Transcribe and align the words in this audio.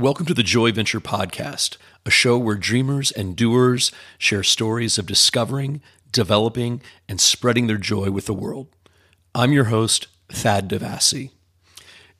Welcome 0.00 0.24
to 0.26 0.34
the 0.34 0.42
Joy 0.42 0.72
Venture 0.72 0.98
Podcast, 0.98 1.76
a 2.06 2.10
show 2.10 2.38
where 2.38 2.56
dreamers 2.56 3.12
and 3.12 3.36
doers 3.36 3.92
share 4.16 4.42
stories 4.42 4.96
of 4.96 5.04
discovering, 5.04 5.82
developing, 6.10 6.80
and 7.06 7.20
spreading 7.20 7.66
their 7.66 7.76
joy 7.76 8.10
with 8.10 8.24
the 8.24 8.32
world. 8.32 8.68
I'm 9.34 9.52
your 9.52 9.64
host, 9.64 10.06
Thad 10.30 10.70
Devassi. 10.70 11.32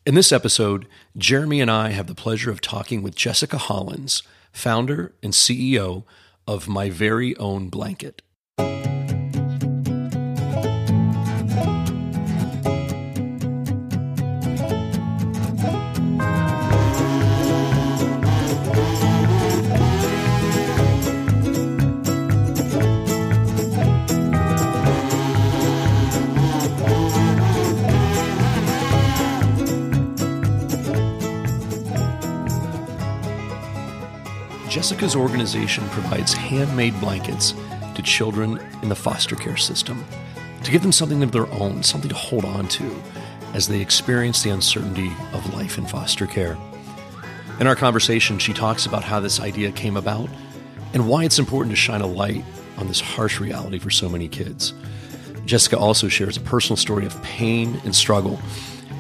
In 0.05 0.15
this 0.15 0.31
episode, 0.31 0.87
Jeremy 1.17 1.63
and 1.63 1.71
I 1.71 1.93
have 1.93 2.07
the 2.07 2.15
pleasure 2.15 2.51
of 2.51 2.61
talking 2.61 3.03
with 3.03 3.15
Jessica 3.15 3.57
Hollins, 3.57 4.23
founder 4.53 5.15
and 5.23 5.33
CEO 5.33 6.05
of 6.47 6.69
My 6.69 6.91
Very 6.91 7.35
Own 7.39 7.71
Blanket. 7.71 8.21
Jessica's 34.91 35.15
organization 35.15 35.89
provides 35.91 36.33
handmade 36.33 36.99
blankets 36.99 37.55
to 37.95 38.03
children 38.03 38.59
in 38.83 38.89
the 38.89 38.95
foster 38.97 39.37
care 39.37 39.57
system 39.57 40.05
to 40.65 40.73
give 40.73 40.83
them 40.83 40.91
something 40.91 41.23
of 41.23 41.31
their 41.31 41.47
own, 41.53 41.85
something 41.85 42.09
to 42.09 42.17
hold 42.17 42.45
on 42.45 42.67
to 42.67 43.01
as 43.55 43.69
they 43.69 43.81
experience 43.81 44.43
the 44.43 44.51
uncertainty 44.51 45.13
of 45.33 45.55
life 45.55 45.79
in 45.79 45.87
foster 45.87 46.27
care. 46.27 46.59
In 47.61 47.69
our 47.69 47.77
conversation, 47.77 48.37
she 48.41 48.53
talks 48.53 48.85
about 48.85 49.05
how 49.05 49.21
this 49.21 49.39
idea 49.39 49.71
came 49.71 49.97
about 49.97 50.29
and 50.93 51.09
why 51.09 51.23
it's 51.23 51.39
important 51.39 51.71
to 51.71 51.81
shine 51.81 52.01
a 52.01 52.07
light 52.09 52.45
on 52.77 52.89
this 52.89 53.01
harsh 53.01 53.39
reality 53.39 53.79
for 53.79 53.91
so 53.91 54.09
many 54.09 54.27
kids. 54.27 54.75
Jessica 55.45 55.79
also 55.79 56.09
shares 56.09 56.37
a 56.37 56.41
personal 56.41 56.77
story 56.77 57.07
of 57.07 57.23
pain 57.23 57.81
and 57.85 57.95
struggle 57.95 58.41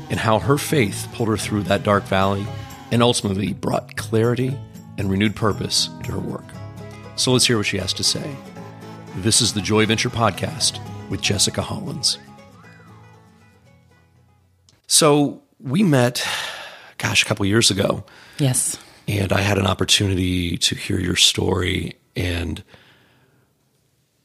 and 0.09 0.21
how 0.21 0.39
her 0.39 0.57
faith 0.57 1.09
pulled 1.15 1.31
her 1.31 1.37
through 1.37 1.65
that 1.65 1.83
dark 1.83 2.05
valley 2.05 2.47
and 2.93 3.03
ultimately 3.03 3.53
brought 3.53 3.97
clarity 3.97 4.57
and 5.01 5.11
renewed 5.11 5.35
purpose 5.35 5.89
to 6.05 6.13
her 6.13 6.19
work. 6.19 6.45
So 7.17 7.33
let's 7.33 7.47
hear 7.47 7.57
what 7.57 7.65
she 7.65 7.79
has 7.79 7.95
to 7.95 8.05
say. 8.05 8.37
This 9.17 9.41
is 9.41 9.55
the 9.55 9.63
Joy 9.63 9.87
Venture 9.87 10.11
Podcast 10.11 10.79
with 11.09 11.23
Jessica 11.23 11.63
Hollins. 11.63 12.19
So 14.87 15.43
we 15.59 15.83
met, 15.83 16.23
gosh, 16.99 17.23
a 17.23 17.27
couple 17.27 17.47
years 17.47 17.71
ago. 17.71 18.05
Yes. 18.39 18.79
And 19.09 19.33
I 19.33 19.41
had 19.41 19.57
an 19.57 19.67
opportunity 19.67 20.59
to 20.59 20.75
hear 20.75 21.01
your 21.01 21.17
story. 21.17 21.97
And 22.15 22.63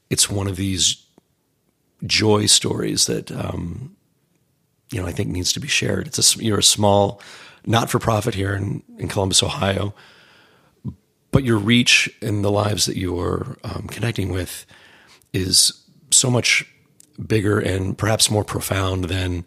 it's 0.10 0.30
one 0.30 0.48
of 0.48 0.58
these 0.58 1.02
joy 2.06 2.48
stories 2.48 3.06
that, 3.06 3.32
um, 3.32 3.96
you 4.92 5.02
know, 5.02 5.08
I 5.08 5.14
think 5.14 5.30
needs 5.30 5.54
to 5.54 5.62
be 5.62 5.70
shared. 5.70 6.08
It's 6.08 6.36
a, 6.36 6.44
you're 6.44 6.60
a 6.60 6.64
small 6.64 7.22
not 7.66 7.90
for 7.90 7.98
profit 7.98 8.36
here 8.36 8.54
in, 8.54 8.84
in 9.00 9.08
Columbus, 9.08 9.42
Ohio 9.42 9.94
but 11.36 11.44
your 11.44 11.58
reach 11.58 12.10
in 12.22 12.44
the 12.44 12.50
lives 12.50 12.86
that 12.86 12.96
you're 12.96 13.58
um, 13.66 13.90
connecting 13.90 14.32
with 14.32 14.66
is 15.34 15.84
so 16.10 16.32
much 16.32 16.66
bigger 17.28 17.60
and 17.60 17.98
perhaps 17.98 18.32
more 18.32 18.46
profound 18.46 19.04
than 19.04 19.44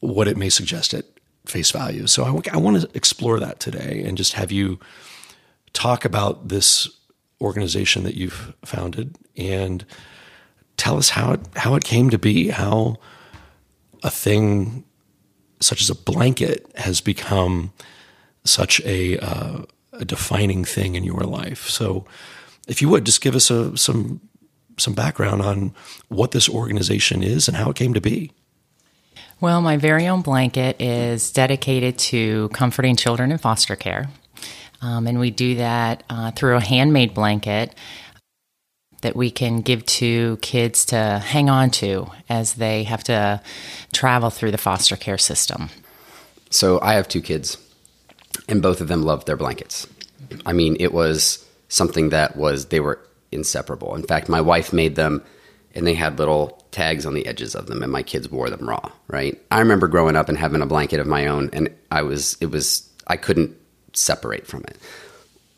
what 0.00 0.28
it 0.28 0.36
may 0.36 0.50
suggest 0.50 0.92
at 0.92 1.06
face 1.46 1.70
value. 1.70 2.06
So 2.06 2.22
I, 2.22 2.52
I 2.52 2.58
want 2.58 2.82
to 2.82 2.90
explore 2.92 3.40
that 3.40 3.60
today 3.60 4.02
and 4.04 4.18
just 4.18 4.34
have 4.34 4.52
you 4.52 4.78
talk 5.72 6.04
about 6.04 6.48
this 6.48 6.86
organization 7.40 8.04
that 8.04 8.14
you've 8.14 8.54
founded 8.62 9.16
and 9.38 9.86
tell 10.76 10.98
us 10.98 11.08
how 11.08 11.32
it 11.32 11.40
how 11.56 11.76
it 11.76 11.84
came 11.84 12.10
to 12.10 12.18
be, 12.18 12.48
how 12.48 12.98
a 14.02 14.10
thing 14.10 14.84
such 15.60 15.80
as 15.80 15.88
a 15.88 15.94
blanket 15.94 16.70
has 16.76 17.00
become 17.00 17.72
such 18.44 18.82
a 18.82 19.16
uh, 19.20 19.62
a 19.98 20.04
defining 20.04 20.64
thing 20.64 20.94
in 20.94 21.04
your 21.04 21.20
life. 21.20 21.68
So, 21.68 22.06
if 22.66 22.82
you 22.82 22.88
would 22.88 23.06
just 23.06 23.20
give 23.20 23.34
us 23.34 23.50
a, 23.50 23.76
some 23.76 24.20
some 24.80 24.94
background 24.94 25.42
on 25.42 25.74
what 26.08 26.30
this 26.30 26.48
organization 26.48 27.22
is 27.22 27.48
and 27.48 27.56
how 27.56 27.70
it 27.70 27.76
came 27.76 27.94
to 27.94 28.00
be. 28.00 28.32
Well, 29.40 29.60
my 29.60 29.76
very 29.76 30.06
own 30.08 30.22
blanket 30.22 30.80
is 30.80 31.30
dedicated 31.30 31.98
to 31.98 32.48
comforting 32.48 32.96
children 32.96 33.30
in 33.30 33.38
foster 33.38 33.76
care. 33.76 34.08
Um, 34.80 35.06
and 35.06 35.18
we 35.18 35.30
do 35.30 35.56
that 35.56 36.02
uh, 36.08 36.30
through 36.32 36.56
a 36.56 36.60
handmade 36.60 37.14
blanket 37.14 37.74
that 39.02 39.14
we 39.14 39.30
can 39.30 39.60
give 39.60 39.86
to 39.86 40.38
kids 40.38 40.84
to 40.86 41.22
hang 41.24 41.48
on 41.48 41.70
to 41.70 42.10
as 42.28 42.54
they 42.54 42.82
have 42.84 43.04
to 43.04 43.40
travel 43.92 44.30
through 44.30 44.50
the 44.50 44.58
foster 44.58 44.96
care 44.96 45.18
system. 45.18 45.70
So 46.50 46.80
I 46.80 46.94
have 46.94 47.06
two 47.06 47.20
kids 47.20 47.58
and 48.48 48.62
both 48.62 48.80
of 48.80 48.88
them 48.88 49.02
loved 49.02 49.26
their 49.26 49.36
blankets. 49.36 49.86
I 50.46 50.52
mean, 50.52 50.76
it 50.80 50.92
was 50.92 51.44
something 51.68 52.10
that 52.10 52.36
was 52.36 52.66
they 52.66 52.80
were 52.80 53.00
inseparable. 53.32 53.94
In 53.94 54.02
fact, 54.02 54.28
my 54.28 54.40
wife 54.40 54.72
made 54.72 54.96
them 54.96 55.22
and 55.74 55.86
they 55.86 55.94
had 55.94 56.18
little 56.18 56.64
tags 56.70 57.06
on 57.06 57.14
the 57.14 57.26
edges 57.26 57.54
of 57.54 57.66
them 57.66 57.82
and 57.82 57.92
my 57.92 58.02
kids 58.02 58.30
wore 58.30 58.50
them 58.50 58.68
raw, 58.68 58.90
right? 59.06 59.40
I 59.50 59.60
remember 59.60 59.86
growing 59.86 60.16
up 60.16 60.28
and 60.28 60.38
having 60.38 60.62
a 60.62 60.66
blanket 60.66 61.00
of 61.00 61.06
my 61.06 61.26
own 61.26 61.50
and 61.52 61.68
I 61.90 62.02
was 62.02 62.36
it 62.40 62.46
was 62.46 62.88
I 63.06 63.16
couldn't 63.16 63.56
separate 63.92 64.46
from 64.46 64.62
it. 64.64 64.76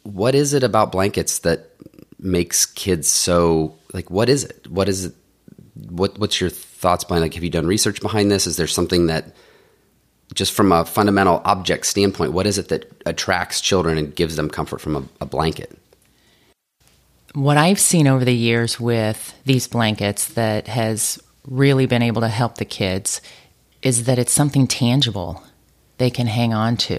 What 0.02 0.34
is 0.34 0.54
it 0.54 0.62
about 0.62 0.92
blankets 0.92 1.40
that 1.40 1.70
makes 2.18 2.66
kids 2.66 3.08
so 3.08 3.76
like 3.92 4.10
what 4.10 4.28
is 4.28 4.44
it? 4.44 4.66
What 4.68 4.88
is 4.88 5.06
it 5.06 5.14
what 5.88 6.18
what's 6.18 6.40
your 6.40 6.50
thoughts 6.50 7.04
behind 7.04 7.22
like 7.22 7.34
have 7.34 7.44
you 7.44 7.50
done 7.50 7.66
research 7.66 8.00
behind 8.00 8.30
this? 8.30 8.46
Is 8.46 8.56
there 8.56 8.66
something 8.66 9.06
that 9.06 9.34
just 10.34 10.52
from 10.52 10.72
a 10.72 10.84
fundamental 10.84 11.42
object 11.44 11.86
standpoint, 11.86 12.32
what 12.32 12.46
is 12.46 12.58
it 12.58 12.68
that 12.68 12.90
attracts 13.06 13.60
children 13.60 13.98
and 13.98 14.14
gives 14.14 14.36
them 14.36 14.48
comfort 14.48 14.80
from 14.80 14.96
a, 14.96 15.04
a 15.20 15.26
blanket? 15.26 15.76
What 17.34 17.56
I've 17.56 17.80
seen 17.80 18.06
over 18.06 18.24
the 18.24 18.34
years 18.34 18.80
with 18.80 19.34
these 19.44 19.68
blankets 19.68 20.26
that 20.34 20.68
has 20.68 21.20
really 21.46 21.86
been 21.86 22.02
able 22.02 22.20
to 22.22 22.28
help 22.28 22.56
the 22.56 22.64
kids 22.64 23.20
is 23.82 24.04
that 24.04 24.18
it's 24.18 24.32
something 24.32 24.66
tangible 24.66 25.42
they 25.98 26.10
can 26.10 26.26
hang 26.26 26.52
on 26.52 26.76
to. 26.76 26.98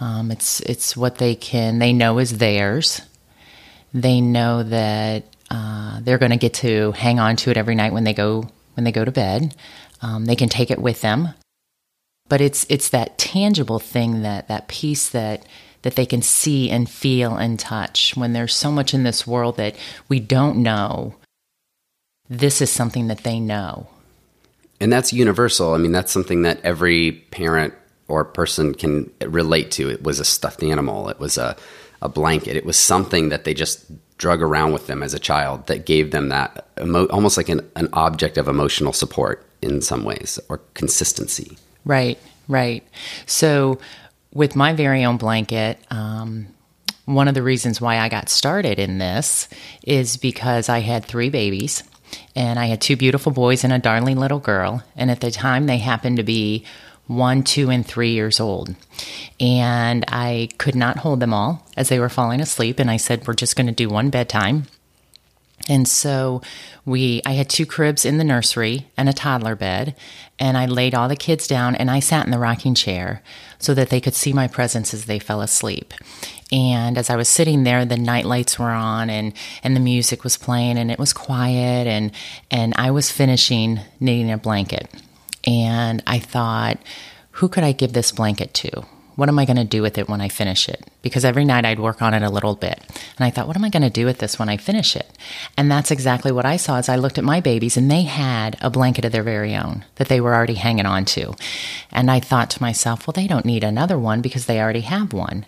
Um, 0.00 0.30
it's 0.30 0.60
it's 0.60 0.96
what 0.96 1.18
they 1.18 1.34
can 1.34 1.78
they 1.78 1.92
know 1.92 2.18
is 2.18 2.38
theirs. 2.38 3.02
They 3.92 4.20
know 4.20 4.62
that 4.62 5.24
uh, 5.50 6.00
they're 6.02 6.18
going 6.18 6.30
to 6.30 6.36
get 6.36 6.54
to 6.54 6.92
hang 6.92 7.18
on 7.18 7.36
to 7.36 7.50
it 7.50 7.56
every 7.56 7.74
night 7.74 7.92
when 7.92 8.04
they 8.04 8.14
go 8.14 8.48
when 8.74 8.84
they 8.84 8.92
go 8.92 9.04
to 9.04 9.10
bed. 9.10 9.56
Um, 10.02 10.26
they 10.26 10.36
can 10.36 10.48
take 10.48 10.70
it 10.70 10.78
with 10.78 11.00
them 11.00 11.34
but 12.28 12.40
it's 12.40 12.66
it's 12.68 12.90
that 12.90 13.18
tangible 13.18 13.78
thing 13.78 14.22
that 14.22 14.48
that 14.48 14.68
piece 14.68 15.08
that 15.10 15.44
that 15.82 15.96
they 15.96 16.06
can 16.06 16.22
see 16.22 16.70
and 16.70 16.90
feel 16.90 17.36
and 17.36 17.58
touch 17.58 18.16
when 18.16 18.32
there's 18.32 18.54
so 18.54 18.70
much 18.70 18.94
in 18.94 19.04
this 19.04 19.26
world 19.26 19.56
that 19.56 19.76
we 20.08 20.18
don't 20.20 20.56
know. 20.56 21.14
This 22.28 22.60
is 22.60 22.70
something 22.70 23.06
that 23.06 23.22
they 23.22 23.38
know. 23.40 23.88
And 24.80 24.92
that's 24.92 25.12
universal. 25.12 25.74
I 25.74 25.78
mean 25.78 25.92
that's 25.92 26.12
something 26.12 26.42
that 26.42 26.60
every 26.62 27.12
parent 27.12 27.74
or 28.08 28.24
person 28.24 28.74
can 28.74 29.10
relate 29.22 29.70
to. 29.72 29.88
It 29.88 30.02
was 30.02 30.18
a 30.18 30.24
stuffed 30.24 30.62
animal. 30.62 31.08
It 31.08 31.20
was 31.20 31.38
a, 31.38 31.56
a 32.00 32.08
blanket. 32.08 32.56
It 32.56 32.64
was 32.64 32.76
something 32.76 33.28
that 33.28 33.44
they 33.44 33.54
just 33.54 33.84
drug 34.18 34.42
around 34.42 34.72
with 34.72 34.86
them 34.86 35.02
as 35.02 35.14
a 35.14 35.18
child 35.18 35.66
that 35.68 35.86
gave 35.86 36.10
them 36.10 36.28
that 36.30 36.66
emo- 36.80 37.06
almost 37.08 37.36
like 37.36 37.48
an, 37.48 37.68
an 37.76 37.88
object 37.92 38.36
of 38.36 38.48
emotional 38.48 38.92
support 38.92 39.46
in 39.62 39.80
some 39.80 40.04
ways 40.04 40.40
or 40.48 40.58
consistency 40.74 41.56
Right, 41.84 42.18
right. 42.48 42.84
So, 43.26 43.78
with 44.32 44.54
my 44.54 44.74
very 44.74 45.04
own 45.04 45.16
blanket, 45.16 45.78
um, 45.90 46.48
one 47.06 47.28
of 47.28 47.34
the 47.34 47.42
reasons 47.42 47.80
why 47.80 47.98
I 47.98 48.08
got 48.10 48.28
started 48.28 48.78
in 48.78 48.98
this 48.98 49.48
is 49.82 50.18
because 50.18 50.68
I 50.68 50.80
had 50.80 51.04
three 51.04 51.30
babies 51.30 51.82
and 52.36 52.58
I 52.58 52.66
had 52.66 52.80
two 52.80 52.96
beautiful 52.96 53.32
boys 53.32 53.64
and 53.64 53.72
a 53.72 53.78
darling 53.78 54.18
little 54.18 54.38
girl. 54.38 54.82
And 54.96 55.10
at 55.10 55.20
the 55.20 55.30
time, 55.30 55.66
they 55.66 55.78
happened 55.78 56.18
to 56.18 56.22
be 56.22 56.64
one, 57.06 57.42
two, 57.42 57.70
and 57.70 57.86
three 57.86 58.12
years 58.12 58.38
old. 58.38 58.74
And 59.40 60.04
I 60.08 60.50
could 60.58 60.74
not 60.74 60.98
hold 60.98 61.20
them 61.20 61.32
all 61.32 61.66
as 61.76 61.88
they 61.88 61.98
were 61.98 62.10
falling 62.10 62.40
asleep. 62.40 62.78
And 62.78 62.90
I 62.90 62.98
said, 62.98 63.26
We're 63.26 63.34
just 63.34 63.56
going 63.56 63.66
to 63.66 63.72
do 63.72 63.88
one 63.88 64.10
bedtime. 64.10 64.66
And 65.68 65.86
so 65.86 66.40
we 66.84 67.20
I 67.26 67.32
had 67.32 67.50
two 67.50 67.66
cribs 67.66 68.04
in 68.04 68.18
the 68.18 68.24
nursery 68.24 68.88
and 68.96 69.08
a 69.08 69.12
toddler 69.12 69.54
bed 69.54 69.94
and 70.38 70.56
I 70.56 70.66
laid 70.66 70.94
all 70.94 71.08
the 71.08 71.16
kids 71.16 71.46
down 71.46 71.74
and 71.74 71.90
I 71.90 72.00
sat 72.00 72.24
in 72.24 72.32
the 72.32 72.38
rocking 72.38 72.74
chair 72.74 73.22
so 73.58 73.74
that 73.74 73.90
they 73.90 74.00
could 74.00 74.14
see 74.14 74.32
my 74.32 74.48
presence 74.48 74.94
as 74.94 75.04
they 75.04 75.18
fell 75.18 75.42
asleep. 75.42 75.92
And 76.50 76.96
as 76.96 77.10
I 77.10 77.16
was 77.16 77.28
sitting 77.28 77.64
there, 77.64 77.84
the 77.84 77.96
night 77.96 78.24
lights 78.24 78.58
were 78.58 78.70
on 78.70 79.10
and, 79.10 79.34
and 79.62 79.76
the 79.76 79.80
music 79.80 80.24
was 80.24 80.38
playing 80.38 80.78
and 80.78 80.90
it 80.90 80.98
was 80.98 81.12
quiet 81.12 81.86
and, 81.86 82.12
and 82.50 82.72
I 82.76 82.90
was 82.90 83.12
finishing 83.12 83.80
knitting 84.00 84.30
a 84.30 84.38
blanket. 84.38 84.88
And 85.44 86.02
I 86.06 86.18
thought, 86.18 86.78
who 87.32 87.48
could 87.48 87.64
I 87.64 87.72
give 87.72 87.92
this 87.92 88.12
blanket 88.12 88.54
to? 88.54 88.84
What 89.18 89.28
am 89.28 89.40
I 89.40 89.46
going 89.46 89.56
to 89.56 89.64
do 89.64 89.82
with 89.82 89.98
it 89.98 90.08
when 90.08 90.20
I 90.20 90.28
finish 90.28 90.68
it? 90.68 90.80
Because 91.02 91.24
every 91.24 91.44
night 91.44 91.64
I'd 91.64 91.80
work 91.80 92.00
on 92.00 92.14
it 92.14 92.22
a 92.22 92.30
little 92.30 92.54
bit. 92.54 92.80
And 93.16 93.26
I 93.26 93.30
thought, 93.30 93.48
what 93.48 93.56
am 93.56 93.64
I 93.64 93.68
going 93.68 93.82
to 93.82 93.90
do 93.90 94.06
with 94.06 94.18
this 94.18 94.38
when 94.38 94.48
I 94.48 94.56
finish 94.56 94.94
it? 94.94 95.10
And 95.56 95.68
that's 95.68 95.90
exactly 95.90 96.30
what 96.30 96.46
I 96.46 96.56
saw 96.56 96.76
as 96.76 96.88
I 96.88 96.94
looked 96.94 97.18
at 97.18 97.24
my 97.24 97.40
babies 97.40 97.76
and 97.76 97.90
they 97.90 98.02
had 98.02 98.56
a 98.60 98.70
blanket 98.70 99.04
of 99.04 99.10
their 99.10 99.24
very 99.24 99.56
own 99.56 99.84
that 99.96 100.06
they 100.06 100.20
were 100.20 100.36
already 100.36 100.54
hanging 100.54 100.86
on 100.86 101.04
to. 101.06 101.34
And 101.90 102.12
I 102.12 102.20
thought 102.20 102.48
to 102.50 102.62
myself, 102.62 103.08
well, 103.08 103.12
they 103.12 103.26
don't 103.26 103.44
need 103.44 103.64
another 103.64 103.98
one 103.98 104.22
because 104.22 104.46
they 104.46 104.60
already 104.60 104.82
have 104.82 105.12
one. 105.12 105.46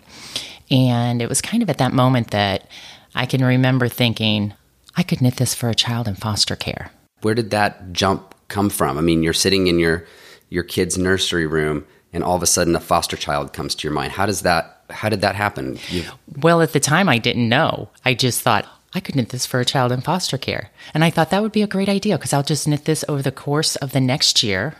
And 0.69 1.21
it 1.21 1.29
was 1.29 1.41
kind 1.41 1.63
of 1.63 1.69
at 1.69 1.77
that 1.77 1.93
moment 1.93 2.31
that 2.31 2.67
I 3.15 3.25
can 3.25 3.41
remember 3.41 3.87
thinking, 3.87 4.53
I 4.97 5.03
could 5.03 5.21
knit 5.21 5.37
this 5.37 5.55
for 5.55 5.69
a 5.69 5.75
child 5.75 6.09
in 6.09 6.15
foster 6.15 6.57
care. 6.57 6.91
Where 7.21 7.35
did 7.35 7.51
that 7.51 7.93
jump 7.93 8.35
come 8.49 8.69
from? 8.69 8.97
I 8.97 9.01
mean, 9.01 9.23
you're 9.23 9.31
sitting 9.31 9.67
in 9.67 9.79
your 9.79 10.05
your 10.49 10.63
kid's 10.63 10.97
nursery 10.97 11.47
room 11.47 11.85
and 12.13 12.23
all 12.23 12.35
of 12.35 12.43
a 12.43 12.47
sudden 12.47 12.75
a 12.75 12.79
foster 12.79 13.17
child 13.17 13.53
comes 13.53 13.75
to 13.75 13.87
your 13.87 13.93
mind. 13.93 14.13
How 14.13 14.25
does 14.25 14.41
that 14.41 14.77
how 14.89 15.09
did 15.09 15.21
that 15.21 15.35
happen? 15.35 15.79
You... 15.89 16.03
Well, 16.41 16.61
at 16.61 16.73
the 16.73 16.79
time 16.79 17.07
I 17.07 17.17
didn't 17.17 17.47
know. 17.47 17.89
I 18.03 18.13
just 18.13 18.41
thought 18.41 18.67
I 18.93 18.99
could 18.99 19.15
knit 19.15 19.29
this 19.29 19.45
for 19.45 19.59
a 19.59 19.65
child 19.65 19.91
in 19.91 20.01
foster 20.01 20.37
care. 20.37 20.69
And 20.93 21.03
I 21.03 21.09
thought 21.09 21.29
that 21.29 21.41
would 21.41 21.53
be 21.53 21.61
a 21.61 21.67
great 21.67 21.89
idea 21.89 22.17
because 22.17 22.33
I'll 22.33 22.43
just 22.43 22.67
knit 22.67 22.85
this 22.85 23.05
over 23.07 23.21
the 23.21 23.31
course 23.31 23.75
of 23.77 23.93
the 23.93 24.01
next 24.01 24.43
year 24.43 24.75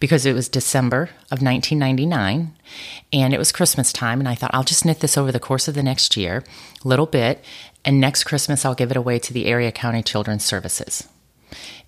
because 0.00 0.26
it 0.26 0.34
was 0.34 0.48
December 0.48 1.10
of 1.30 1.42
1999 1.42 2.54
and 3.12 3.34
it 3.34 3.38
was 3.38 3.52
Christmas 3.52 3.92
time. 3.92 4.20
And 4.20 4.28
I 4.28 4.34
thought 4.34 4.52
I'll 4.54 4.64
just 4.64 4.84
knit 4.84 5.00
this 5.00 5.18
over 5.18 5.32
the 5.32 5.40
course 5.40 5.66
of 5.66 5.74
the 5.74 5.82
next 5.82 6.16
year, 6.16 6.44
little 6.84 7.06
bit. 7.06 7.44
And 7.84 8.00
next 8.00 8.24
Christmas, 8.24 8.64
I'll 8.64 8.74
give 8.74 8.90
it 8.90 8.96
away 8.96 9.18
to 9.20 9.32
the 9.32 9.46
area 9.46 9.72
county 9.72 10.02
children's 10.02 10.44
services. 10.44 11.08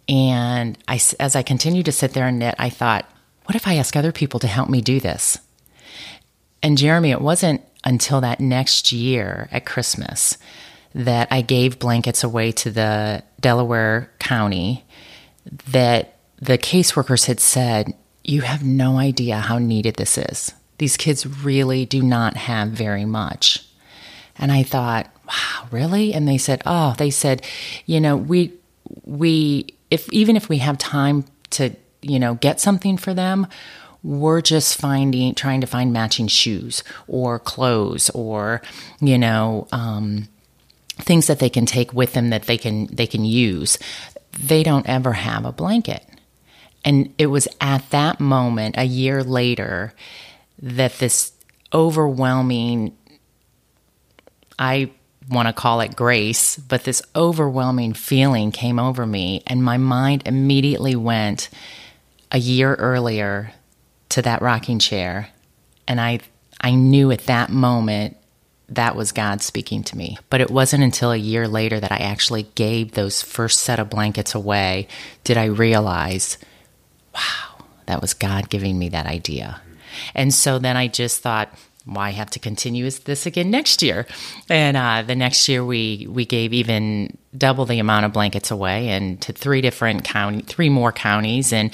And 0.09 0.77
I, 0.89 1.01
as 1.21 1.37
I 1.37 1.43
continued 1.43 1.87
to 1.87 1.93
sit 1.93 2.15
there 2.15 2.27
and 2.27 2.39
knit, 2.39 2.57
I 2.59 2.69
thought, 2.69 3.09
what 3.51 3.57
if 3.57 3.67
I 3.67 3.79
ask 3.79 3.97
other 3.97 4.13
people 4.13 4.39
to 4.39 4.47
help 4.47 4.71
me 4.71 4.81
do 4.81 5.01
this? 5.01 5.37
And 6.63 6.79
Jeremy, 6.79 7.11
it 7.11 7.21
wasn't 7.21 7.63
until 7.83 8.21
that 8.21 8.39
next 8.39 8.93
year 8.93 9.49
at 9.51 9.67
Christmas 9.67 10.39
that 10.95 11.27
I 11.33 11.41
gave 11.41 11.81
blankets 11.81 12.23
away 12.23 12.53
to 12.53 12.71
the 12.71 13.25
Delaware 13.41 14.09
County 14.21 14.85
that 15.71 16.19
the 16.41 16.59
caseworkers 16.59 17.27
had 17.27 17.41
said, 17.41 17.93
You 18.23 18.43
have 18.43 18.65
no 18.65 18.99
idea 18.99 19.39
how 19.39 19.59
needed 19.59 19.97
this 19.97 20.17
is. 20.17 20.53
These 20.79 20.97
kids 20.97 21.27
really 21.27 21.85
do 21.85 22.05
not 22.05 22.37
have 22.37 22.69
very 22.69 23.05
much. 23.05 23.67
And 24.39 24.53
I 24.53 24.63
thought, 24.63 25.11
wow, 25.27 25.67
really? 25.73 26.15
And 26.15 26.29
they 26.29 26.39
said, 26.39 26.63
oh, 26.67 26.95
they 26.99 27.11
said, 27.11 27.45
you 27.85 28.01
know, 28.01 28.17
we, 28.17 28.53
we, 29.05 29.75
if, 29.91 30.09
even 30.13 30.37
if 30.37 30.49
we 30.49 30.59
have 30.59 30.79
time 30.79 31.25
to, 31.51 31.75
you 32.03 32.19
know, 32.19 32.35
get 32.35 32.61
something 32.61 32.97
for 32.97 33.15
them, 33.15 33.47
we're 34.03 34.41
just 34.41 34.81
finding, 34.81 35.35
trying 35.35 35.61
to 35.61 35.67
find 35.67 35.93
matching 35.93 36.27
shoes 36.27 36.83
or 37.07 37.39
clothes 37.39 38.11
or, 38.11 38.63
you 39.01 39.19
know, 39.19 39.69
um, 39.73 40.29
things 40.97 41.27
that 41.27 41.39
they 41.39 41.51
can 41.51 41.67
take 41.67 41.93
with 41.93 42.15
them 42.15 42.31
that 42.31 42.45
they 42.45 42.57
can, 42.57 42.87
they 42.87 43.07
can 43.07 43.25
use. 43.25 43.79
They 44.39 44.63
don't 44.63 44.89
ever 44.89 45.13
have 45.13 45.45
a 45.45 45.53
blanket. 45.53 46.05
And 46.85 47.13
it 47.19 47.27
was 47.27 47.47
at 47.61 47.91
that 47.91 48.21
moment, 48.21 48.77
a 48.79 48.85
year 48.85 49.23
later, 49.23 49.93
that 50.63 50.95
this 50.95 51.33
overwhelming, 51.75 52.97
I 54.59 54.91
want 55.29 55.49
to 55.49 55.53
call 55.53 55.81
it 55.81 55.95
grace, 55.95 56.57
but 56.57 56.85
this 56.85 57.03
overwhelming 57.15 57.93
feeling 57.93 58.51
came 58.51 58.79
over 58.79 59.07
me, 59.07 59.43
and 59.47 59.63
my 59.63 59.77
mind 59.77 60.23
immediately 60.27 60.97
went 60.97 61.51
a 62.33 62.39
year 62.39 62.75
earlier 62.75 63.53
to 64.11 64.23
that 64.23 64.43
rocking 64.43 64.79
chair, 64.79 65.29
and 65.87 66.01
I 66.01 66.21
I 66.61 66.73
knew 66.73 67.11
at 67.11 67.27
that 67.27 67.51
moment 67.51 68.17
that 68.71 68.95
was 68.95 69.13
God 69.13 69.43
speaking 69.43 69.83
to 69.85 69.97
me. 69.97 70.17
But 70.31 70.41
it 70.41 70.51
wasn't 70.51 70.85
until 70.85 71.11
a 71.11 71.17
year 71.17 71.49
later 71.49 71.81
that 71.81 71.93
I 71.93 71.97
actually 71.97 72.45
gave 72.55 72.93
those 72.93 73.21
first 73.21 73.61
set 73.61 73.81
of 73.81 73.91
blankets 73.91 74.35
away 74.35 74.87
did 75.25 75.37
I 75.37 75.47
realize, 75.47 76.39
wow, 77.13 77.65
that 77.87 78.01
was 78.01 78.15
God 78.15 78.49
giving 78.49 78.79
me 78.79 78.89
that 78.91 79.07
idea. 79.07 79.61
And 80.15 80.33
so 80.33 80.59
then 80.59 80.77
I 80.77 80.87
just 80.87 81.21
thought, 81.21 81.53
why 81.85 82.11
have 82.11 82.31
to 82.31 82.39
continue 82.39 82.89
this 82.89 83.27
again 83.27 83.51
next 83.51 83.83
year? 83.83 84.07
And 84.49 84.77
uh, 84.77 85.03
the 85.03 85.17
next 85.17 85.49
year 85.49 85.65
we 85.65 86.07
we 86.09 86.25
gave 86.25 86.53
even 86.53 87.17
double 87.37 87.65
the 87.65 87.81
amount 87.81 88.07
of 88.07 88.13
blankets 88.13 88.51
away 88.51 88.91
and 88.91 89.21
to 89.23 89.33
three 89.33 89.61
different 89.61 90.05
county, 90.05 90.43
three 90.43 90.69
more 90.69 90.93
counties, 90.93 91.53
and 91.53 91.73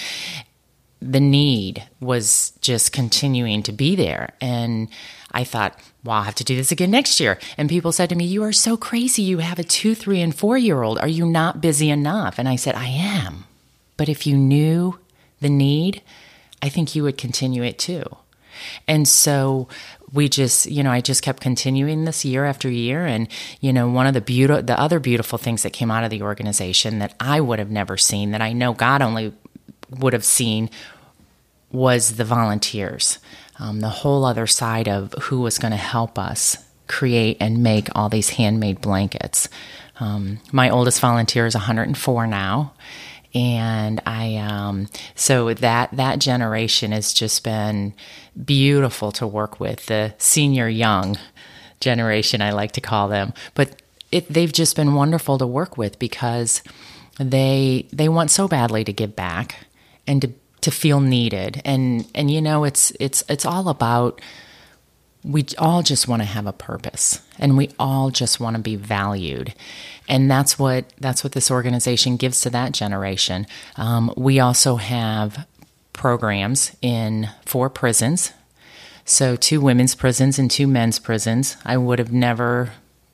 the 1.13 1.21
need 1.21 1.85
was 2.01 2.53
just 2.61 2.93
continuing 2.93 3.63
to 3.65 3.73
be 3.73 3.97
there. 3.97 4.31
And 4.41 4.89
I 5.33 5.45
thought, 5.45 5.79
well, 6.05 6.17
I'll 6.17 6.23
have 6.23 6.35
to 6.37 6.45
do 6.45 6.57
this 6.57 6.73
again 6.73 6.91
next 6.91 7.21
year. 7.21 7.39
And 7.59 7.69
people 7.69 7.93
said 7.93 8.09
to 8.11 8.17
me, 8.17 8.25
You 8.25 8.43
are 8.45 8.53
so 8.53 8.77
crazy. 8.77 9.23
You 9.23 9.39
have 9.39 9.59
a 9.59 9.65
two, 9.65 9.95
three, 9.95 10.21
and 10.21 10.35
four 10.35 10.57
year 10.57 10.83
old. 10.83 10.99
Are 10.99 11.09
you 11.09 11.27
not 11.27 11.61
busy 11.61 11.91
enough? 11.91 12.39
And 12.39 12.49
I 12.49 12.57
said, 12.57 12.75
I 12.75 12.87
am. 12.87 13.45
But 13.97 14.09
if 14.09 14.27
you 14.27 14.37
knew 14.37 14.99
the 15.41 15.49
need, 15.49 16.03
I 16.63 16.69
think 16.69 16.95
you 16.95 17.03
would 17.03 17.19
continue 17.19 17.63
it 17.63 17.79
too. 17.79 18.05
And 18.89 19.07
so 19.07 19.69
we 20.13 20.29
just, 20.29 20.67
you 20.67 20.83
know, 20.83 20.91
I 20.91 21.01
just 21.01 21.23
kept 21.23 21.41
continuing 21.43 22.05
this 22.05 22.25
year 22.25 22.45
after 22.45 22.71
year. 22.71 23.05
And, 23.05 23.29
you 23.61 23.73
know, 23.73 23.89
one 23.89 24.07
of 24.07 24.15
the 24.15 24.21
beautiful, 24.21 24.63
the 24.63 24.81
other 24.81 24.99
beautiful 24.99 25.39
things 25.39 25.63
that 25.63 25.73
came 25.73 25.91
out 25.91 26.05
of 26.05 26.11
the 26.11 26.23
organization 26.23 26.99
that 27.01 27.15
I 27.21 27.41
would 27.41 27.59
have 27.59 27.71
never 27.71 27.97
seen, 27.97 28.31
that 28.31 28.41
I 28.41 28.53
know 28.53 28.73
God 28.73 29.03
only 29.03 29.33
would 29.91 30.13
have 30.13 30.25
seen, 30.25 30.71
was 31.71 32.17
the 32.17 32.25
volunteers. 32.25 33.19
Um, 33.59 33.81
the 33.81 33.89
whole 33.89 34.25
other 34.25 34.47
side 34.47 34.89
of 34.89 35.13
who 35.23 35.41
was 35.41 35.59
going 35.59 35.73
to 35.73 35.77
help 35.77 36.19
us 36.19 36.59
create 36.89 37.37
and 37.41 37.63
make 37.63 37.89
all 37.95 38.09
these 38.09 38.31
handmade 38.31 38.81
blankets. 38.81 39.49
Um, 39.99 40.41
my 40.53 40.71
oldest 40.71 41.01
volunteer 41.01 41.47
is 41.47 41.55
104 41.55 42.27
now 42.27 42.75
and 43.35 44.01
I 44.07 44.37
um, 44.37 44.89
so 45.15 45.53
that 45.53 45.91
that 45.93 46.19
generation 46.21 46.93
has 46.93 47.13
just 47.13 47.45
been 47.45 47.93
beautiful 48.45 49.13
to 49.13 49.27
work 49.27 49.61
with 49.61 49.87
the 49.87 50.15
senior 50.19 50.69
young 50.69 51.19
generation 51.81 52.41
I 52.41 52.51
like 52.51 52.73
to 52.73 52.81
call 52.81 53.09
them 53.09 53.35
but 53.55 53.83
it, 54.11 54.29
they've 54.33 54.53
just 54.53 54.77
been 54.77 54.95
wonderful 54.95 55.39
to 55.39 55.47
work 55.47 55.77
with 55.77 55.99
because 55.99 56.63
they 57.19 57.87
they 57.93 58.09
want 58.09 58.31
so 58.31 58.49
badly 58.49 58.85
to 58.85 58.93
give 58.93 59.17
back 59.17 59.67
and 60.07 60.23
to 60.23 60.33
to 60.67 60.73
feel 60.73 60.99
needed. 60.99 61.63
And 61.65 62.07
and 62.13 62.29
you 62.29 62.43
know 62.43 62.65
it's 62.65 62.91
it's 62.99 63.23
it's 63.29 63.47
all 63.47 63.69
about 63.69 64.21
we 65.23 65.47
all 65.59 65.85
just 65.85 66.09
want 66.09 66.23
to 66.23 66.27
have 66.27 66.47
a 66.47 66.53
purpose 66.53 67.21
and 67.39 67.57
we 67.57 67.71
all 67.79 68.11
just 68.11 68.41
want 68.41 68.57
to 68.57 68.63
be 68.63 68.75
valued. 68.75 69.55
And 70.09 70.29
that's 70.29 70.59
what 70.59 70.93
that's 70.99 71.23
what 71.23 71.35
this 71.35 71.53
organization 71.53 72.17
gives 72.17 72.41
to 72.41 72.51
that 72.51 72.73
generation. 72.73 73.47
Um, 73.77 74.13
we 74.17 74.41
also 74.41 74.75
have 74.75 75.47
programs 75.93 76.75
in 76.83 77.29
four 77.45 77.71
prisons. 77.71 78.33
So 79.05 79.37
two 79.37 79.61
women's 79.61 79.95
prisons 79.95 80.37
and 80.37 80.51
two 80.51 80.67
men's 80.67 80.99
prisons. 80.99 81.57
I 81.65 81.77
would 81.77 82.01
have 82.01 82.13
never 82.13 82.73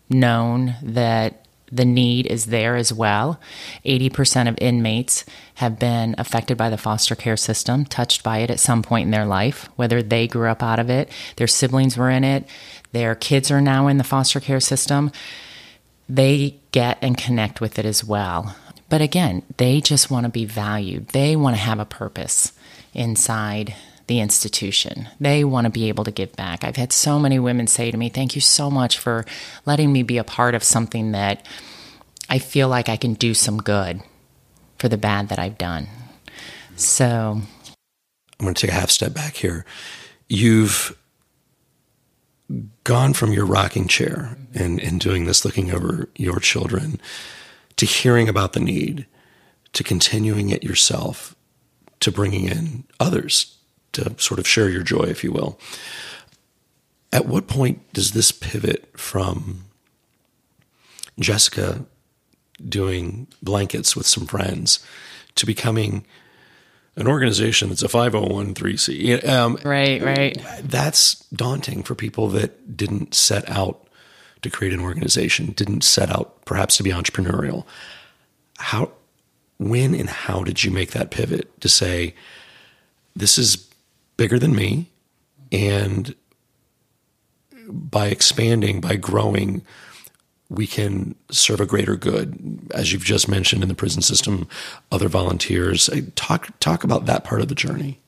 known 0.08 0.76
that 0.82 1.41
the 1.72 1.86
need 1.86 2.26
is 2.26 2.46
there 2.46 2.76
as 2.76 2.92
well. 2.92 3.40
80% 3.86 4.48
of 4.48 4.58
inmates 4.60 5.24
have 5.54 5.78
been 5.78 6.14
affected 6.18 6.58
by 6.58 6.68
the 6.68 6.76
foster 6.76 7.14
care 7.14 7.36
system, 7.36 7.86
touched 7.86 8.22
by 8.22 8.38
it 8.38 8.50
at 8.50 8.60
some 8.60 8.82
point 8.82 9.06
in 9.06 9.10
their 9.10 9.24
life, 9.24 9.70
whether 9.76 10.02
they 10.02 10.28
grew 10.28 10.50
up 10.50 10.62
out 10.62 10.78
of 10.78 10.90
it, 10.90 11.10
their 11.36 11.46
siblings 11.46 11.96
were 11.96 12.10
in 12.10 12.24
it, 12.24 12.46
their 12.92 13.14
kids 13.14 13.50
are 13.50 13.62
now 13.62 13.88
in 13.88 13.96
the 13.96 14.04
foster 14.04 14.38
care 14.38 14.60
system. 14.60 15.10
They 16.08 16.60
get 16.72 16.98
and 17.00 17.16
connect 17.16 17.60
with 17.60 17.78
it 17.78 17.86
as 17.86 18.04
well. 18.04 18.54
But 18.90 19.00
again, 19.00 19.42
they 19.56 19.80
just 19.80 20.10
want 20.10 20.24
to 20.24 20.30
be 20.30 20.44
valued, 20.44 21.08
they 21.08 21.34
want 21.36 21.56
to 21.56 21.62
have 21.62 21.78
a 21.78 21.86
purpose 21.86 22.52
inside 22.92 23.74
the 24.12 24.20
institution. 24.20 25.08
They 25.20 25.42
want 25.42 25.64
to 25.64 25.70
be 25.70 25.88
able 25.88 26.04
to 26.04 26.10
give 26.10 26.36
back. 26.36 26.64
I've 26.64 26.76
had 26.76 26.92
so 26.92 27.18
many 27.18 27.38
women 27.38 27.66
say 27.66 27.90
to 27.90 27.96
me, 27.96 28.10
Thank 28.10 28.34
you 28.34 28.42
so 28.42 28.70
much 28.70 28.98
for 28.98 29.24
letting 29.64 29.90
me 29.90 30.02
be 30.02 30.18
a 30.18 30.24
part 30.24 30.54
of 30.54 30.62
something 30.62 31.12
that 31.12 31.46
I 32.28 32.38
feel 32.38 32.68
like 32.68 32.90
I 32.90 32.98
can 32.98 33.14
do 33.14 33.32
some 33.32 33.56
good 33.56 34.02
for 34.76 34.90
the 34.90 34.98
bad 34.98 35.30
that 35.30 35.38
I've 35.38 35.56
done. 35.56 35.88
So 36.76 37.40
I'm 37.40 38.44
going 38.44 38.52
to 38.52 38.60
take 38.60 38.70
a 38.70 38.78
half 38.78 38.90
step 38.90 39.14
back 39.14 39.32
here. 39.32 39.64
You've 40.28 40.94
gone 42.84 43.14
from 43.14 43.32
your 43.32 43.46
rocking 43.46 43.88
chair 43.88 44.36
and, 44.52 44.78
and 44.78 45.00
doing 45.00 45.24
this, 45.24 45.42
looking 45.42 45.72
over 45.72 46.10
your 46.16 46.38
children, 46.38 47.00
to 47.76 47.86
hearing 47.86 48.28
about 48.28 48.52
the 48.52 48.60
need, 48.60 49.06
to 49.72 49.82
continuing 49.82 50.50
it 50.50 50.62
yourself, 50.62 51.34
to 52.00 52.12
bringing 52.12 52.44
in 52.44 52.84
others 53.00 53.56
to 53.92 54.14
sort 54.18 54.40
of 54.40 54.46
share 54.46 54.68
your 54.68 54.82
joy, 54.82 55.04
if 55.04 55.22
you 55.22 55.32
will. 55.32 55.58
At 57.12 57.26
what 57.26 57.46
point 57.46 57.92
does 57.92 58.12
this 58.12 58.32
pivot 58.32 58.88
from 58.98 59.64
Jessica 61.18 61.84
doing 62.66 63.26
blankets 63.42 63.96
with 63.96 64.06
some 64.06 64.26
friends 64.26 64.84
to 65.34 65.46
becoming 65.46 66.04
an 66.96 67.06
organization 67.06 67.68
that's 67.68 67.82
a 67.82 67.88
501c. 67.88 69.26
Um, 69.26 69.58
right, 69.64 70.02
right. 70.02 70.42
That's 70.62 71.14
daunting 71.30 71.82
for 71.82 71.94
people 71.94 72.28
that 72.28 72.76
didn't 72.76 73.14
set 73.14 73.48
out 73.48 73.88
to 74.42 74.50
create 74.50 74.74
an 74.74 74.80
organization, 74.80 75.52
didn't 75.52 75.84
set 75.84 76.10
out 76.10 76.44
perhaps 76.44 76.76
to 76.76 76.82
be 76.82 76.90
entrepreneurial. 76.90 77.64
How, 78.58 78.92
when, 79.58 79.94
and 79.94 80.10
how 80.10 80.42
did 80.42 80.64
you 80.64 80.70
make 80.70 80.90
that 80.90 81.10
pivot 81.10 81.60
to 81.60 81.68
say, 81.68 82.14
this 83.16 83.38
is 83.38 83.68
bigger 84.22 84.38
than 84.38 84.54
me, 84.54 84.88
and 85.50 86.14
by 87.66 88.06
expanding, 88.06 88.80
by 88.80 88.94
growing, 88.94 89.62
we 90.48 90.64
can 90.64 91.16
serve 91.28 91.60
a 91.60 91.66
greater 91.66 91.96
good. 91.96 92.70
As 92.72 92.92
you've 92.92 93.02
just 93.02 93.28
mentioned 93.28 93.64
in 93.64 93.68
the 93.68 93.74
prison 93.74 94.00
system, 94.00 94.46
other 94.92 95.08
volunteers. 95.08 95.90
Talk 96.14 96.50
talk 96.60 96.84
about 96.84 97.06
that 97.06 97.24
part 97.24 97.40
of 97.40 97.48
the 97.48 97.56
journey. 97.56 97.98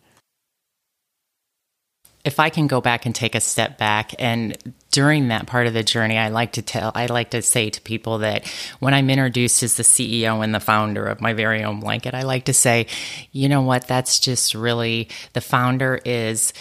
If 2.25 2.41
I 2.41 2.49
can 2.49 2.67
go 2.67 2.81
back 2.81 3.05
and 3.05 3.15
take 3.15 3.35
a 3.35 3.41
step 3.41 3.77
back 3.77 4.15
and 4.19 4.57
during 4.91 5.29
that 5.29 5.47
part 5.47 5.67
of 5.67 5.75
the 5.75 5.83
journey, 5.83 6.17
I 6.17 6.29
like 6.29 6.53
to 6.53 6.63
tell, 6.63 6.93
I 6.95 7.07
like 7.07 7.31
to 7.31 7.43
say 7.43 7.69
to 7.69 7.81
people 7.81 8.19
that 8.19 8.47
when 8.79 8.95
I'm 8.95 9.11
introduced 9.11 9.63
as 9.63 9.77
the 9.77 9.83
CEO 9.83 10.43
and 10.43 10.55
the 10.55 10.61
founder 10.61 11.05
of 11.05 11.21
my 11.21 11.33
very 11.33 11.65
own 11.65 11.81
blanket, 11.81 12.15
I 12.15 12.23
like 12.23 12.45
to 12.45 12.55
say, 12.55 12.87
you 13.33 13.49
know 13.49 13.63
what, 13.63 13.89
that's 13.89 14.21
just 14.21 14.55
really 14.55 15.09
the 15.33 15.41
founder 15.41 16.01
is 16.05 16.53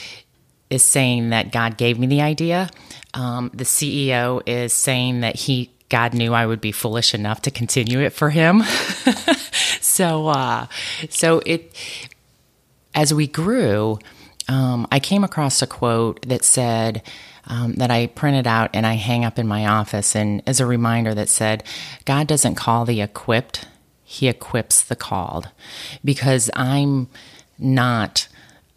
is 0.70 0.84
saying 0.84 1.30
that 1.30 1.52
God 1.52 1.78
gave 1.78 2.00
me 2.00 2.08
the 2.08 2.22
idea. 2.22 2.70
Um, 3.14 3.52
the 3.54 3.64
CEO 3.64 4.42
is 4.48 4.74
saying 4.74 5.20
that 5.20 5.36
he 5.36 5.70
God 5.90 6.16
knew 6.16 6.34
I 6.34 6.48
would 6.48 6.60
be 6.60 6.72
foolish 6.72 7.14
enough 7.14 7.44
to 7.44 7.52
continue 7.52 8.00
it 8.00 8.10
for 8.10 8.32
him. 8.32 8.64
so, 9.80 10.28
uh, 10.30 10.66
so 11.10 11.44
it 11.46 11.72
as 12.96 13.14
we 13.14 13.28
grew, 13.28 14.00
um, 14.48 14.88
I 14.92 15.00
came 15.00 15.24
across 15.24 15.62
a 15.62 15.68
quote 15.68 16.28
that 16.28 16.44
said. 16.44 17.02
Um, 17.46 17.74
that 17.74 17.92
I 17.92 18.08
printed 18.08 18.48
out 18.48 18.70
and 18.74 18.88
I 18.88 18.94
hang 18.94 19.26
up 19.26 19.38
in 19.38 19.50
my 19.50 19.66
office, 19.66 20.16
and 20.16 20.42
as 20.48 20.62
a 20.62 20.66
reminder 20.66 21.14
that 21.14 21.28
said, 21.28 21.66
God 22.06 22.26
doesn't 22.26 22.56
call 22.56 22.86
the 22.86 23.02
equipped, 23.02 23.68
He 24.06 24.30
equips 24.30 24.82
the 24.82 24.96
called. 24.96 25.50
Because 26.06 26.50
I'm 26.56 27.10
not 27.60 28.30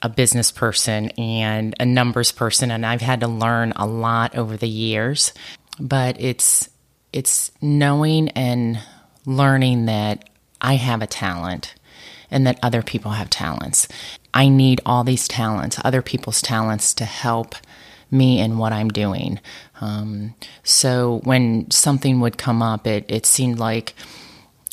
a 0.03 0.09
business 0.09 0.51
person 0.51 1.11
and 1.11 1.77
a 1.79 1.87
numbers 1.87 2.33
person 2.33 2.73
and 2.73 2.85
I've 2.85 3.03
had 3.03 3.21
to 3.21 3.29
learn 3.29 3.73
a 3.77 3.87
lot 3.87 4.35
over 4.35 4.57
the 4.57 4.69
years 4.69 5.33
but 5.79 6.21
it's 6.21 6.69
it's 7.13 7.51
knowing 7.63 8.29
and 8.31 8.81
learning 9.25 9.87
that 9.87 10.29
I 10.61 10.75
have 10.75 11.03
a 11.03 11.07
talent 11.07 11.75
and 12.31 12.47
that 12.47 12.59
other 12.63 12.83
people 12.83 13.13
have 13.13 13.31
talents. 13.31 13.89
I 14.37 14.51
need 14.51 14.83
all 14.85 15.03
these 15.03 15.27
talents, 15.27 15.79
other 15.83 16.03
people's 16.03 16.43
talents 16.43 16.93
to 16.95 17.07
help 17.07 17.55
me 18.11 18.39
in 18.39 18.59
what 18.59 18.71
I'm 18.71 18.91
doing. 18.91 19.41
Um, 19.81 20.35
so 20.63 21.23
when 21.25 21.71
something 21.71 22.21
would 22.21 22.37
come 22.37 22.63
up, 22.63 22.87
it, 22.87 23.07
it 23.09 23.25
seemed 23.25 23.59
like 23.59 23.95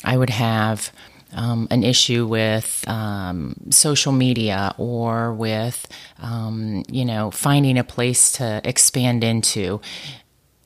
I 0.04 0.18
would 0.18 0.28
have 0.28 0.92
um, 1.32 1.66
an 1.70 1.82
issue 1.82 2.26
with 2.26 2.84
um, 2.86 3.56
social 3.70 4.12
media 4.12 4.74
or 4.76 5.32
with, 5.32 5.88
um, 6.18 6.84
you 6.90 7.06
know, 7.06 7.30
finding 7.30 7.78
a 7.78 7.84
place 7.84 8.32
to 8.32 8.60
expand 8.64 9.24
into, 9.24 9.80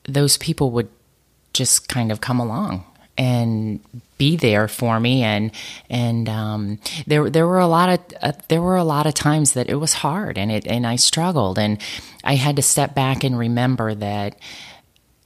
those 0.03 0.35
people 0.35 0.71
would 0.71 0.89
just 1.53 1.87
kind 1.87 2.11
of 2.11 2.19
come 2.19 2.41
along 2.41 2.83
and 3.17 3.79
be 4.19 4.35
there 4.35 4.67
for 4.67 4.99
me 4.99 5.23
and 5.23 5.51
and 5.89 6.29
um, 6.29 6.77
there 7.07 7.27
there 7.31 7.47
were 7.47 7.57
a 7.57 7.65
lot 7.65 7.89
of 7.89 7.99
uh, 8.21 8.33
there 8.49 8.61
were 8.61 8.75
a 8.75 8.83
lot 8.83 9.07
of 9.07 9.15
times 9.15 9.53
that 9.53 9.67
it 9.67 9.75
was 9.75 9.93
hard 9.93 10.37
and 10.37 10.51
it 10.51 10.67
and 10.67 10.85
I 10.85 10.97
struggled 10.97 11.57
and 11.57 11.81
I 12.23 12.35
had 12.35 12.57
to 12.57 12.61
step 12.61 12.93
back 12.93 13.23
and 13.23 13.39
remember 13.39 13.95
that 13.95 14.37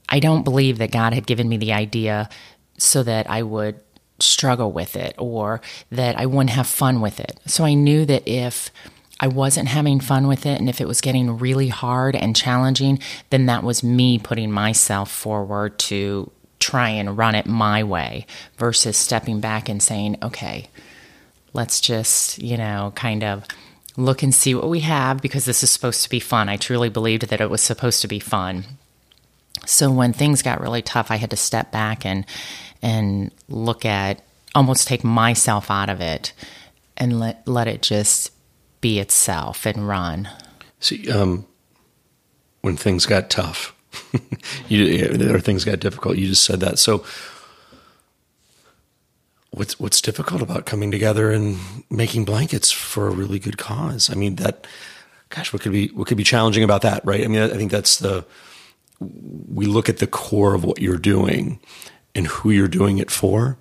I 0.08 0.20
don't 0.20 0.44
believe 0.44 0.78
that 0.78 0.92
God 0.92 1.12
had 1.12 1.26
given 1.26 1.48
me 1.48 1.58
the 1.58 1.74
idea 1.74 2.30
so 2.78 3.02
that 3.02 3.28
I 3.28 3.42
would 3.42 3.80
struggle 4.20 4.72
with 4.72 4.96
it 4.96 5.14
or 5.18 5.60
that 5.90 6.18
I 6.18 6.26
wouldn't 6.26 6.50
have 6.50 6.66
fun 6.66 7.00
with 7.00 7.18
it. 7.18 7.40
So 7.46 7.64
I 7.64 7.74
knew 7.74 8.06
that 8.06 8.26
if 8.28 8.70
I 9.18 9.26
wasn't 9.26 9.68
having 9.68 10.00
fun 10.00 10.28
with 10.28 10.46
it 10.46 10.60
and 10.60 10.68
if 10.68 10.80
it 10.80 10.88
was 10.88 11.00
getting 11.00 11.38
really 11.38 11.68
hard 11.68 12.14
and 12.14 12.34
challenging, 12.36 13.00
then 13.30 13.46
that 13.46 13.64
was 13.64 13.82
me 13.82 14.18
putting 14.18 14.50
myself 14.50 15.10
forward 15.10 15.78
to 15.80 16.30
try 16.64 16.88
and 16.88 17.18
run 17.18 17.34
it 17.34 17.46
my 17.46 17.84
way 17.84 18.26
versus 18.56 18.96
stepping 18.96 19.40
back 19.40 19.68
and 19.68 19.82
saying, 19.82 20.16
okay, 20.22 20.68
let's 21.52 21.80
just, 21.80 22.38
you 22.38 22.56
know, 22.56 22.92
kind 22.94 23.22
of 23.22 23.44
look 23.96 24.22
and 24.22 24.34
see 24.34 24.54
what 24.54 24.68
we 24.68 24.80
have 24.80 25.20
because 25.20 25.44
this 25.44 25.62
is 25.62 25.70
supposed 25.70 26.02
to 26.02 26.08
be 26.08 26.20
fun. 26.20 26.48
I 26.48 26.56
truly 26.56 26.88
believed 26.88 27.28
that 27.28 27.40
it 27.40 27.50
was 27.50 27.60
supposed 27.60 28.00
to 28.00 28.08
be 28.08 28.18
fun. 28.18 28.64
So 29.66 29.90
when 29.90 30.12
things 30.12 30.42
got 30.42 30.60
really 30.60 30.82
tough, 30.82 31.10
I 31.10 31.16
had 31.16 31.30
to 31.30 31.36
step 31.36 31.70
back 31.70 32.04
and 32.04 32.24
and 32.82 33.30
look 33.48 33.84
at 33.84 34.22
almost 34.54 34.88
take 34.88 35.04
myself 35.04 35.70
out 35.70 35.90
of 35.90 36.00
it 36.00 36.32
and 36.96 37.20
let 37.20 37.46
let 37.46 37.68
it 37.68 37.82
just 37.82 38.32
be 38.80 38.98
itself 38.98 39.66
and 39.66 39.86
run. 39.86 40.28
See, 40.80 41.10
um, 41.10 41.46
when 42.62 42.76
things 42.76 43.06
got 43.06 43.30
tough, 43.30 43.73
you, 44.68 45.38
things 45.40 45.64
got 45.64 45.80
difficult, 45.80 46.16
you 46.16 46.26
just 46.26 46.44
said 46.44 46.60
that. 46.60 46.78
So, 46.78 47.04
what's 49.50 49.78
what's 49.78 50.00
difficult 50.00 50.42
about 50.42 50.66
coming 50.66 50.90
together 50.90 51.30
and 51.30 51.58
making 51.90 52.24
blankets 52.24 52.70
for 52.70 53.08
a 53.08 53.12
really 53.12 53.38
good 53.38 53.58
cause? 53.58 54.10
I 54.10 54.14
mean, 54.14 54.36
that, 54.36 54.66
gosh, 55.30 55.52
what 55.52 55.62
could 55.62 55.72
be 55.72 55.88
what 55.88 56.06
could 56.06 56.16
be 56.16 56.24
challenging 56.24 56.64
about 56.64 56.82
that, 56.82 57.04
right? 57.04 57.24
I 57.24 57.28
mean, 57.28 57.40
I 57.40 57.48
think 57.48 57.70
that's 57.70 57.98
the 57.98 58.24
we 59.00 59.66
look 59.66 59.88
at 59.88 59.98
the 59.98 60.06
core 60.06 60.54
of 60.54 60.64
what 60.64 60.80
you're 60.80 60.96
doing 60.98 61.60
and 62.14 62.26
who 62.26 62.50
you're 62.50 62.68
doing 62.68 62.98
it 62.98 63.10
for. 63.10 63.58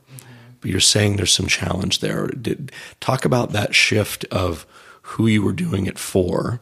But 0.61 0.71
you're 0.71 0.79
saying 0.79 1.17
there's 1.17 1.33
some 1.33 1.47
challenge 1.47 1.99
there. 1.99 2.27
Did, 2.27 2.71
talk 3.01 3.25
about 3.25 3.51
that 3.51 3.75
shift 3.75 4.23
of 4.31 4.65
who 5.01 5.27
you 5.27 5.41
were 5.41 5.51
doing 5.51 5.85
it 5.85 5.99
for, 5.99 6.61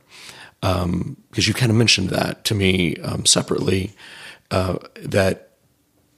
because 0.62 0.84
um, 0.84 1.18
you 1.36 1.54
kind 1.54 1.72
of 1.72 1.78
mentioned 1.78 2.10
that 2.10 2.46
to 2.46 2.56
me 2.56 2.96
um, 2.98 3.26
separately. 3.26 3.94
Uh, 4.52 4.78
that 5.02 5.52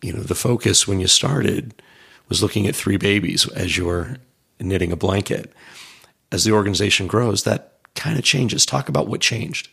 you 0.02 0.12
know 0.12 0.22
the 0.22 0.36
focus 0.36 0.88
when 0.88 1.00
you 1.00 1.08
started 1.08 1.82
was 2.30 2.42
looking 2.42 2.68
at 2.68 2.76
three 2.76 2.98
babies 2.98 3.48
as 3.50 3.78
you 3.78 3.86
were 3.86 4.18
knitting 4.60 4.92
a 4.92 4.96
blanket. 4.96 5.54
As 6.32 6.44
the 6.44 6.52
organization 6.52 7.06
grows, 7.06 7.44
that 7.44 7.74
kind 7.96 8.18
of 8.18 8.24
changes. 8.24 8.66
Talk 8.66 8.90
about 8.90 9.08
what 9.08 9.22
changed. 9.22 9.70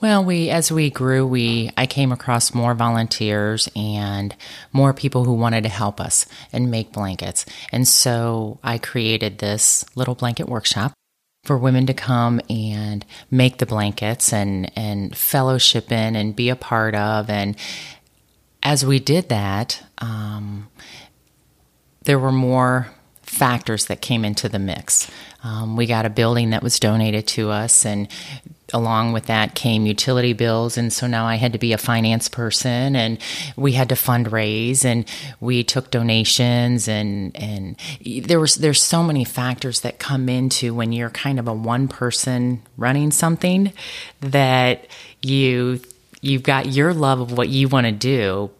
Well, 0.00 0.24
we 0.24 0.50
as 0.50 0.72
we 0.72 0.90
grew, 0.90 1.26
we 1.26 1.70
I 1.76 1.86
came 1.86 2.12
across 2.12 2.54
more 2.54 2.74
volunteers 2.74 3.68
and 3.76 4.34
more 4.72 4.92
people 4.94 5.24
who 5.24 5.34
wanted 5.34 5.62
to 5.62 5.68
help 5.68 6.00
us 6.00 6.26
and 6.52 6.70
make 6.70 6.92
blankets. 6.92 7.44
And 7.72 7.86
so 7.86 8.58
I 8.62 8.78
created 8.78 9.38
this 9.38 9.84
little 9.94 10.14
blanket 10.14 10.48
workshop 10.48 10.92
for 11.44 11.56
women 11.56 11.86
to 11.86 11.94
come 11.94 12.40
and 12.50 13.04
make 13.30 13.58
the 13.58 13.66
blankets 13.66 14.32
and 14.32 14.70
and 14.76 15.16
fellowship 15.16 15.90
in 15.90 16.14
and 16.14 16.36
be 16.36 16.48
a 16.48 16.56
part 16.56 16.94
of 16.94 17.30
and 17.30 17.56
as 18.62 18.84
we 18.84 18.98
did 18.98 19.28
that, 19.28 19.82
um, 19.98 20.68
there 22.04 22.18
were 22.18 22.32
more 22.32 22.88
factors 23.22 23.86
that 23.86 24.00
came 24.00 24.24
into 24.24 24.48
the 24.48 24.58
mix. 24.58 25.10
Um, 25.42 25.76
we 25.76 25.86
got 25.86 26.04
a 26.04 26.10
building 26.10 26.50
that 26.50 26.62
was 26.62 26.78
donated 26.78 27.26
to 27.28 27.50
us, 27.50 27.86
and 27.86 28.08
along 28.72 29.12
with 29.12 29.26
that 29.26 29.54
came 29.54 29.86
utility 29.86 30.32
bills. 30.32 30.76
And 30.76 30.92
so 30.92 31.06
now 31.06 31.26
I 31.26 31.36
had 31.36 31.52
to 31.52 31.58
be 31.58 31.72
a 31.72 31.78
finance 31.78 32.28
person, 32.28 32.96
and 32.96 33.18
we 33.56 33.72
had 33.72 33.88
to 33.90 33.94
fundraise, 33.94 34.84
and 34.84 35.04
we 35.40 35.64
took 35.64 35.90
donations, 35.90 36.88
and 36.88 37.36
and 37.36 37.76
there 38.24 38.40
was 38.40 38.56
there's 38.56 38.82
so 38.82 39.02
many 39.02 39.24
factors 39.24 39.80
that 39.80 39.98
come 39.98 40.28
into 40.28 40.74
when 40.74 40.92
you're 40.92 41.10
kind 41.10 41.38
of 41.38 41.48
a 41.48 41.52
one 41.52 41.88
person 41.88 42.62
running 42.76 43.10
something 43.10 43.72
that 44.20 44.86
you 45.22 45.80
you've 46.20 46.42
got 46.42 46.66
your 46.66 46.92
love 46.92 47.20
of 47.20 47.32
what 47.32 47.48
you 47.48 47.68
want 47.68 47.86
to 47.86 47.92
do 47.92 48.50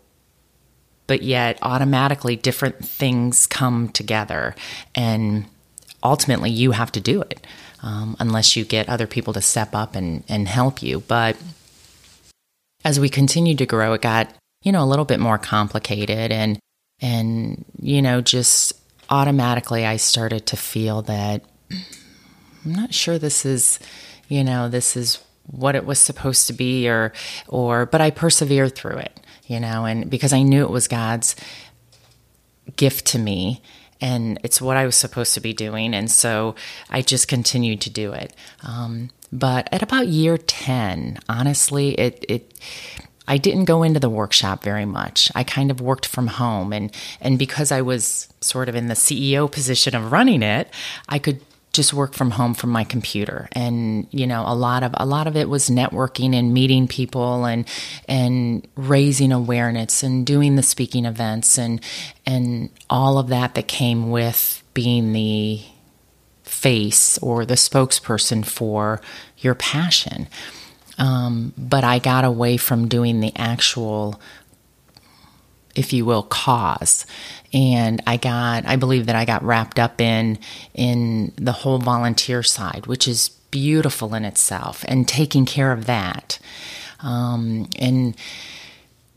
but 1.07 1.23
yet 1.23 1.59
automatically 1.62 2.37
different 2.37 2.85
things 2.85 3.47
come 3.47 3.88
together 3.88 4.55
and 4.95 5.45
ultimately 6.02 6.50
you 6.50 6.71
have 6.71 6.93
to 6.93 7.00
do 7.00 7.21
it 7.21 7.45
um, 7.83 8.17
unless 8.19 8.57
you 8.57 8.65
get 8.65 8.89
other 8.89 9.07
people 9.07 9.33
to 9.35 9.41
step 9.41 9.75
up 9.75 9.95
and, 9.95 10.25
and 10.29 10.49
help 10.49 10.83
you. 10.83 11.01
But 11.01 11.37
as 12.85 12.99
we 12.99 13.09
continued 13.09 13.59
to 13.59 13.67
grow 13.67 13.93
it 13.93 14.01
got 14.01 14.33
you 14.63 14.73
know 14.73 14.83
a 14.83 14.89
little 14.89 15.05
bit 15.05 15.21
more 15.21 15.37
complicated 15.39 16.33
and 16.33 16.59
and 17.01 17.65
you 17.79 18.01
know 18.01 18.23
just 18.23 18.73
automatically 19.11 19.85
i 19.85 19.97
started 19.97 20.47
to 20.47 20.57
feel 20.57 21.03
that 21.03 21.43
i'm 21.71 22.73
not 22.73 22.95
sure 22.95 23.19
this 23.19 23.45
is 23.45 23.79
you 24.29 24.43
know 24.43 24.71
this 24.71 24.97
is 24.97 25.19
what 25.45 25.75
it 25.75 25.85
was 25.85 25.99
supposed 25.99 26.47
to 26.47 26.55
be 26.55 26.89
or 26.89 27.13
or 27.49 27.85
but 27.85 28.01
i 28.01 28.11
persevered 28.11 28.75
through 28.75 28.97
it 28.97 29.21
you 29.51 29.59
know, 29.59 29.85
and 29.85 30.09
because 30.09 30.33
I 30.33 30.43
knew 30.43 30.63
it 30.63 30.71
was 30.71 30.87
God's 30.87 31.35
gift 32.77 33.05
to 33.07 33.19
me 33.19 33.61
and 34.00 34.38
it's 34.42 34.61
what 34.61 34.76
I 34.76 34.87
was 34.87 34.97
supposed 34.97 35.35
to 35.35 35.40
be 35.40 35.52
doing. 35.52 35.95
And 35.95 36.11
so 36.11 36.54
I 36.88 37.02
just 37.02 37.28
continued 37.28 37.80
to 37.83 37.90
do 37.90 38.12
it. 38.12 38.35
Um, 38.62 39.11
but 39.33 39.69
at 39.73 39.83
about 39.83 40.09
year 40.09 40.38
10, 40.38 41.19
honestly, 41.28 41.90
it, 41.95 42.25
it, 42.28 42.54
I 43.28 43.37
didn't 43.37 43.66
go 43.66 43.83
into 43.83 44.00
the 44.00 44.11
workshop 44.11 44.62
very 44.64 44.85
much. 44.85 45.30
I 45.35 45.45
kind 45.45 45.71
of 45.71 45.80
worked 45.80 46.07
from 46.07 46.26
home 46.26 46.73
and 46.73 46.92
and 47.21 47.38
because 47.38 47.71
I 47.71 47.80
was 47.80 48.28
sort 48.40 48.69
of 48.69 48.75
in 48.75 48.88
the 48.88 48.95
CEO 48.95 49.50
position 49.50 49.95
of 49.95 50.11
running 50.11 50.42
it, 50.42 50.69
I 51.09 51.21
could 51.21 51.40
just 51.73 51.95
work 51.95 52.15
from 52.15 52.33
home 52.33 52.55
from 52.55 52.71
my 52.71 52.85
computer. 52.85 53.49
And 53.53 54.07
you 54.11 54.27
know 54.27 54.45
a 54.47 54.55
lot 54.55 54.83
of 54.83 54.93
a 54.95 55.07
lot 55.07 55.27
of 55.27 55.37
it 55.37 55.49
was 55.49 55.69
networking 55.69 56.35
and 56.35 56.53
meeting 56.53 56.89
people 56.89 57.45
and 57.45 57.67
and 58.09 58.67
raising 58.77 59.33
awareness 59.33 60.03
and 60.03 60.27
doing 60.27 60.57
the 60.57 60.62
speaking 60.62 61.05
events 61.05 61.59
and 61.59 61.81
and 62.27 62.71
all 62.89 63.19
of 63.19 63.29
that 63.29 63.55
that 63.55 63.69
came 63.69 64.11
with 64.11 64.62
being 64.75 65.12
the 65.12 65.61
face 66.43 67.19
or 67.19 67.47
the 67.47 67.55
spokesperson 67.55 68.45
for 68.45 69.00
your 69.39 69.55
passion. 69.55 70.29
Um, 70.99 71.55
but 71.57 71.83
I 71.83 71.99
got 71.99 72.25
away 72.25 72.59
from 72.59 72.89
doing 72.89 73.21
the 73.21 73.33
actual 73.35 74.21
if 75.75 75.93
you 75.93 76.05
will, 76.05 76.23
cause. 76.23 77.07
And 77.53 78.03
I 78.07 78.17
got, 78.17 78.67
I 78.67 78.77
believe 78.77 79.07
that 79.07 79.17
I 79.17 79.25
got 79.25 79.43
wrapped 79.43 79.79
up 79.79 80.00
in 80.00 80.39
in 80.75 81.33
the 81.37 81.53
whole 81.53 81.79
volunteer 81.79 82.43
side, 82.43 82.87
which 82.87 83.09
is 83.09 83.31
beautiful 83.50 84.15
in 84.15 84.25
itself, 84.25 84.85
and 84.89 85.07
taking 85.09 85.47
care 85.47 85.73
of 85.73 85.87
that. 85.87 86.39
Um, 87.00 87.69
and 87.79 88.17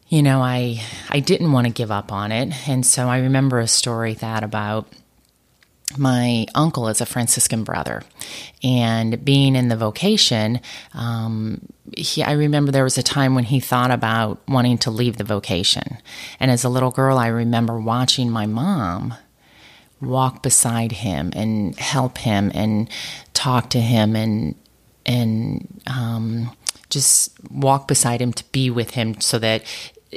you 0.07 0.21
know, 0.21 0.41
I 0.41 0.83
I 1.09 1.19
didn't 1.19 1.51
want 1.51 1.67
to 1.67 1.73
give 1.73 1.91
up 1.91 2.11
on 2.11 2.31
it, 2.31 2.67
and 2.67 2.85
so 2.85 3.07
I 3.07 3.19
remember 3.19 3.59
a 3.59 3.67
story 3.67 4.13
that 4.15 4.43
about 4.43 4.87
my 5.97 6.45
uncle 6.55 6.87
is 6.87 7.01
a 7.01 7.05
Franciscan 7.05 7.63
brother, 7.63 8.03
and 8.63 9.23
being 9.23 9.55
in 9.55 9.67
the 9.67 9.77
vocation, 9.77 10.59
um, 10.93 11.67
he, 11.95 12.23
I 12.23 12.31
remember 12.33 12.71
there 12.71 12.83
was 12.83 12.97
a 12.97 13.03
time 13.03 13.35
when 13.35 13.43
he 13.45 13.59
thought 13.59 13.91
about 13.91 14.41
wanting 14.47 14.77
to 14.79 14.91
leave 14.91 15.17
the 15.17 15.23
vocation. 15.23 15.97
And 16.39 16.51
as 16.51 16.63
a 16.63 16.69
little 16.69 16.91
girl, 16.91 17.17
I 17.17 17.27
remember 17.27 17.79
watching 17.79 18.29
my 18.29 18.45
mom 18.45 19.15
walk 20.01 20.43
beside 20.43 20.91
him 20.91 21.31
and 21.35 21.77
help 21.79 22.17
him 22.19 22.51
and 22.53 22.89
talk 23.33 23.69
to 23.71 23.79
him 23.79 24.15
and 24.15 24.55
and 25.05 25.81
um, 25.87 26.49
just 26.89 27.31
walk 27.51 27.87
beside 27.87 28.21
him 28.21 28.31
to 28.31 28.43
be 28.51 28.69
with 28.69 28.91
him 28.91 29.19
so 29.19 29.39
that 29.39 29.63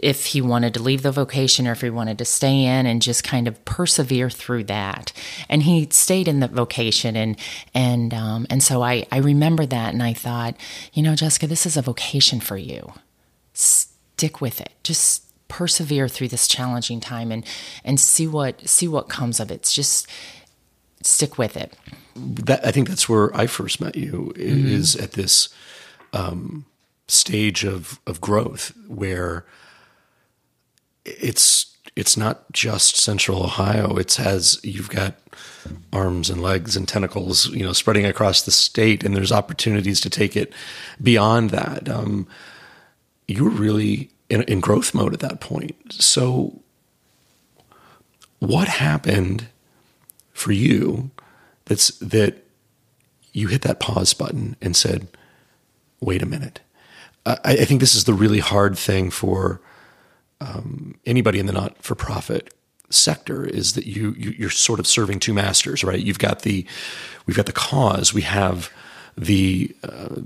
if 0.03 0.27
he 0.27 0.41
wanted 0.41 0.75
to 0.75 0.83
leave 0.83 1.03
the 1.03 1.13
vocation 1.13 1.67
or 1.67 1.73
if 1.73 1.81
he 1.81 1.91
wanted 1.91 2.19
to 2.19 2.25
stay 2.25 2.65
in 2.65 2.87
and 2.87 3.03
just 3.03 3.25
kind 3.25 3.49
of 3.49 3.65
persevere 3.65 4.31
through 4.31 4.65
that. 4.65 5.13
And 5.49 5.63
he 5.63 5.89
stayed 5.91 6.29
in 6.29 6.41
the 6.41 6.49
vocation 6.49 7.17
and 7.17 7.37
and 7.75 8.13
um, 8.15 8.47
and 8.51 8.63
so 8.63 8.83
I 8.83 9.07
I 9.11 9.19
remember 9.19 9.67
that 9.67 9.93
and 9.93 10.03
I 10.03 10.13
thought, 10.13 10.57
you 10.93 11.03
know, 11.03 11.15
Jessica, 11.15 11.47
this 11.47 11.67
is 11.67 11.77
a 11.77 11.83
vocation 11.83 12.41
for 12.41 12.57
you. 12.57 12.93
Stick 13.53 14.41
with 14.41 14.61
it. 14.61 14.73
Just 14.83 15.23
persevere 15.49 16.09
through 16.09 16.29
this 16.29 16.49
challenging 16.49 17.01
time 17.01 17.31
and 17.31 17.45
and 17.85 18.01
see 18.01 18.27
what 18.27 18.69
see 18.69 18.89
what 18.89 19.09
comes 19.09 19.41
of 19.41 19.51
it. 19.51 19.55
It's 19.55 19.73
just 19.73 20.09
stick 21.03 21.39
with 21.39 21.57
it. 21.57 21.75
That 22.15 22.65
I 22.67 22.71
think 22.71 22.89
that's 22.89 23.09
where 23.09 23.35
I 23.37 23.47
first 23.47 23.81
met 23.81 23.97
you 23.97 24.33
mm-hmm. 24.35 24.67
is 24.67 24.97
at 24.97 25.13
this 25.13 25.49
um, 26.13 26.67
stage 27.09 27.65
of 27.65 28.01
of 28.07 28.21
growth 28.21 28.73
where 28.89 29.45
it's 31.07 31.77
it's 31.95 32.17
not 32.17 32.51
just 32.53 32.97
central 32.97 33.43
Ohio. 33.43 33.97
It 33.97 34.15
has 34.17 34.61
you've 34.63 34.91
got 34.91 35.15
arms 35.93 36.31
and 36.31 36.43
legs 36.43 36.77
and 36.77 36.87
tentacles, 36.87 37.49
you 37.49 37.65
know, 37.65 37.73
spreading 37.73 38.05
across 38.05 38.43
the 38.43 38.51
state, 38.51 39.03
and 39.03 39.17
there's 39.17 39.33
opportunities 39.33 40.01
to 40.03 40.11
take 40.11 40.37
it 40.37 40.53
beyond 41.03 41.51
that. 41.51 41.89
Um, 41.89 42.27
you 43.27 43.45
were 43.45 43.51
really 43.51 44.11
in, 44.29 44.43
in 44.43 44.61
growth 44.61 44.95
mode 44.95 45.15
at 45.15 45.21
that 45.21 45.41
point. 45.41 45.93
So, 45.93 46.61
what 48.39 48.69
happened 48.69 49.49
for 50.33 50.53
you? 50.53 51.11
That's 51.65 51.89
that 51.99 52.45
you 53.33 53.49
hit 53.49 53.63
that 53.63 53.81
pause 53.81 54.13
button 54.13 54.57
and 54.61 54.77
said, 54.77 55.09
"Wait 56.01 56.23
a 56.23 56.27
minute." 56.27 56.61
I, 57.25 57.39
I 57.45 57.65
think 57.65 57.81
this 57.81 57.95
is 57.95 58.05
the 58.05 58.15
really 58.15 58.41
hard 58.41 58.77
thing 58.77 59.11
for 59.11 59.61
um, 60.41 60.99
anybody 61.07 61.39
in 61.39 61.47
the 61.47 61.53
not 61.53 61.83
for 61.83 61.95
profit 61.95 62.53
sector 62.91 63.45
is 63.45 63.73
that 63.75 63.87
you, 63.87 64.13
you 64.13 64.47
are 64.47 64.51
sort 64.51 64.79
of 64.79 64.87
serving 64.87 65.19
two 65.19 65.35
masters, 65.35 65.83
right? 65.83 65.99
You've 65.99 66.19
got 66.19 66.43
the 66.43 66.67
we've 67.27 67.37
got 67.37 67.47
the 67.47 67.53
cause, 67.53 68.15
we 68.15 68.23
have 68.23 68.71
the 69.17 69.75
uh, 69.83 70.21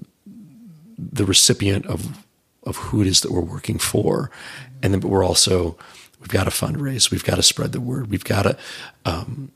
the 0.98 1.24
recipient 1.24 1.86
of 1.86 2.24
of 2.64 2.76
who 2.76 3.00
it 3.00 3.06
is 3.06 3.22
that 3.22 3.32
we're 3.32 3.40
working 3.40 3.78
for, 3.78 4.30
and 4.82 4.92
then 4.92 5.00
but 5.00 5.08
we're 5.08 5.24
also 5.24 5.78
we've 6.20 6.28
got 6.28 6.44
to 6.44 6.50
fundraise, 6.50 7.10
we've 7.10 7.24
got 7.24 7.36
to 7.36 7.42
spread 7.42 7.72
the 7.72 7.80
word, 7.80 8.10
we've 8.10 8.24
got 8.24 8.42
to 8.42 8.58
um, 9.04 9.50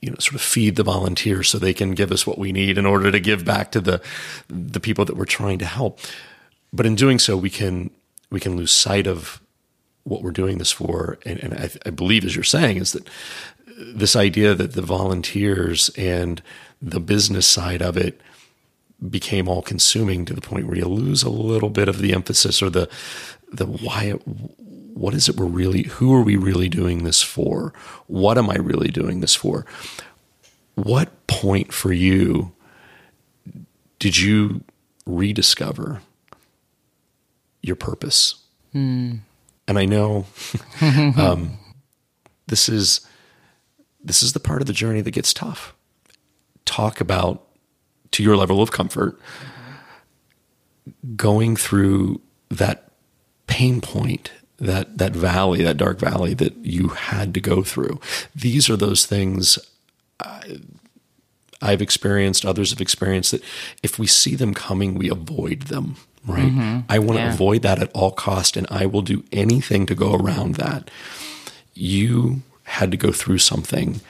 you 0.00 0.10
know 0.10 0.16
sort 0.18 0.36
of 0.36 0.40
feed 0.40 0.76
the 0.76 0.82
volunteers 0.82 1.48
so 1.48 1.58
they 1.58 1.74
can 1.74 1.92
give 1.92 2.10
us 2.10 2.26
what 2.26 2.38
we 2.38 2.52
need 2.52 2.78
in 2.78 2.86
order 2.86 3.10
to 3.10 3.20
give 3.20 3.44
back 3.44 3.70
to 3.72 3.80
the 3.80 4.00
the 4.48 4.80
people 4.80 5.04
that 5.04 5.16
we're 5.16 5.24
trying 5.24 5.58
to 5.58 5.66
help. 5.66 6.00
But 6.72 6.86
in 6.86 6.94
doing 6.94 7.18
so, 7.18 7.36
we 7.36 7.50
can 7.50 7.90
we 8.30 8.40
can 8.40 8.56
lose 8.56 8.70
sight 8.70 9.06
of 9.06 9.40
what 10.10 10.22
we're 10.22 10.32
doing 10.32 10.58
this 10.58 10.72
for, 10.72 11.18
and, 11.24 11.38
and 11.38 11.54
I, 11.54 11.70
I, 11.86 11.90
believe, 11.90 12.24
as 12.24 12.34
you're 12.34 12.42
saying, 12.42 12.78
is 12.78 12.92
that 12.92 13.08
this 13.78 14.16
idea 14.16 14.54
that 14.56 14.72
the 14.72 14.82
volunteers 14.82 15.88
and 15.96 16.42
the 16.82 16.98
business 16.98 17.46
side 17.46 17.80
of 17.80 17.96
it 17.96 18.20
became 19.08 19.48
all 19.48 19.62
consuming 19.62 20.24
to 20.24 20.34
the 20.34 20.40
point 20.40 20.66
where 20.66 20.76
you 20.76 20.84
lose 20.84 21.22
a 21.22 21.30
little 21.30 21.70
bit 21.70 21.88
of 21.88 22.00
the 22.00 22.12
emphasis 22.12 22.60
or 22.60 22.68
the 22.68 22.88
the 23.50 23.64
why 23.64 24.10
what 24.10 25.14
is 25.14 25.28
it 25.28 25.36
we're 25.36 25.46
really 25.46 25.84
who 25.84 26.12
are 26.14 26.22
we 26.22 26.36
really 26.36 26.68
doing 26.68 27.04
this 27.04 27.22
for? 27.22 27.72
What 28.08 28.36
am 28.36 28.50
i 28.50 28.56
really 28.56 28.88
doing 28.88 29.20
this 29.20 29.34
for? 29.34 29.64
What 30.74 31.26
point 31.28 31.72
for 31.72 31.92
you 31.92 32.52
did 33.98 34.18
you 34.18 34.62
rediscover 35.06 36.02
your 37.62 37.76
purpose? 37.76 38.34
Mm 38.74 39.20
and 39.68 39.78
I 39.78 39.84
know 39.84 40.26
um, 40.80 41.58
this 42.46 42.68
is 42.68 43.00
this 44.02 44.22
is 44.22 44.32
the 44.32 44.40
part 44.40 44.60
of 44.60 44.66
the 44.66 44.72
journey 44.72 45.00
that 45.00 45.10
gets 45.10 45.32
tough. 45.32 45.74
Talk 46.64 47.00
about 47.00 47.46
to 48.12 48.22
your 48.22 48.36
level 48.36 48.62
of 48.62 48.72
comfort 48.72 49.18
going 51.16 51.56
through 51.56 52.20
that 52.48 52.92
pain 53.46 53.80
point 53.80 54.32
that 54.58 54.98
that 54.98 55.12
valley 55.12 55.62
that 55.62 55.76
dark 55.76 55.98
valley 55.98 56.34
that 56.34 56.54
you 56.64 56.88
had 56.88 57.32
to 57.34 57.40
go 57.40 57.62
through 57.62 57.98
these 58.34 58.68
are 58.68 58.76
those 58.76 59.06
things 59.06 59.58
I, 60.20 60.60
I've 61.62 61.82
experienced 61.82 62.44
others 62.44 62.70
have 62.70 62.80
experienced 62.80 63.32
that 63.32 63.42
if 63.82 63.98
we 63.98 64.06
see 64.06 64.34
them 64.34 64.54
coming 64.54 64.94
we 64.94 65.08
avoid 65.08 65.62
them 65.62 65.96
right? 66.26 66.50
Mm-hmm. 66.50 66.80
I 66.88 66.98
want 66.98 67.18
to 67.18 67.24
yeah. 67.24 67.32
avoid 67.32 67.62
that 67.62 67.80
at 67.80 67.90
all 67.94 68.10
cost, 68.10 68.56
and 68.56 68.66
I 68.70 68.86
will 68.86 69.02
do 69.02 69.24
anything 69.32 69.86
to 69.86 69.94
go 69.94 70.14
around 70.14 70.56
that. 70.56 70.90
You 71.74 72.42
had 72.64 72.90
to 72.90 72.96
go 72.96 73.12
through 73.12 73.38
something. 73.38 74.00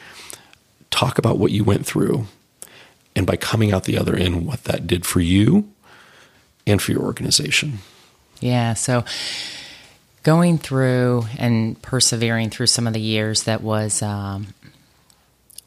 Talk 0.91 1.19
about 1.19 1.39
what 1.39 1.53
you 1.53 1.65
went 1.65 1.87
through, 1.87 2.27
and 3.15 3.27
by 3.27 3.37
coming 3.37 3.73
out 3.73 3.85
the 3.85 3.99
other 3.99 4.17
end, 4.17 4.47
what 4.47 4.65
that 4.65 4.87
did 4.87 5.07
for 5.07 5.21
you 5.21 5.71
and 6.67 6.83
for 6.83 6.93
your 6.93 7.03
organization. 7.03 7.79
Yeah. 8.41 8.75
So 8.75 9.05
going 10.23 10.59
through 10.59 11.25
and 11.39 11.81
persevering 11.81 12.51
through 12.51 12.67
some 12.67 12.87
of 12.87 12.93
the 12.93 13.01
years 13.01 13.45
that 13.45 13.63
was 13.63 14.03
um, 14.03 14.49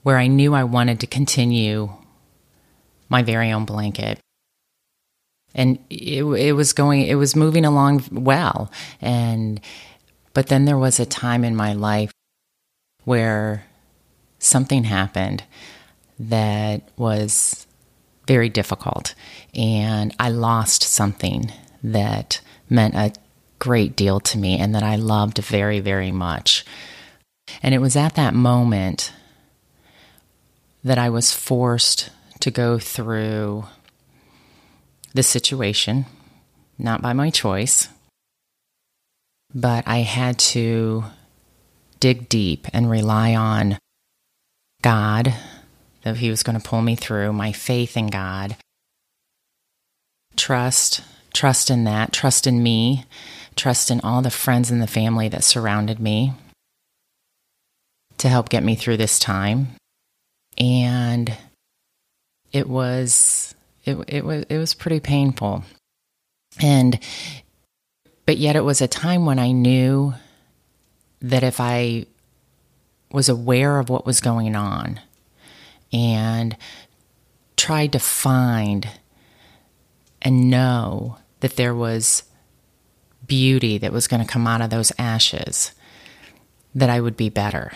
where 0.03 0.17
I 0.17 0.27
knew 0.27 0.53
I 0.53 0.63
wanted 0.63 0.99
to 1.01 1.07
continue 1.07 1.89
my 3.09 3.23
very 3.23 3.51
own 3.51 3.65
blanket 3.65 4.19
and 5.55 5.79
it, 5.89 6.23
it 6.23 6.53
was 6.53 6.73
going 6.73 7.05
it 7.05 7.15
was 7.15 7.35
moving 7.35 7.65
along 7.65 8.03
well. 8.11 8.71
And 9.01 9.61
but 10.33 10.47
then 10.47 10.65
there 10.65 10.77
was 10.77 10.99
a 10.99 11.05
time 11.05 11.43
in 11.43 11.55
my 11.55 11.73
life 11.73 12.11
where 13.03 13.65
something 14.39 14.85
happened 14.85 15.43
that 16.19 16.89
was 16.97 17.67
very 18.27 18.49
difficult. 18.49 19.13
And 19.53 20.15
i 20.19 20.29
lost 20.29 20.83
something 20.83 21.51
that 21.83 22.41
meant 22.69 22.95
a 22.95 23.13
great 23.59 23.95
deal 23.95 24.19
to 24.19 24.37
me 24.37 24.57
and 24.57 24.75
that 24.75 24.83
i 24.83 24.95
loved 24.95 25.37
very 25.37 25.79
very 25.79 26.11
much. 26.11 26.65
And 27.61 27.75
it 27.75 27.79
was 27.79 27.95
at 27.95 28.15
that 28.15 28.33
moment 28.33 29.13
that 30.83 30.97
i 30.97 31.09
was 31.09 31.31
forced 31.31 32.09
to 32.39 32.51
go 32.51 32.77
through 32.77 33.65
this 35.13 35.27
situation, 35.27 36.05
not 36.77 37.01
by 37.01 37.13
my 37.13 37.29
choice, 37.29 37.87
but 39.53 39.83
I 39.87 39.99
had 39.99 40.39
to 40.39 41.05
dig 41.99 42.27
deep 42.27 42.67
and 42.73 42.89
rely 42.89 43.35
on 43.35 43.77
God, 44.81 45.33
that 46.01 46.17
He 46.17 46.29
was 46.29 46.43
going 46.43 46.59
to 46.59 46.67
pull 46.67 46.81
me 46.81 46.95
through, 46.95 47.31
my 47.33 47.51
faith 47.51 47.95
in 47.95 48.07
God, 48.07 48.57
trust, 50.35 51.01
trust 51.33 51.69
in 51.69 51.83
that, 51.85 52.11
trust 52.11 52.47
in 52.47 52.61
me, 52.61 53.05
trust 53.55 53.91
in 53.91 54.01
all 54.01 54.21
the 54.21 54.31
friends 54.31 54.71
and 54.71 54.81
the 54.81 54.87
family 54.87 55.29
that 55.29 55.43
surrounded 55.43 55.99
me 55.99 56.33
to 58.17 58.27
help 58.27 58.49
get 58.49 58.63
me 58.63 58.75
through 58.75 58.97
this 58.97 59.19
time. 59.19 59.67
And 60.57 61.35
it 62.51 62.67
was 62.67 63.52
it, 63.83 63.97
it 64.07 64.25
was 64.25 64.45
it 64.49 64.57
was 64.57 64.73
pretty 64.73 64.99
painful. 64.99 65.63
And 66.61 66.99
but 68.25 68.37
yet 68.37 68.55
it 68.55 68.63
was 68.63 68.81
a 68.81 68.87
time 68.87 69.25
when 69.25 69.39
I 69.39 69.51
knew 69.51 70.13
that 71.21 71.43
if 71.43 71.59
I 71.59 72.05
was 73.11 73.29
aware 73.29 73.79
of 73.79 73.89
what 73.89 74.05
was 74.05 74.21
going 74.21 74.55
on 74.55 74.99
and 75.91 76.57
tried 77.55 77.91
to 77.93 77.99
find 77.99 78.89
and 80.21 80.49
know 80.49 81.17
that 81.41 81.55
there 81.55 81.75
was 81.75 82.23
beauty 83.27 83.77
that 83.77 83.93
was 83.93 84.07
going 84.07 84.21
to 84.21 84.27
come 84.27 84.47
out 84.47 84.61
of 84.61 84.69
those 84.69 84.91
ashes, 84.97 85.71
that 86.73 86.89
I 86.89 86.99
would 86.99 87.15
be 87.15 87.29
better. 87.29 87.71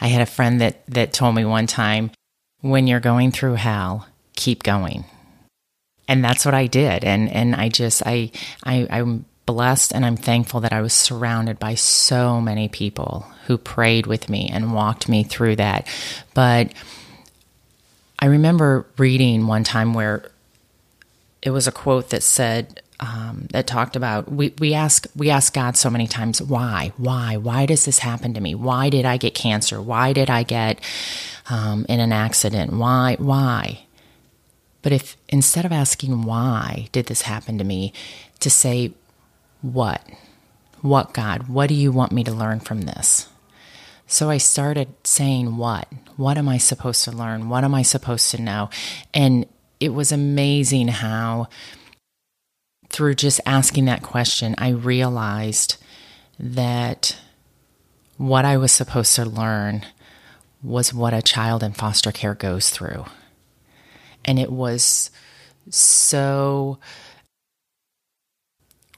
I 0.00 0.08
had 0.08 0.22
a 0.22 0.26
friend 0.26 0.60
that, 0.60 0.86
that 0.86 1.12
told 1.12 1.34
me 1.34 1.44
one 1.44 1.66
time, 1.66 2.10
when 2.60 2.86
you're 2.86 3.00
going 3.00 3.32
through 3.32 3.54
hell, 3.54 4.06
keep 4.34 4.62
going. 4.62 5.04
And 6.08 6.24
that's 6.24 6.44
what 6.44 6.54
I 6.54 6.66
did. 6.66 7.04
And, 7.04 7.30
and 7.30 7.54
I 7.54 7.68
just, 7.68 8.02
I, 8.04 8.30
I, 8.64 8.86
I'm 8.90 9.24
blessed 9.46 9.92
and 9.92 10.04
I'm 10.04 10.16
thankful 10.16 10.60
that 10.60 10.72
I 10.72 10.80
was 10.80 10.92
surrounded 10.92 11.58
by 11.58 11.74
so 11.74 12.40
many 12.40 12.68
people 12.68 13.26
who 13.46 13.58
prayed 13.58 14.06
with 14.06 14.28
me 14.28 14.48
and 14.52 14.74
walked 14.74 15.08
me 15.08 15.22
through 15.24 15.56
that. 15.56 15.86
But 16.34 16.72
I 18.18 18.26
remember 18.26 18.86
reading 18.96 19.46
one 19.46 19.64
time 19.64 19.94
where 19.94 20.30
it 21.42 21.50
was 21.50 21.66
a 21.66 21.72
quote 21.72 22.10
that 22.10 22.22
said, 22.22 22.82
um, 23.00 23.46
that 23.50 23.66
talked 23.66 23.96
about 23.96 24.30
we, 24.30 24.54
we 24.58 24.74
ask 24.74 25.06
we 25.16 25.30
ask 25.30 25.54
God 25.54 25.76
so 25.76 25.90
many 25.90 26.06
times 26.06 26.40
why 26.40 26.92
why 26.96 27.36
why 27.36 27.66
does 27.66 27.84
this 27.86 28.00
happen 28.00 28.34
to 28.34 28.40
me? 28.40 28.54
Why 28.54 28.90
did 28.90 29.04
I 29.04 29.16
get 29.16 29.34
cancer? 29.34 29.80
Why 29.80 30.12
did 30.12 30.28
I 30.28 30.42
get 30.42 30.80
um, 31.48 31.86
in 31.88 31.98
an 31.98 32.12
accident? 32.12 32.72
Why 32.74 33.16
why? 33.18 33.80
But 34.82 34.92
if 34.92 35.16
instead 35.28 35.64
of 35.64 35.72
asking 35.72 36.22
why 36.22 36.88
did 36.92 37.06
this 37.06 37.22
happen 37.22 37.58
to 37.58 37.64
me 37.64 37.92
to 38.40 38.50
say 38.50 38.92
what? 39.62 40.02
What 40.82 41.12
God? 41.12 41.48
What 41.48 41.68
do 41.68 41.74
you 41.74 41.92
want 41.92 42.12
me 42.12 42.24
to 42.24 42.32
learn 42.32 42.60
from 42.60 42.82
this? 42.82 43.28
So 44.06 44.28
I 44.28 44.38
started 44.38 44.88
saying 45.04 45.56
what? 45.56 45.88
What 46.16 46.36
am 46.36 46.48
I 46.48 46.58
supposed 46.58 47.04
to 47.04 47.12
learn? 47.12 47.48
What 47.48 47.64
am 47.64 47.74
I 47.74 47.82
supposed 47.82 48.30
to 48.32 48.42
know? 48.42 48.68
And 49.14 49.46
it 49.78 49.94
was 49.94 50.12
amazing 50.12 50.88
how 50.88 51.48
through 52.90 53.14
just 53.14 53.40
asking 53.46 53.86
that 53.86 54.02
question, 54.02 54.54
I 54.58 54.70
realized 54.70 55.76
that 56.38 57.16
what 58.16 58.44
I 58.44 58.56
was 58.56 58.72
supposed 58.72 59.14
to 59.14 59.24
learn 59.24 59.86
was 60.62 60.92
what 60.92 61.14
a 61.14 61.22
child 61.22 61.62
in 61.62 61.72
foster 61.72 62.12
care 62.12 62.34
goes 62.34 62.68
through. 62.70 63.06
And 64.24 64.38
it 64.38 64.52
was 64.52 65.10
so 65.70 66.78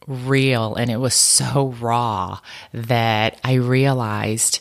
real 0.09 0.74
and 0.74 0.90
it 0.90 0.96
was 0.96 1.14
so 1.14 1.74
raw 1.81 2.40
that 2.72 3.38
I 3.44 3.55
realized 3.55 4.61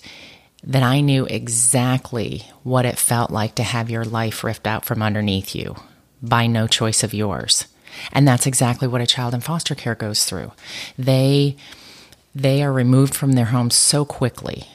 that 0.63 0.83
I 0.83 1.01
knew 1.01 1.25
exactly 1.25 2.43
what 2.63 2.85
it 2.85 2.99
felt 2.99 3.31
like 3.31 3.55
to 3.55 3.63
have 3.63 3.89
your 3.89 4.05
life 4.05 4.43
ripped 4.43 4.67
out 4.67 4.85
from 4.85 5.01
underneath 5.01 5.55
you 5.55 5.75
by 6.21 6.45
no 6.45 6.67
choice 6.67 7.03
of 7.03 7.15
yours. 7.15 7.65
And 8.11 8.27
that's 8.27 8.47
exactly 8.47 8.87
what 8.87 9.01
a 9.01 9.07
child 9.07 9.33
in 9.33 9.41
foster 9.41 9.75
care 9.75 9.95
goes 9.95 10.25
through. 10.25 10.51
They 10.97 11.55
they 12.33 12.63
are 12.63 12.71
removed 12.71 13.13
from 13.13 13.33
their 13.33 13.45
home 13.45 13.69
so 13.69 14.05
quickly. 14.05 14.67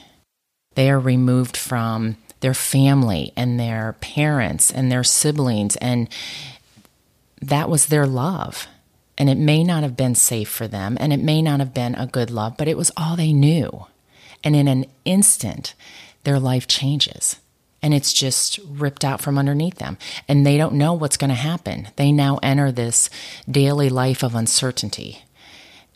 They 0.75 0.91
are 0.91 0.99
removed 0.99 1.57
from 1.57 2.17
their 2.39 2.53
family 2.53 3.33
and 3.35 3.59
their 3.59 3.95
parents 3.99 4.71
and 4.71 4.91
their 4.91 5.03
siblings 5.03 5.75
and 5.77 6.07
that 7.41 7.69
was 7.69 7.87
their 7.87 8.05
love. 8.05 8.67
And 9.17 9.29
it 9.29 9.37
may 9.37 9.63
not 9.63 9.81
have 9.81 9.97
been 9.97 10.13
safe 10.13 10.49
for 10.49 10.67
them 10.67 10.97
and 10.99 11.11
it 11.11 11.19
may 11.19 11.41
not 11.41 11.59
have 11.59 11.73
been 11.73 11.95
a 11.95 12.05
good 12.05 12.29
love, 12.29 12.57
but 12.57 12.67
it 12.67 12.77
was 12.77 12.91
all 12.95 13.15
they 13.15 13.33
knew. 13.33 13.87
And 14.43 14.55
in 14.55 14.67
an 14.67 14.85
instant, 15.03 15.73
their 16.23 16.39
life 16.39 16.67
changes 16.67 17.37
and 17.87 17.93
it's 17.93 18.11
just 18.11 18.59
ripped 18.67 19.05
out 19.05 19.21
from 19.21 19.37
underneath 19.37 19.75
them. 19.75 19.97
And 20.27 20.45
they 20.45 20.57
don't 20.57 20.73
know 20.73 20.91
what's 20.91 21.15
going 21.15 21.29
to 21.29 21.35
happen. 21.35 21.87
They 21.95 22.11
now 22.11 22.37
enter 22.43 22.69
this 22.69 23.09
daily 23.49 23.87
life 23.87 24.23
of 24.23 24.35
uncertainty. 24.35 25.23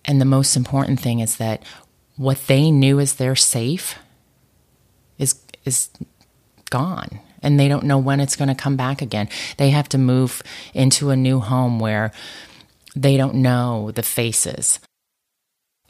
And 0.06 0.21
the 0.21 0.25
most 0.25 0.56
important 0.56 1.01
thing 1.01 1.19
is 1.19 1.36
that 1.36 1.63
what 2.15 2.47
they 2.47 2.71
knew 2.71 3.01
as 3.01 3.15
their 3.15 3.36
safe 3.36 3.99
is 5.17 5.36
is 5.65 5.89
gone 6.69 7.19
and 7.43 7.60
they 7.60 7.67
don't 7.67 7.84
know 7.84 7.97
when 7.97 8.21
it's 8.21 8.38
going 8.38 8.47
to 8.47 8.56
come 8.56 8.77
back 8.77 9.01
again. 9.01 9.27
They 9.58 9.71
have 9.71 9.89
to 9.89 9.97
move 9.97 10.41
into 10.73 11.10
a 11.10 11.17
new 11.17 11.41
home 11.41 11.77
where 11.77 12.13
they 12.95 13.17
don't 13.17 13.36
know 13.36 13.91
the 13.91 14.01
faces 14.01 14.80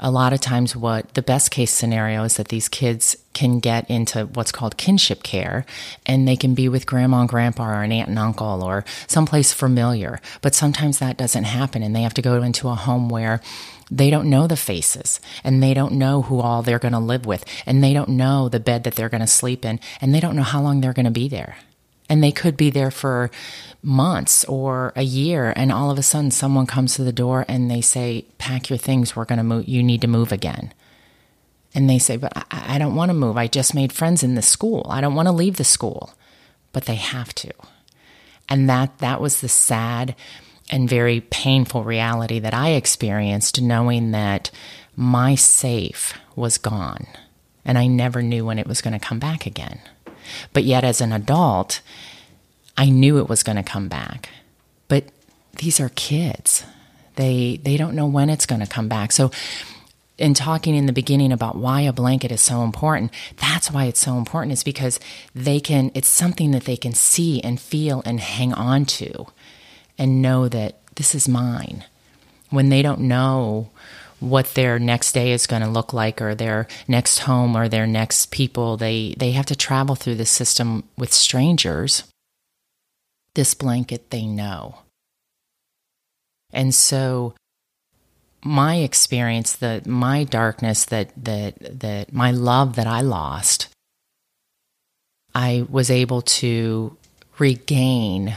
a 0.02 0.12
lot 0.12 0.34
of 0.34 0.42
times 0.42 0.76
what 0.76 1.14
the 1.14 1.22
best 1.22 1.52
case 1.52 1.72
scenario 1.72 2.24
is 2.24 2.38
that 2.38 2.48
these 2.48 2.68
kids 2.68 3.16
can 3.34 3.60
get 3.60 3.90
into 3.90 4.26
what's 4.26 4.52
called 4.52 4.76
kinship 4.76 5.24
care 5.24 5.66
and 6.06 6.28
they 6.28 6.36
can 6.36 6.56
be 6.56 6.68
with 6.68 6.88
grandma 6.88 7.22
and 7.22 7.30
grandpa 7.30 7.70
or 7.70 7.84
an 7.84 7.92
aunt 7.92 8.10
and 8.10 8.20
uncle 8.20 8.64
or 8.64 8.84
someplace 9.08 9.54
familiar. 9.54 10.20
But 10.42 10.56
sometimes 10.56 11.00
that 11.00 11.18
doesn't 11.18 11.44
happen 11.44 11.84
and 11.84 11.96
they 11.96 12.02
have 12.02 12.16
to 12.16 12.22
go 12.22 12.42
into 12.42 12.68
a 12.68 12.76
home 12.76 13.10
where 13.10 13.42
they 13.92 14.10
don't 14.10 14.30
know 14.30 14.48
the 14.48 14.58
faces 14.58 15.20
and 15.44 15.62
they 15.62 15.74
don't 15.74 15.94
know 15.94 16.24
who 16.24 16.40
all 16.40 16.64
they're 16.64 16.80
going 16.80 16.94
to 16.94 17.00
live 17.00 17.26
with 17.26 17.46
and 17.66 17.84
they 17.84 17.94
don't 17.94 18.10
know 18.10 18.50
the 18.50 18.60
bed 18.60 18.84
that 18.86 18.96
they're 18.96 19.10
going 19.10 19.22
to 19.22 19.28
sleep 19.28 19.64
in 19.64 19.80
and 20.02 20.16
they 20.16 20.20
don't 20.20 20.36
know 20.36 20.44
how 20.44 20.62
long 20.62 20.82
they're 20.82 20.94
going 20.94 21.06
to 21.06 21.12
be 21.12 21.28
there 21.28 21.58
and 22.12 22.21
they 22.21 22.34
could 22.34 22.58
be 22.58 22.69
there 22.69 22.91
for 22.91 23.32
months 23.82 24.43
or 24.43 24.91
a 24.97 25.02
year 25.02 25.54
and 25.56 25.71
all 25.71 25.89
of 25.89 25.97
a 25.97 26.04
sudden 26.04 26.30
someone 26.30 26.67
comes 26.67 26.93
to 26.93 27.06
the 27.06 27.13
door 27.13 27.45
and 27.47 27.71
they 27.71 27.80
say 27.80 28.26
pack 28.38 28.69
your 28.69 28.78
things 28.78 29.15
we're 29.15 29.24
going 29.24 29.38
to 29.38 29.45
move 29.45 29.65
you 29.65 29.82
need 29.82 30.02
to 30.02 30.08
move 30.08 30.34
again. 30.34 30.74
And 31.74 31.89
they 31.89 32.00
say 32.00 32.17
but 32.17 32.34
I, 32.36 32.76
I 32.76 32.78
don't 32.78 32.95
want 32.95 33.10
to 33.12 33.13
move 33.13 33.38
i 33.38 33.47
just 33.47 33.74
made 33.74 33.93
friends 33.93 34.24
in 34.24 34.36
the 34.36 34.41
school 34.41 34.86
i 34.89 35.00
don't 35.00 35.15
want 35.15 35.30
to 35.30 35.32
leave 35.32 35.56
the 35.56 35.63
school. 35.63 36.13
But 36.74 36.86
they 36.86 36.95
have 36.95 37.34
to. 37.36 37.52
And 38.50 38.69
that 38.69 38.97
that 39.00 39.21
was 39.21 39.39
the 39.39 39.50
sad 39.50 40.13
and 40.69 40.89
very 40.89 41.21
painful 41.21 41.86
reality 41.86 42.39
that 42.39 42.54
i 42.54 42.71
experienced 42.71 43.62
knowing 43.62 44.12
that 44.12 44.52
my 44.97 45.36
safe 45.36 46.13
was 46.36 46.58
gone 46.58 47.08
and 47.63 47.78
i 47.78 47.88
never 47.88 48.21
knew 48.21 48.45
when 48.45 48.60
it 48.60 48.67
was 48.67 48.82
going 48.82 48.93
to 49.00 49.08
come 49.08 49.19
back 49.19 49.45
again 49.45 49.80
but 50.54 50.63
yet, 50.63 50.84
as 50.84 51.02
an 51.02 51.12
adult, 51.12 51.82
I 52.78 52.89
knew 52.89 53.17
it 53.17 53.30
was 53.30 53.44
going 53.44 53.58
to 53.58 53.63
come 53.63 53.88
back. 53.88 54.30
But 54.88 55.06
these 55.58 55.80
are 55.80 55.89
kids. 55.89 56.65
They 57.15 57.60
they 57.63 57.78
don't 57.78 57.96
know 57.96 58.08
when 58.08 58.30
it's 58.30 58.46
going 58.46 58.62
to 58.62 58.67
come 58.67 58.88
back. 58.88 59.12
So 59.12 59.32
in 60.17 60.34
talking 60.34 60.76
in 60.76 60.86
the 60.86 60.94
beginning 60.94 61.32
about 61.32 61.58
why 61.58 61.82
a 61.82 61.91
blanket 61.91 62.32
is 62.32 62.41
so 62.41 62.63
important, 62.63 63.12
that's 63.38 63.72
why 63.72 63.86
it's 63.86 64.00
so 64.00 64.17
important 64.17 64.54
is 64.54 64.63
because 64.63 65.00
they 65.34 65.60
can 65.60 65.91
it's 65.94 66.08
something 66.08 66.52
that 66.52 66.65
they 66.65 66.78
can 66.78 66.94
see 66.94 67.41
and 67.41 67.60
feel 67.60 68.04
and 68.06 68.20
hang 68.20 68.54
on 68.54 68.86
to 68.86 69.26
and 69.98 70.22
know 70.22 70.48
that 70.48 70.78
this 70.96 71.15
is 71.15 71.28
mine. 71.28 71.84
When 72.50 72.70
they 72.70 72.82
don't 72.82 73.02
know 73.02 73.71
what 74.22 74.54
their 74.54 74.80
next 74.80 75.12
day 75.12 75.32
is 75.34 75.48
going 75.48 75.62
to 75.62 75.68
look 75.68 75.92
like 75.92 76.22
or 76.22 76.34
their 76.34 76.68
next 76.88 77.20
home 77.20 77.58
or 77.58 77.68
their 77.68 77.88
next 77.88 78.32
people. 78.32 78.78
They, 78.78 79.16
they 79.18 79.32
have 79.32 79.48
to 79.48 79.56
travel 79.56 79.96
through 79.96 80.16
the 80.16 80.26
system 80.26 80.86
with 80.98 81.12
strangers. 81.12 82.04
This 83.36 83.54
blanket 83.54 84.12
they 84.12 84.26
know. 84.26 84.80
And 86.54 86.74
so 86.74 87.34
my 88.44 88.78
experience, 88.78 89.56
that 89.58 89.86
my 89.86 90.24
darkness, 90.24 90.86
that 90.86 91.12
that 91.16 91.80
that 91.80 92.14
my 92.14 92.32
love 92.32 92.76
that 92.76 92.88
I 92.88 93.02
lost, 93.02 93.68
I 95.34 95.66
was 95.70 95.90
able 95.90 96.22
to 96.22 96.98
regain 97.38 98.36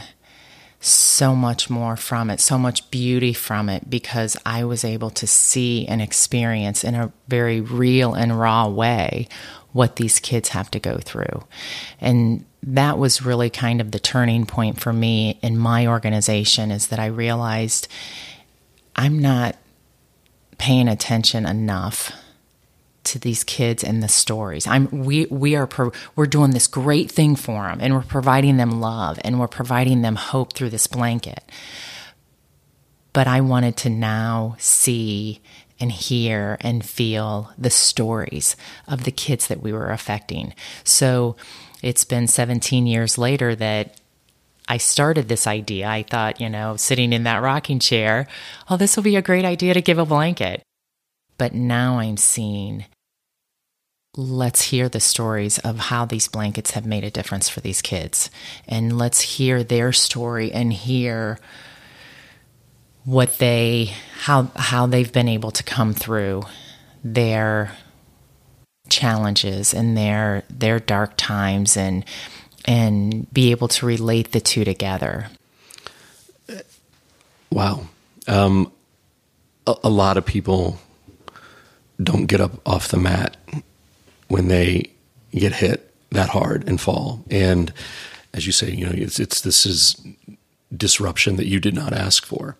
so 0.85 1.35
much 1.35 1.69
more 1.69 1.95
from 1.95 2.29
it, 2.29 2.39
so 2.39 2.57
much 2.57 2.89
beauty 2.91 3.33
from 3.33 3.69
it, 3.69 3.89
because 3.89 4.37
I 4.45 4.63
was 4.63 4.83
able 4.83 5.09
to 5.11 5.25
see 5.25 5.87
and 5.87 6.01
experience 6.01 6.83
in 6.83 6.95
a 6.95 7.11
very 7.27 7.59
real 7.61 8.13
and 8.13 8.39
raw 8.39 8.67
way 8.67 9.27
what 9.71 9.97
these 9.97 10.19
kids 10.19 10.49
have 10.49 10.71
to 10.71 10.79
go 10.79 10.97
through. 10.97 11.43
And 11.99 12.45
that 12.63 12.97
was 12.97 13.25
really 13.25 13.49
kind 13.49 13.81
of 13.81 13.91
the 13.91 13.99
turning 13.99 14.45
point 14.45 14.79
for 14.79 14.93
me 14.93 15.39
in 15.41 15.57
my 15.57 15.85
organization 15.85 16.71
is 16.71 16.87
that 16.87 16.99
I 16.99 17.07
realized 17.07 17.87
I'm 18.95 19.19
not 19.19 19.57
paying 20.57 20.87
attention 20.87 21.45
enough 21.45 22.11
to 23.05 23.19
these 23.19 23.43
kids 23.43 23.83
and 23.83 24.01
the 24.01 24.07
stories. 24.07 24.67
I'm 24.67 24.89
we 24.91 25.25
we 25.27 25.55
are 25.55 25.67
pro, 25.67 25.91
we're 26.15 26.25
doing 26.25 26.51
this 26.51 26.67
great 26.67 27.11
thing 27.11 27.35
for 27.35 27.63
them 27.63 27.79
and 27.81 27.93
we're 27.93 28.01
providing 28.01 28.57
them 28.57 28.79
love 28.81 29.19
and 29.23 29.39
we're 29.39 29.47
providing 29.47 30.01
them 30.01 30.15
hope 30.15 30.53
through 30.53 30.69
this 30.69 30.87
blanket. 30.87 31.43
But 33.13 33.27
I 33.27 33.41
wanted 33.41 33.77
to 33.77 33.89
now 33.89 34.55
see 34.59 35.41
and 35.79 35.91
hear 35.91 36.57
and 36.61 36.85
feel 36.85 37.51
the 37.57 37.69
stories 37.69 38.55
of 38.87 39.03
the 39.03 39.11
kids 39.11 39.47
that 39.47 39.61
we 39.61 39.73
were 39.73 39.89
affecting. 39.89 40.53
So 40.83 41.35
it's 41.81 42.05
been 42.05 42.27
17 42.27 42.87
years 42.87 43.17
later 43.17 43.55
that 43.55 43.99
I 44.67 44.77
started 44.77 45.27
this 45.27 45.45
idea. 45.45 45.87
I 45.87 46.03
thought, 46.03 46.41
you 46.41 46.49
know, 46.49 46.75
sitting 46.75 47.13
in 47.13 47.23
that 47.23 47.41
rocking 47.41 47.79
chair, 47.79 48.27
oh, 48.69 48.77
this 48.77 48.95
will 48.95 49.03
be 49.03 49.15
a 49.15 49.21
great 49.21 49.45
idea 49.45 49.73
to 49.73 49.81
give 49.81 49.99
a 49.99 50.05
blanket. 50.05 50.63
But 51.37 51.53
now 51.53 51.99
I'm 51.99 52.17
seeing, 52.17 52.85
let's 54.17 54.61
hear 54.63 54.87
the 54.87 54.99
stories 54.99 55.59
of 55.59 55.77
how 55.77 56.05
these 56.05 56.27
blankets 56.27 56.71
have 56.71 56.85
made 56.85 57.03
a 57.03 57.11
difference 57.11 57.49
for 57.49 57.61
these 57.61 57.81
kids. 57.81 58.29
And 58.67 58.97
let's 58.97 59.21
hear 59.21 59.63
their 59.63 59.91
story 59.91 60.51
and 60.51 60.71
hear 60.71 61.39
what 63.03 63.37
they 63.37 63.91
how 64.21 64.49
how 64.55 64.87
they've 64.87 65.11
been 65.11 65.27
able 65.27 65.51
to 65.51 65.63
come 65.63 65.93
through 65.93 66.43
their 67.03 67.77
challenges 68.89 69.73
and 69.73 69.95
their 69.95 70.43
their 70.49 70.79
dark 70.79 71.13
times 71.17 71.77
and 71.77 72.03
and 72.65 73.31
be 73.31 73.51
able 73.51 73.67
to 73.67 73.85
relate 73.85 74.31
the 74.31 74.39
two 74.39 74.63
together. 74.63 75.27
Wow. 77.51 77.85
Um, 78.27 78.71
a, 79.67 79.75
a 79.83 79.89
lot 79.89 80.17
of 80.17 80.25
people 80.25 80.79
don't 82.01 82.25
get 82.25 82.41
up 82.41 82.59
off 82.67 82.87
the 82.87 82.97
mat 82.97 83.37
when 84.27 84.47
they 84.47 84.91
get 85.31 85.53
hit 85.53 85.93
that 86.11 86.29
hard 86.29 86.67
and 86.67 86.79
fall. 86.79 87.23
And 87.29 87.73
as 88.33 88.45
you 88.45 88.51
say, 88.51 88.71
you 88.71 88.85
know, 88.85 88.93
it's, 88.93 89.19
it's 89.19 89.41
this 89.41 89.65
is 89.65 90.01
disruption 90.75 91.35
that 91.35 91.47
you 91.47 91.59
did 91.59 91.75
not 91.75 91.93
ask 91.93 92.25
for. 92.25 92.57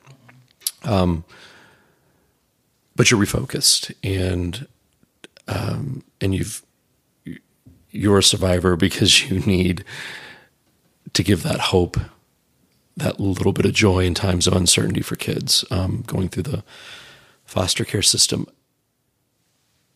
Um, 0.83 1.23
but 2.95 3.11
you're 3.11 3.19
refocused 3.19 3.93
and 4.03 4.67
um, 5.47 6.03
and 6.21 6.33
you've 6.33 6.63
you're 7.91 8.19
a 8.19 8.23
survivor 8.23 8.75
because 8.75 9.23
you 9.29 9.39
need 9.39 9.83
to 11.13 11.23
give 11.23 11.43
that 11.43 11.59
hope, 11.59 11.97
that 12.97 13.19
little 13.19 13.53
bit 13.53 13.65
of 13.65 13.73
joy 13.73 14.05
in 14.05 14.13
times 14.13 14.47
of 14.47 14.53
uncertainty 14.53 15.01
for 15.01 15.15
kids 15.15 15.63
um, 15.71 16.03
going 16.05 16.29
through 16.29 16.43
the 16.43 16.63
foster 17.45 17.85
care 17.85 18.01
system. 18.01 18.47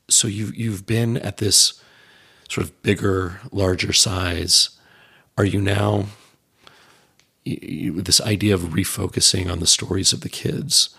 So 0.09 0.27
you 0.27 0.51
you've 0.55 0.85
been 0.85 1.17
at 1.17 1.37
this 1.37 1.81
sort 2.49 2.65
of 2.65 2.81
bigger, 2.81 3.39
larger 3.51 3.93
size. 3.93 4.71
Are 5.37 5.45
you 5.45 5.61
now 5.61 6.05
you, 7.45 8.01
this 8.01 8.21
idea 8.21 8.53
of 8.53 8.61
refocusing 8.61 9.51
on 9.51 9.59
the 9.59 9.67
stories 9.67 10.13
of 10.13 10.21
the 10.21 10.29
kids? 10.29 10.89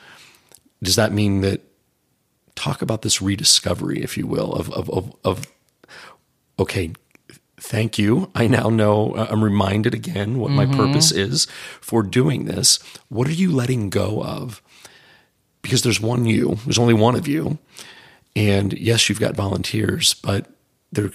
Does 0.83 0.96
that 0.96 1.12
mean 1.12 1.42
that 1.42 1.61
talk 2.55 2.83
about 2.83 3.03
this 3.03 3.23
rediscovery, 3.23 4.03
if 4.03 4.16
you 4.16 4.27
will, 4.27 4.53
of 4.53 4.70
of 4.70 4.88
of, 4.90 5.14
of 5.25 5.46
okay, 6.59 6.92
thank 7.59 7.99
you. 7.99 8.31
I 8.35 8.46
now 8.46 8.68
know, 8.68 9.12
uh, 9.12 9.27
I'm 9.31 9.44
reminded 9.44 9.94
again 9.94 10.38
what 10.38 10.51
mm-hmm. 10.51 10.70
my 10.70 10.77
purpose 10.77 11.12
is 11.12 11.46
for 11.81 12.03
doing 12.03 12.44
this. 12.44 12.79
What 13.09 13.29
are 13.29 13.33
you 13.33 13.51
letting 13.51 13.90
go 13.90 14.23
of? 14.23 14.62
Because 15.62 15.83
there's 15.83 16.01
one 16.01 16.27
you, 16.27 16.59
there's 16.64 16.79
only 16.79 16.94
one 16.94 17.14
of 17.14 17.29
you. 17.29 17.59
And 18.37 18.73
yes, 18.75 19.09
you've 19.09 19.21
got 19.21 19.35
volunteers, 19.35 20.14
but 20.14 20.47
there 20.93 21.11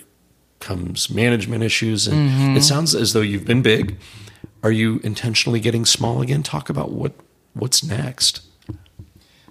comes 0.60 1.10
management 1.10 1.64
issues. 1.64 2.08
And 2.08 2.30
mm-hmm. 2.30 2.58
it 2.58 2.64
sounds 2.64 2.94
as 2.96 3.14
though 3.14 3.22
you've 3.22 3.46
been 3.46 3.62
big. 3.62 3.98
Are 4.64 4.72
you 4.72 5.00
intentionally 5.04 5.60
getting 5.60 5.86
small 5.86 6.22
again? 6.22 6.44
Talk 6.44 6.70
about 6.70 6.92
what 6.92 7.14
what's 7.54 7.84
next. 7.84 8.42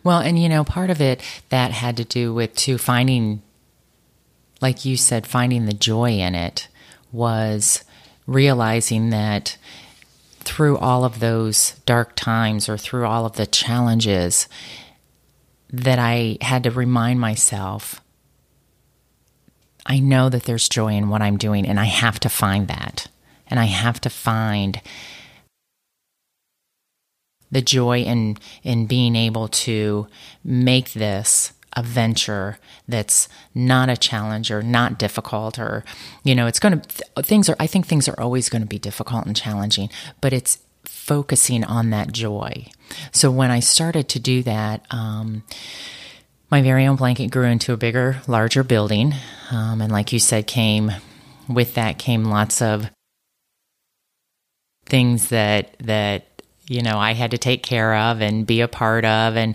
Well, 0.02 0.20
and 0.20 0.38
you 0.38 0.48
know, 0.48 0.64
part 0.64 0.90
of 0.90 1.00
it 1.00 1.22
that 1.48 1.70
had 1.70 1.96
to 1.96 2.04
do 2.04 2.34
with 2.34 2.54
too 2.54 2.76
finding 2.76 3.42
like 4.64 4.84
you 4.86 4.96
said, 4.96 5.26
finding 5.26 5.66
the 5.66 5.74
joy 5.74 6.12
in 6.12 6.34
it 6.34 6.68
was 7.12 7.84
realizing 8.26 9.10
that 9.10 9.58
through 10.40 10.78
all 10.78 11.04
of 11.04 11.20
those 11.20 11.72
dark 11.84 12.16
times 12.16 12.66
or 12.66 12.78
through 12.78 13.04
all 13.04 13.26
of 13.26 13.34
the 13.34 13.46
challenges, 13.46 14.48
that 15.72 15.98
I 15.98 16.38
had 16.40 16.64
to 16.64 16.70
remind 16.70 17.20
myself 17.20 18.00
I 19.86 19.98
know 19.98 20.28
that 20.28 20.44
there's 20.44 20.68
joy 20.68 20.94
in 20.94 21.08
what 21.08 21.22
I'm 21.22 21.36
doing, 21.36 21.66
and 21.66 21.78
I 21.78 21.84
have 21.84 22.18
to 22.20 22.28
find 22.28 22.68
that. 22.68 23.08
And 23.48 23.60
I 23.60 23.66
have 23.66 24.00
to 24.00 24.10
find 24.10 24.80
the 27.50 27.62
joy 27.62 28.00
in 28.00 28.36
in 28.62 28.86
being 28.86 29.14
able 29.14 29.48
to 29.48 30.08
make 30.42 30.92
this 30.92 31.52
a 31.76 31.82
venture 31.82 32.58
that's 32.88 33.28
not 33.54 33.88
a 33.88 33.96
challenge 33.96 34.50
or 34.50 34.62
not 34.62 34.98
difficult 34.98 35.58
or 35.58 35.84
you 36.22 36.34
know 36.34 36.46
it's 36.46 36.58
going 36.58 36.80
to 36.80 37.22
things 37.22 37.48
are 37.48 37.56
i 37.58 37.66
think 37.66 37.86
things 37.86 38.08
are 38.08 38.18
always 38.20 38.48
going 38.48 38.62
to 38.62 38.68
be 38.68 38.78
difficult 38.78 39.26
and 39.26 39.36
challenging 39.36 39.88
but 40.20 40.32
it's 40.32 40.58
focusing 40.84 41.64
on 41.64 41.90
that 41.90 42.12
joy 42.12 42.66
so 43.12 43.30
when 43.30 43.50
i 43.50 43.60
started 43.60 44.08
to 44.08 44.18
do 44.18 44.42
that 44.42 44.84
um, 44.90 45.42
my 46.50 46.62
very 46.62 46.86
own 46.86 46.96
blanket 46.96 47.30
grew 47.30 47.46
into 47.46 47.72
a 47.72 47.76
bigger 47.76 48.20
larger 48.26 48.62
building 48.62 49.12
um, 49.50 49.80
and 49.80 49.92
like 49.92 50.12
you 50.12 50.18
said 50.18 50.46
came 50.46 50.90
with 51.48 51.74
that 51.74 51.98
came 51.98 52.24
lots 52.24 52.62
of 52.62 52.90
things 54.86 55.28
that 55.28 55.76
that 55.78 56.42
you 56.66 56.82
know 56.82 56.98
I 56.98 57.12
had 57.12 57.30
to 57.32 57.38
take 57.38 57.62
care 57.62 57.94
of 57.94 58.20
and 58.20 58.46
be 58.46 58.60
a 58.60 58.68
part 58.68 59.04
of 59.04 59.36
and 59.36 59.54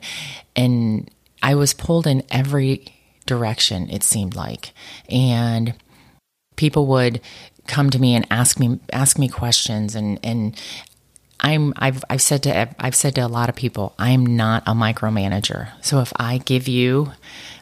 and 0.56 1.10
I 1.42 1.56
was 1.56 1.74
pulled 1.74 2.06
in 2.06 2.24
every 2.30 2.86
direction, 3.26 3.89
it 3.89 4.04
seemed 4.04 4.36
like. 4.36 4.74
And 5.10 5.74
people 6.58 6.86
would 6.88 7.22
come 7.68 7.89
to 7.92 8.00
me 8.00 8.15
and 8.15 8.26
ask 8.30 8.60
me 8.60 8.80
ask 8.92 9.18
me 9.18 9.30
questions 9.30 9.96
and 9.96 10.20
and 10.24 10.60
I'm 11.39 11.73
I've 11.78 12.04
I've 12.10 12.21
said 12.21 12.43
to 12.43 12.69
I've 12.80 12.95
said 12.95 13.15
to 13.15 13.21
a 13.21 13.28
lot 13.28 13.49
of 13.49 13.56
people 13.56 13.93
I'm 13.97 14.25
not 14.25 14.63
a 14.67 14.73
micromanager. 14.73 15.69
So 15.82 15.99
if 16.02 16.12
I 16.17 16.39
give 16.39 16.67
you 16.67 17.12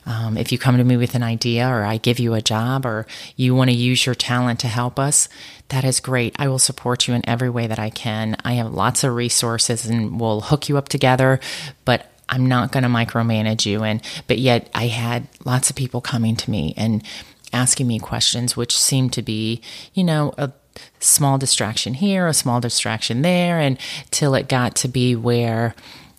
um, 0.08 0.38
if 0.38 0.54
you 0.54 0.58
come 0.58 0.78
to 0.78 0.84
me 0.86 0.96
with 0.96 1.16
an 1.16 1.24
idea 1.24 1.68
or 1.68 1.84
I 1.84 1.98
give 1.98 2.18
you 2.18 2.34
a 2.34 2.42
job 2.42 2.86
or 2.86 3.06
you 3.36 3.54
want 3.54 3.70
to 3.70 3.76
use 3.76 4.06
your 4.06 4.16
talent 4.16 4.62
to 4.62 4.68
help 4.68 4.98
us, 4.98 5.28
that 5.68 5.84
is 5.84 6.00
great. 6.00 6.34
I 6.40 6.48
will 6.48 6.60
support 6.60 7.08
you 7.08 7.14
in 7.14 7.28
every 7.28 7.50
way 7.50 7.68
that 7.68 7.78
I 7.78 7.90
can. 7.90 8.38
I 8.46 8.54
have 8.54 8.74
lots 8.74 9.04
of 9.04 9.14
resources 9.14 9.86
and 9.86 10.18
we'll 10.18 10.42
hook 10.42 10.70
you 10.70 10.78
up 10.78 10.88
together, 10.88 11.42
but 11.84 12.10
I'm 12.30 12.46
not 12.46 12.72
going 12.72 12.84
to 12.84 12.90
micromanage 12.90 13.66
you. 13.66 13.84
And, 13.84 14.02
but 14.28 14.40
yet 14.40 14.70
I 14.74 14.88
had 14.88 15.28
lots 15.44 15.70
of 15.70 15.76
people 15.76 16.00
coming 16.00 16.38
to 16.38 16.50
me 16.50 16.74
and 16.78 17.04
asking 17.52 17.88
me 17.88 18.00
questions, 18.00 18.56
which 18.56 18.78
seemed 18.78 19.12
to 19.14 19.22
be, 19.22 19.62
you 19.94 20.06
know, 20.06 20.34
a 20.38 20.54
small 21.00 21.38
distraction 21.38 21.94
here, 21.96 22.28
a 22.28 22.34
small 22.34 22.60
distraction 22.60 23.22
there, 23.22 23.60
and 23.60 23.78
till 24.12 24.36
it 24.36 24.48
got 24.48 24.76
to 24.78 24.88
be 24.88 25.16
where, 25.16 25.76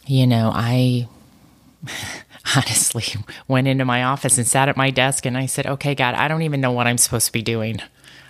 you 0.06 0.26
know, 0.26 0.50
I 0.54 1.08
honestly 2.56 3.04
went 3.48 3.68
into 3.68 3.84
my 3.84 4.04
office 4.04 4.38
and 4.38 4.46
sat 4.46 4.68
at 4.68 4.76
my 4.76 4.90
desk 4.90 5.26
and 5.26 5.36
I 5.36 5.46
said, 5.46 5.66
okay, 5.66 5.94
God, 5.94 6.14
I 6.14 6.28
don't 6.28 6.42
even 6.42 6.60
know 6.60 6.72
what 6.72 6.86
I'm 6.86 6.98
supposed 6.98 7.26
to 7.26 7.32
be 7.32 7.42
doing. 7.42 7.80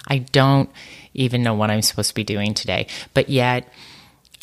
I 0.07 0.19
don't 0.19 0.71
even 1.15 1.43
know 1.43 1.55
what 1.55 1.71
I'm 1.71 1.83
supposed 1.83 2.11
to 2.11 2.15
be 2.15 2.25
doing 2.25 2.55
today. 2.55 2.87
But 3.15 3.29
yet, 3.29 3.73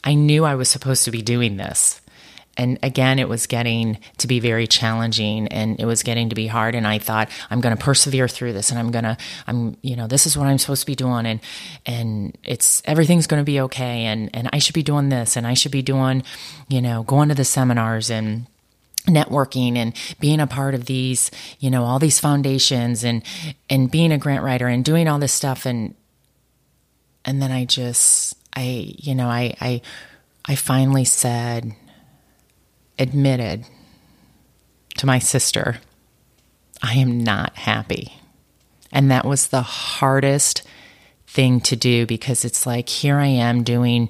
I 0.04 0.14
knew 0.14 0.46
I 0.46 0.56
was 0.56 0.70
supposed 0.70 1.06
to 1.06 1.12
be 1.12 1.22
doing 1.22 1.58
this 1.58 2.00
and 2.58 2.80
again 2.84 3.20
it 3.20 3.28
was 3.28 3.48
getting 3.48 3.98
to 4.18 4.28
be 4.28 4.40
very 4.40 4.68
challenging 4.68 5.48
and 5.50 5.80
it 5.80 5.86
was 5.86 6.04
getting 6.04 6.30
to 6.30 6.36
be 6.36 6.48
hard. 6.48 6.76
And 6.76 6.88
i 6.88 7.00
thought 7.00 7.30
i'm 7.50 7.62
going 7.62 7.76
to 7.76 7.84
persevere 7.84 8.28
through 8.28 8.54
this 8.54 8.70
and 8.70 8.80
i'm 8.80 8.92
going 8.92 9.04
to 9.04 9.18
i'm 9.48 9.78
you 9.82 9.96
know 9.96 10.08
this 10.08 10.26
is 10.26 10.38
what 10.38 10.48
i'm 10.48 10.58
supposed 10.58 10.82
to 10.82 10.88
be 10.88 10.96
doing. 10.96 11.26
And 11.26 11.40
and 11.86 12.38
it's 12.44 12.82
everything's 12.86 13.28
going 13.28 13.42
to 13.42 13.46
be 13.46 13.60
okay. 13.62 14.06
And 14.06 14.30
and 14.34 14.50
i 14.54 14.60
should 14.60 14.76
be 14.76 14.84
doing 14.84 15.10
this 15.10 15.36
and 15.36 15.46
i 15.46 15.54
should 15.54 15.72
be 15.72 15.82
doing 15.82 16.24
you 16.68 16.82
know 16.82 17.04
going 17.04 17.30
to 17.30 17.36
the 17.36 17.46
seminars 17.46 18.10
and 18.10 18.48
networking 19.06 19.78
and 19.78 19.94
being 20.20 20.40
a 20.40 20.48
part 20.48 20.74
of 20.74 20.86
these 20.86 21.30
you 21.60 21.70
know 21.70 21.84
all 21.84 22.00
these 22.00 22.20
foundations 22.20 23.04
and 23.04 23.24
and 23.70 23.92
being 23.92 24.12
a 24.12 24.18
grant 24.18 24.44
writer 24.44 24.68
and 24.68 24.84
doing 24.84 25.08
all 25.08 25.20
this 25.20 25.34
stuff. 25.34 25.66
And 25.66 25.96
and 27.26 27.42
then 27.42 27.52
i 27.52 27.66
just 27.66 28.38
i 28.56 28.94
you 28.98 29.16
know 29.16 29.28
i 29.28 29.54
i 29.60 29.82
i 30.46 30.56
finally 30.56 31.04
said 31.04 31.76
admitted 32.98 33.66
to 34.98 35.06
my 35.06 35.20
sister, 35.20 35.78
I 36.82 36.94
am 36.96 37.20
not 37.24 37.56
happy. 37.56 38.14
And 38.92 39.12
that 39.12 39.26
was 39.26 39.48
the 39.48 39.62
hardest 39.62 40.64
thing 41.28 41.60
to 41.62 41.76
do 41.76 42.06
because 42.06 42.46
it's 42.46 42.66
like, 42.66 42.88
here 42.88 43.18
I 43.18 43.28
am 43.28 43.64
doing 43.64 44.10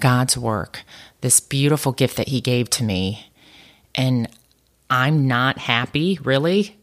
God's 0.00 0.36
work, 0.36 0.82
this 1.20 1.40
beautiful 1.40 1.92
gift 1.92 2.16
that 2.16 2.28
He 2.28 2.40
gave 2.40 2.68
to 2.70 2.84
me, 2.84 3.30
and 3.94 4.28
I'm 4.90 5.26
not 5.26 5.58
happy, 5.58 6.18
really. 6.22 6.76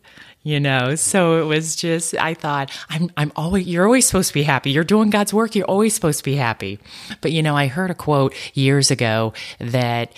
you 0.45 0.60
know 0.60 0.93
so 0.95 1.41
it 1.41 1.45
was 1.45 1.73
just 1.75 2.13
i 2.17 2.34
thought 2.34 2.69
i'm 2.89 3.10
i'm 3.15 3.32
always 3.38 3.65
you're 3.65 3.86
always 3.86 4.06
supposed 4.06 4.27
to 4.27 4.34
be 4.34 4.43
happy 4.43 4.71
you're 4.71 4.84
doing 4.84 5.10
god's 5.10 5.34
work 5.34 5.56
you're 5.56 5.65
always 5.65 5.93
supposed 5.93 6.17
to 6.17 6.23
be 6.25 6.36
happy 6.36 6.79
but 7.21 7.32
you 7.32 7.41
know 7.41 7.56
i 7.56 7.67
heard 7.67 7.89
a 7.89 7.95
quote 7.95 8.34
years 8.53 8.91
ago 8.91 9.32
that 9.60 10.12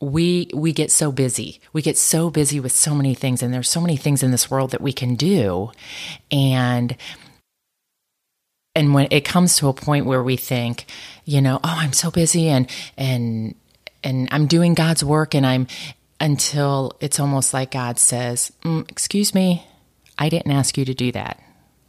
we 0.00 0.48
we 0.54 0.72
get 0.72 0.90
so 0.90 1.10
busy 1.10 1.60
we 1.72 1.82
get 1.82 1.98
so 1.98 2.30
busy 2.30 2.60
with 2.60 2.72
so 2.72 2.94
many 2.94 3.14
things 3.14 3.42
and 3.42 3.52
there's 3.52 3.70
so 3.70 3.80
many 3.80 3.96
things 3.96 4.22
in 4.22 4.30
this 4.30 4.50
world 4.50 4.70
that 4.70 4.80
we 4.80 4.92
can 4.92 5.14
do 5.14 5.70
and 6.30 6.96
and 8.74 8.94
when 8.94 9.08
it 9.10 9.24
comes 9.24 9.56
to 9.56 9.66
a 9.68 9.72
point 9.72 10.06
where 10.06 10.22
we 10.22 10.36
think 10.36 10.86
you 11.24 11.40
know 11.40 11.56
oh 11.64 11.76
i'm 11.78 11.92
so 11.92 12.10
busy 12.10 12.48
and 12.48 12.70
and 12.96 13.54
and 14.04 14.28
i'm 14.30 14.46
doing 14.46 14.74
god's 14.74 15.02
work 15.02 15.34
and 15.34 15.44
i'm 15.44 15.66
until 16.20 16.92
it's 17.00 17.20
almost 17.20 17.54
like 17.54 17.70
God 17.70 17.98
says, 17.98 18.52
mm, 18.62 18.88
Excuse 18.90 19.34
me, 19.34 19.66
I 20.18 20.28
didn't 20.28 20.52
ask 20.52 20.76
you 20.76 20.84
to 20.84 20.94
do 20.94 21.12
that. 21.12 21.40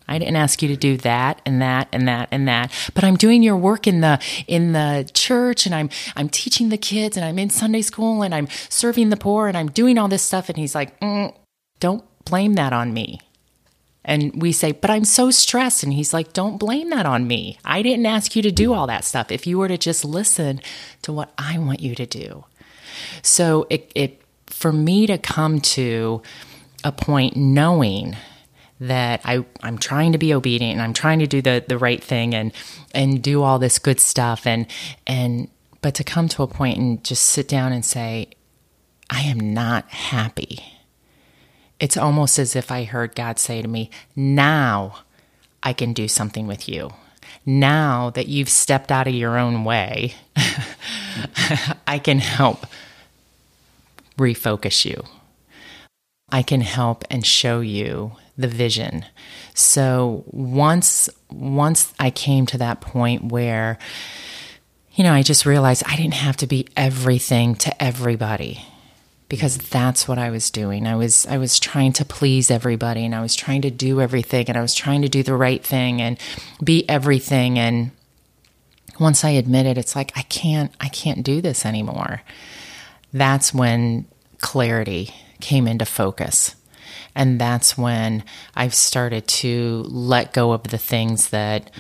I 0.10 0.18
didn't 0.18 0.36
ask 0.36 0.62
you 0.62 0.68
to 0.70 0.76
do 0.76 0.98
that 0.98 1.42
and 1.46 1.62
that 1.62 1.88
and 1.94 2.08
that 2.08 2.28
and 2.32 2.48
that. 2.48 2.72
But 2.94 3.04
I'm 3.04 3.16
doing 3.16 3.44
your 3.44 3.56
work 3.56 3.88
in 3.88 4.02
the 4.02 4.20
in 4.48 4.74
the 4.74 5.10
church 5.14 5.66
and 5.66 5.76
I'm 5.76 5.90
I'm 6.16 6.30
teaching 6.30 6.70
the 6.70 6.78
kids 6.78 7.16
and 7.16 7.26
I'm 7.26 7.38
in 7.38 7.50
Sunday 7.50 7.84
school 7.84 8.24
and 8.24 8.34
I'm 8.34 8.48
serving 8.70 9.10
the 9.10 9.18
poor 9.18 9.48
and 9.48 9.56
I'm 9.56 9.70
doing 9.70 9.98
all 9.98 10.08
this 10.08 10.24
stuff 10.24 10.50
and 10.50 10.58
he's 10.58 10.74
like, 10.74 11.00
mm, 11.00 11.34
"Don't 11.80 12.04
blame 12.26 12.54
that 12.54 12.74
on 12.74 12.92
me." 12.92 13.20
And 14.04 14.42
we 14.42 14.52
say, 14.52 14.72
"But 14.72 14.90
I'm 14.90 15.06
so 15.06 15.30
stressed." 15.30 15.84
And 15.84 15.94
he's 15.94 16.14
like, 16.14 16.34
"Don't 16.34 16.58
blame 16.58 16.90
that 16.90 17.06
on 17.06 17.28
me. 17.28 17.60
I 17.64 17.84
didn't 17.84 18.08
ask 18.08 18.36
you 18.36 18.42
to 18.42 18.52
do 18.52 18.74
all 18.74 18.88
that 18.88 19.06
stuff. 19.06 19.32
If 19.32 19.46
you 19.46 19.60
were 19.60 19.68
to 19.68 19.78
just 19.78 20.04
listen 20.04 20.60
to 21.04 21.14
what 21.14 21.32
I 21.38 21.60
want 21.60 21.82
you 21.82 21.94
to 21.94 22.08
do." 22.08 22.46
So 23.22 23.68
it, 23.70 23.92
it 23.96 24.22
for 24.48 24.72
me 24.72 25.06
to 25.08 25.18
come 25.18 25.62
to 25.62 26.22
a 26.84 26.92
point 26.92 27.36
knowing 27.36 28.16
that 28.80 29.22
I, 29.26 29.46
I'm 29.62 29.78
trying 29.78 30.14
to 30.14 30.18
be 30.18 30.34
obedient 30.34 30.74
and 30.74 30.82
I'm 30.82 30.94
trying 30.94 31.20
to 31.20 31.28
do 31.28 31.42
the, 31.42 31.64
the 31.68 31.78
right 31.78 32.04
thing 32.04 32.34
and 32.34 32.54
and 32.94 33.22
do 33.22 33.44
all 33.44 33.60
this 33.60 33.78
good 33.78 34.00
stuff 34.00 34.48
and 34.48 34.68
and 35.06 35.50
but 35.82 35.96
to 35.96 36.04
come 36.04 36.28
to 36.30 36.44
a 36.44 36.48
point 36.48 36.78
and 36.78 37.04
just 37.04 37.24
sit 37.24 37.48
down 37.48 37.72
and 37.72 37.86
say, 37.86 38.30
I 39.10 39.22
am 39.22 39.54
not 39.54 39.90
happy. 39.90 40.64
It's 41.80 41.98
almost 41.98 42.38
as 42.38 42.56
if 42.56 42.72
I 42.72 42.84
heard 42.84 43.16
God 43.16 43.40
say 43.40 43.62
to 43.62 43.68
me, 43.68 43.90
Now 44.16 45.00
I 45.64 45.74
can 45.74 45.94
do 45.94 46.08
something 46.08 46.48
with 46.48 46.68
you. 46.68 46.92
Now 47.46 48.10
that 48.12 48.28
you've 48.28 48.50
stepped 48.50 48.92
out 48.92 49.08
of 49.08 49.14
your 49.14 49.38
own 49.38 49.64
way, 49.64 50.16
I 51.88 52.00
can 52.00 52.20
help 52.20 52.66
refocus 54.18 54.86
you. 54.86 55.04
I 56.32 56.44
can 56.44 56.62
help 56.62 57.06
and 57.10 57.26
show 57.26 57.62
you 57.62 58.14
the 58.40 58.48
vision. 58.48 59.06
So 59.54 60.24
once 60.28 61.10
once 61.30 61.94
I 62.00 62.10
came 62.10 62.46
to 62.48 62.58
that 62.60 62.82
point 62.82 63.26
where 63.26 63.78
you 64.94 65.04
know, 65.04 65.14
I 65.14 65.22
just 65.22 65.46
realized 65.46 65.84
I 65.86 65.96
didn't 65.96 66.16
have 66.16 66.36
to 66.38 66.48
be 66.48 66.68
everything 66.76 67.56
to 67.56 67.84
everybody 67.84 68.66
because 69.30 69.58
that's 69.58 70.08
what 70.08 70.18
I 70.18 70.30
was 70.30 70.50
doing. 70.50 70.88
I 70.88 70.96
was 70.96 71.26
I 71.28 71.38
was 71.38 71.60
trying 71.60 71.94
to 71.94 72.06
please 72.06 72.50
everybody 72.50 73.06
and 73.06 73.14
I 73.14 73.22
was 73.22 73.36
trying 73.36 73.62
to 73.64 73.72
do 73.72 74.02
everything 74.02 74.48
and 74.48 74.58
I 74.58 74.62
was 74.62 74.74
trying 74.74 75.02
to 75.04 75.10
do 75.10 75.22
the 75.22 75.36
right 75.36 75.64
thing 75.64 76.02
and 76.02 76.18
be 76.64 76.90
everything 76.90 77.60
and 77.60 77.92
once 79.00 79.24
I 79.24 79.32
admitted 79.32 79.78
it's 79.78 79.96
like 79.96 80.12
I 80.16 80.24
can't 80.24 80.74
I 80.80 80.88
can't 80.90 81.24
do 81.24 81.42
this 81.42 81.66
anymore 81.66 82.22
that's 83.14 83.54
when 83.54 84.06
clarity 84.40 85.14
came 85.40 85.68
into 85.68 85.86
focus. 85.86 86.56
And 87.16 87.40
that's 87.40 87.78
when 87.78 88.24
I've 88.56 88.74
started 88.74 89.28
to 89.28 89.84
let 89.88 90.34
go 90.34 90.52
of 90.52 90.64
the 90.64 90.78
things 90.78 91.30
that 91.30 91.72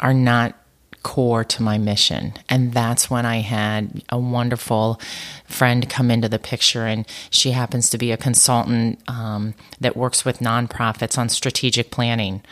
are 0.00 0.14
not 0.14 0.56
core 1.02 1.44
to 1.44 1.62
my 1.62 1.78
mission. 1.78 2.32
And 2.48 2.72
that's 2.72 3.10
when 3.10 3.26
I 3.26 3.38
had 3.38 4.04
a 4.08 4.18
wonderful 4.18 5.00
friend 5.44 5.88
come 5.88 6.10
into 6.10 6.28
the 6.28 6.38
picture. 6.38 6.86
And 6.86 7.06
she 7.30 7.50
happens 7.50 7.90
to 7.90 7.98
be 7.98 8.12
a 8.12 8.16
consultant 8.16 9.00
um, 9.08 9.54
that 9.80 9.96
works 9.96 10.24
with 10.24 10.38
nonprofits 10.38 11.18
on 11.18 11.28
strategic 11.28 11.90
planning 11.90 12.42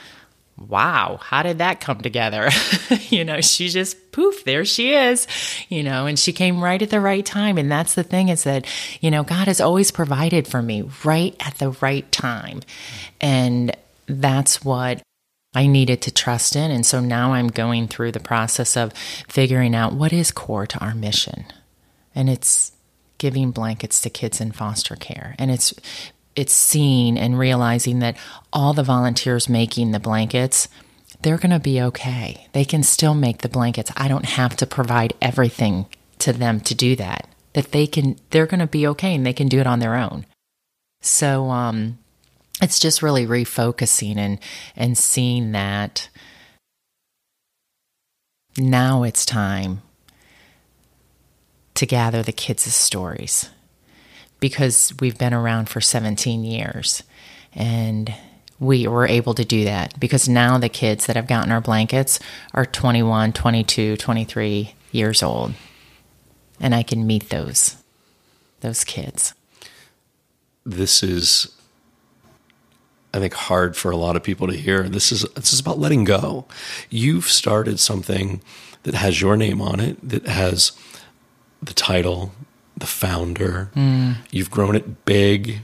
wow, 0.61 1.19
how 1.23 1.43
did 1.43 1.59
that 1.59 1.81
come 1.81 2.01
together? 2.01 2.51
you 3.09 3.25
know, 3.25 3.41
she 3.41 3.69
just 3.69 4.13
poof, 4.13 4.45
there 4.45 4.65
she 4.65 4.93
is, 4.93 5.27
you 5.69 5.83
know, 5.83 6.07
and 6.07 6.19
she 6.19 6.33
came 6.33 6.63
right 6.63 6.83
at 6.83 6.91
the 6.91 7.01
right 7.01 7.25
time. 7.25 7.57
And 7.57 7.71
that's 7.71 7.95
the 7.95 8.03
thing 8.03 8.29
is 8.29 8.45
that, 8.45 8.67
you 9.01 9.11
know, 9.11 9.23
God 9.23 9.49
has 9.49 9.61
always 9.61 9.91
provided 9.91 10.47
for 10.47 10.61
me 10.61 10.89
right 11.05 11.35
at 11.41 11.57
the 11.57 11.71
right 11.81 12.11
time. 12.13 12.61
And 13.21 13.75
that's 14.07 14.65
what 14.65 15.03
I 15.55 15.67
needed 15.67 16.03
to 16.03 16.13
trust 16.13 16.55
in. 16.55 16.71
And 16.71 16.85
so 16.85 17.01
now 17.01 17.33
I'm 17.33 17.49
going 17.49 17.89
through 17.89 18.13
the 18.13 18.21
process 18.21 18.77
of 18.77 18.93
figuring 19.29 19.75
out 19.75 19.95
what 19.95 20.13
is 20.13 20.31
core 20.31 20.67
to 20.67 20.79
our 20.79 20.95
mission. 20.95 21.47
And 22.15 22.29
it's 22.29 22.73
giving 23.19 23.51
blankets 23.51 24.01
to 24.03 24.11
kids 24.11 24.41
in 24.41 24.53
foster 24.53 24.97
care. 24.97 25.35
And 25.39 25.51
it's 25.51 25.75
it's 26.37 26.53
seeing 26.53 27.19
and 27.19 27.39
realizing 27.39 27.99
that 28.01 28.17
all 28.53 28.73
the 28.73 28.83
volunteers 28.83 29.49
making 29.49 29.91
the 29.91 30.01
blankets 30.01 30.69
they're 31.23 31.39
going 31.39 31.51
to 31.51 31.61
be 31.61 31.81
okay. 31.83 32.47
They 32.53 32.65
can 32.65 32.83
still 32.83 33.15
make 33.15 33.39
the 33.39 33.49
blankets. 33.49 33.93
I 33.97 34.09
don't 34.09 34.25
have 34.25 34.57
to 34.57 34.67
provide 34.67 35.15
everything 35.21 35.87
to 36.21 36.33
them 36.33 36.61
to 36.61 36.75
do 36.75 36.97
that. 36.97 37.29
That 37.53 37.73
they 37.73 37.87
can 37.87 38.17
they're 38.31 38.47
going 38.47 38.61
to 38.61 38.67
be 38.67 38.87
okay 38.89 39.15
and 39.15 39.27
they 39.27 39.33
can 39.33 39.49
do 39.49 39.59
it 39.59 39.67
on 39.67 39.81
their 39.81 39.97
own. 39.97 40.25
So 41.03 41.51
um 41.51 41.99
it's 42.63 42.79
just 42.79 43.03
really 43.03 43.27
refocusing 43.27 44.17
and 44.17 44.39
and 44.77 44.97
seeing 44.97 45.53
that 45.53 46.09
now 48.57 49.03
it's 49.03 49.27
time 49.27 49.83
to 51.75 51.87
gather 51.87 52.23
the 52.23 52.33
kids' 52.33 52.73
stories 52.75 53.49
because 54.41 54.93
we've 55.01 55.19
been 55.19 55.35
around 55.35 55.69
for 55.69 55.81
17 55.81 56.45
years. 56.45 57.03
And 57.53 58.15
we 58.59 58.87
were 58.87 59.07
able 59.07 59.35
to 59.35 59.45
do 59.45 59.65
that 59.65 59.99
because 59.99 60.29
now 60.29 60.59
the 60.59 60.69
kids 60.69 61.07
that 61.07 61.17
have 61.17 61.27
gotten 61.27 61.51
our 61.51 61.61
blankets 61.61 62.19
are 62.53 62.67
21, 62.67 63.33
22, 63.33 63.97
23 63.97 64.75
years 64.93 65.23
old. 65.23 65.55
And 66.61 66.75
I 66.75 66.83
can 66.83 67.07
meet 67.07 67.31
those 67.31 67.77
those 68.61 68.85
kids. 68.85 69.33
This 70.67 71.03
is 71.03 71.57
I 73.13 73.19
think 73.19 73.33
hard 73.35 73.77
for 73.77 73.91
a 73.91 73.97
lot 73.97 74.15
of 74.15 74.23
people 74.23 74.47
to 74.47 74.57
hear. 74.57 74.89
This 74.89 75.11
is 75.11 75.23
this 75.35 75.53
is 75.53 75.61
about 75.61 75.79
letting 75.79 76.05
go. 76.05 76.47
You've 76.91 77.27
started 77.27 77.81
something 77.81 78.43
that 78.83 78.95
has 78.95 79.21
your 79.21 79.37
name 79.37 79.61
on 79.61 79.81
it, 79.81 79.97
that 80.07 80.27
has 80.27 80.73
the 81.63 81.75
title, 81.75 82.33
the 82.81 82.87
founder. 82.87 83.71
Mm. 83.75 84.17
You've 84.31 84.51
grown 84.51 84.77
it 84.77 85.05
big. 85.05 85.61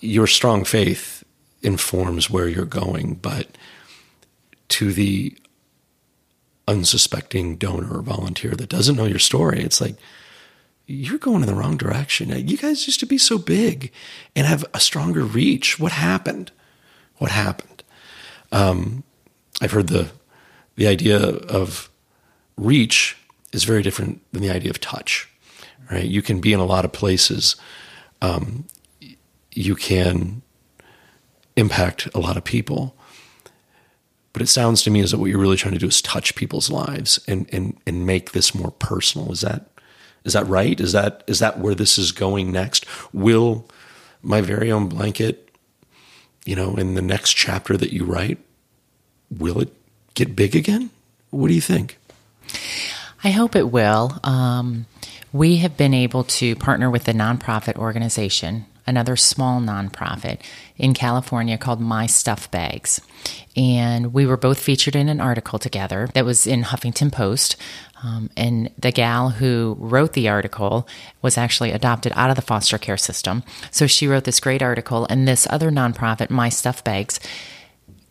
Your 0.00 0.26
strong 0.26 0.64
faith 0.64 1.24
informs 1.62 2.28
where 2.28 2.48
you're 2.48 2.64
going, 2.64 3.14
but 3.14 3.56
to 4.68 4.92
the 4.92 5.36
unsuspecting 6.66 7.56
donor 7.56 7.98
or 7.98 8.02
volunteer 8.02 8.52
that 8.52 8.68
doesn't 8.68 8.96
know 8.96 9.06
your 9.06 9.18
story, 9.18 9.60
it's 9.60 9.80
like, 9.80 9.96
you're 10.86 11.18
going 11.18 11.40
in 11.40 11.46
the 11.46 11.54
wrong 11.54 11.76
direction. 11.78 12.28
You 12.46 12.58
guys 12.58 12.86
used 12.86 13.00
to 13.00 13.06
be 13.06 13.16
so 13.16 13.38
big 13.38 13.90
and 14.36 14.46
have 14.46 14.64
a 14.74 14.80
stronger 14.80 15.24
reach. 15.24 15.78
What 15.78 15.92
happened? 15.92 16.52
What 17.16 17.30
happened? 17.30 17.82
Um, 18.52 19.02
I've 19.60 19.72
heard 19.72 19.88
the 19.88 20.10
the 20.76 20.86
idea 20.86 21.18
of 21.18 21.88
reach 22.56 23.16
is 23.54 23.64
very 23.64 23.82
different 23.82 24.20
than 24.32 24.42
the 24.42 24.50
idea 24.50 24.70
of 24.70 24.80
touch, 24.80 25.28
right? 25.90 26.04
You 26.04 26.22
can 26.22 26.40
be 26.40 26.52
in 26.52 26.60
a 26.60 26.64
lot 26.64 26.84
of 26.84 26.92
places. 26.92 27.56
Um, 28.20 28.66
you 29.52 29.74
can 29.74 30.42
impact 31.56 32.08
a 32.14 32.18
lot 32.18 32.36
of 32.36 32.44
people. 32.44 32.96
But 34.32 34.42
it 34.42 34.48
sounds 34.48 34.82
to 34.82 34.90
me 34.90 35.00
as 35.00 35.12
though 35.12 35.18
what 35.18 35.30
you're 35.30 35.38
really 35.38 35.56
trying 35.56 35.74
to 35.74 35.80
do 35.80 35.86
is 35.86 36.02
touch 36.02 36.34
people's 36.34 36.68
lives 36.68 37.20
and, 37.28 37.48
and, 37.52 37.78
and 37.86 38.04
make 38.04 38.32
this 38.32 38.54
more 38.54 38.72
personal. 38.72 39.30
Is 39.30 39.42
that 39.42 39.70
is 40.24 40.32
that 40.32 40.46
right? 40.48 40.80
Is 40.80 40.92
that 40.92 41.22
is 41.26 41.38
that 41.38 41.60
where 41.60 41.74
this 41.74 41.98
is 41.98 42.10
going 42.10 42.50
next? 42.50 42.86
Will 43.12 43.68
my 44.22 44.40
very 44.40 44.72
own 44.72 44.88
blanket, 44.88 45.50
you 46.46 46.56
know, 46.56 46.76
in 46.76 46.94
the 46.94 47.02
next 47.02 47.34
chapter 47.34 47.76
that 47.76 47.92
you 47.92 48.04
write, 48.04 48.38
will 49.30 49.60
it 49.60 49.72
get 50.14 50.34
big 50.34 50.56
again? 50.56 50.90
What 51.30 51.48
do 51.48 51.54
you 51.54 51.60
think? 51.60 51.98
I 53.24 53.30
hope 53.30 53.56
it 53.56 53.72
will. 53.72 54.20
Um, 54.22 54.86
we 55.32 55.56
have 55.56 55.76
been 55.76 55.94
able 55.94 56.24
to 56.24 56.54
partner 56.56 56.90
with 56.90 57.08
a 57.08 57.12
nonprofit 57.12 57.76
organization 57.76 58.66
another 58.86 59.16
small 59.16 59.60
nonprofit 59.60 60.40
in 60.76 60.94
California 60.94 61.56
called 61.56 61.80
My 61.80 62.06
Stuff 62.06 62.50
Bags. 62.50 63.00
And 63.56 64.12
we 64.12 64.26
were 64.26 64.36
both 64.36 64.58
featured 64.58 64.96
in 64.96 65.08
an 65.08 65.20
article 65.20 65.58
together 65.58 66.08
that 66.14 66.24
was 66.24 66.46
in 66.46 66.64
Huffington 66.64 67.12
Post. 67.12 67.56
Um, 68.02 68.28
and 68.36 68.70
the 68.78 68.92
gal 68.92 69.30
who 69.30 69.76
wrote 69.78 70.12
the 70.12 70.28
article 70.28 70.86
was 71.22 71.38
actually 71.38 71.70
adopted 71.70 72.12
out 72.14 72.30
of 72.30 72.36
the 72.36 72.42
foster 72.42 72.76
care 72.76 72.98
system. 72.98 73.42
So 73.70 73.86
she 73.86 74.06
wrote 74.06 74.24
this 74.24 74.40
great 74.40 74.62
article, 74.62 75.06
and 75.08 75.26
this 75.26 75.46
other 75.48 75.70
nonprofit, 75.70 76.28
My 76.28 76.50
Stuff 76.50 76.84
Bags, 76.84 77.18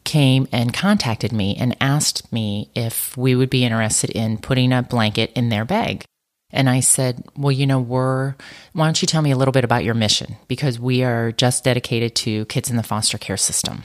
came 0.03 0.47
and 0.51 0.73
contacted 0.73 1.31
me 1.31 1.55
and 1.55 1.75
asked 1.79 2.31
me 2.31 2.69
if 2.75 3.15
we 3.17 3.35
would 3.35 3.49
be 3.49 3.63
interested 3.63 4.09
in 4.09 4.37
putting 4.37 4.71
a 4.71 4.83
blanket 4.83 5.31
in 5.35 5.49
their 5.49 5.65
bag. 5.65 6.03
And 6.51 6.69
I 6.69 6.81
said, 6.81 7.23
Well, 7.35 7.51
you 7.51 7.65
know, 7.65 7.79
we're, 7.79 8.35
why 8.73 8.85
don't 8.85 9.01
you 9.01 9.07
tell 9.07 9.21
me 9.21 9.31
a 9.31 9.37
little 9.37 9.51
bit 9.51 9.63
about 9.63 9.83
your 9.83 9.95
mission? 9.95 10.35
Because 10.47 10.79
we 10.79 11.03
are 11.03 11.31
just 11.31 11.63
dedicated 11.63 12.15
to 12.17 12.45
kids 12.45 12.69
in 12.69 12.77
the 12.77 12.83
foster 12.83 13.17
care 13.17 13.37
system. 13.37 13.83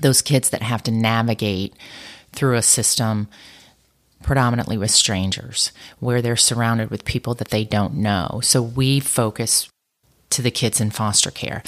Those 0.00 0.22
kids 0.22 0.50
that 0.50 0.62
have 0.62 0.82
to 0.84 0.90
navigate 0.90 1.74
through 2.32 2.56
a 2.56 2.62
system 2.62 3.28
predominantly 4.22 4.78
with 4.78 4.90
strangers, 4.90 5.70
where 6.00 6.22
they're 6.22 6.36
surrounded 6.36 6.90
with 6.90 7.04
people 7.04 7.34
that 7.34 7.48
they 7.48 7.64
don't 7.64 7.94
know. 7.94 8.40
So 8.42 8.62
we 8.62 8.98
focus 8.98 9.68
to 10.30 10.42
the 10.42 10.50
kids 10.50 10.80
in 10.80 10.90
foster 10.90 11.30
care. 11.30 11.62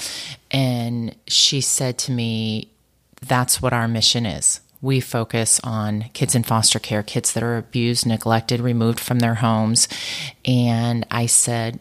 And 0.51 1.15
she 1.27 1.61
said 1.61 1.97
to 1.99 2.11
me, 2.11 2.69
That's 3.21 3.61
what 3.61 3.73
our 3.73 3.87
mission 3.87 4.25
is 4.25 4.61
we 4.81 4.99
focus 4.99 5.59
on 5.63 6.05
kids 6.13 6.35
in 6.35 6.43
foster 6.43 6.79
care, 6.79 7.03
kids 7.03 7.33
that 7.33 7.43
are 7.43 7.57
abused, 7.57 8.05
neglected, 8.05 8.61
removed 8.61 8.99
from 8.99 9.19
their 9.19 9.35
homes. 9.35 9.87
And 10.45 11.05
I 11.11 11.25
said, 11.25 11.79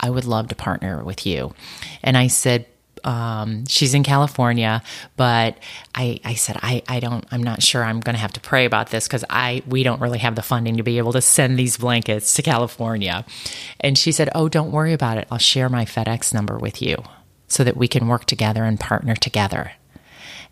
I 0.00 0.10
would 0.10 0.24
love 0.24 0.48
to 0.48 0.54
partner 0.54 1.04
with 1.04 1.26
you. 1.26 1.54
And 2.02 2.16
I 2.16 2.28
said, 2.28 2.66
um, 3.04 3.64
she's 3.66 3.94
in 3.94 4.02
California, 4.02 4.82
but 5.16 5.58
I, 5.94 6.20
I 6.24 6.34
said, 6.34 6.56
I, 6.62 6.82
I 6.88 7.00
don't, 7.00 7.24
I'm 7.30 7.42
not 7.42 7.62
sure 7.62 7.84
I'm 7.84 8.00
going 8.00 8.14
to 8.14 8.20
have 8.20 8.32
to 8.32 8.40
pray 8.40 8.64
about 8.64 8.90
this 8.90 9.06
because 9.06 9.24
I, 9.30 9.62
we 9.66 9.82
don't 9.82 10.00
really 10.00 10.18
have 10.18 10.34
the 10.34 10.42
funding 10.42 10.78
to 10.78 10.82
be 10.82 10.98
able 10.98 11.12
to 11.12 11.20
send 11.20 11.58
these 11.58 11.76
blankets 11.76 12.34
to 12.34 12.42
California. 12.42 13.24
And 13.80 13.96
she 13.96 14.10
said, 14.10 14.30
Oh, 14.34 14.48
don't 14.48 14.72
worry 14.72 14.92
about 14.92 15.18
it. 15.18 15.28
I'll 15.30 15.38
share 15.38 15.68
my 15.68 15.84
FedEx 15.84 16.34
number 16.34 16.58
with 16.58 16.82
you 16.82 17.04
so 17.46 17.62
that 17.62 17.76
we 17.76 17.88
can 17.88 18.08
work 18.08 18.24
together 18.24 18.64
and 18.64 18.80
partner 18.80 19.14
together. 19.14 19.72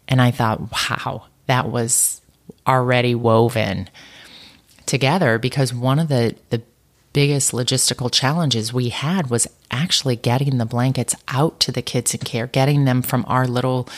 And 0.08 0.20
I 0.20 0.30
thought, 0.30 0.60
wow, 0.72 1.24
that 1.46 1.70
was 1.70 2.20
already 2.66 3.14
woven 3.14 3.88
together 4.86 5.38
because 5.38 5.74
one 5.74 5.98
of 5.98 6.08
the, 6.08 6.36
the 6.50 6.62
biggest 7.12 7.52
logistical 7.52 8.12
challenges 8.12 8.72
we 8.72 8.90
had 8.90 9.30
was 9.30 9.46
actually 9.70 10.16
getting 10.16 10.58
the 10.58 10.66
blankets 10.66 11.14
out 11.28 11.58
to 11.60 11.72
the 11.72 11.82
kids 11.82 12.14
in 12.14 12.20
care, 12.20 12.46
getting 12.46 12.84
them 12.84 13.02
from 13.02 13.24
our 13.26 13.46
little 13.46 13.88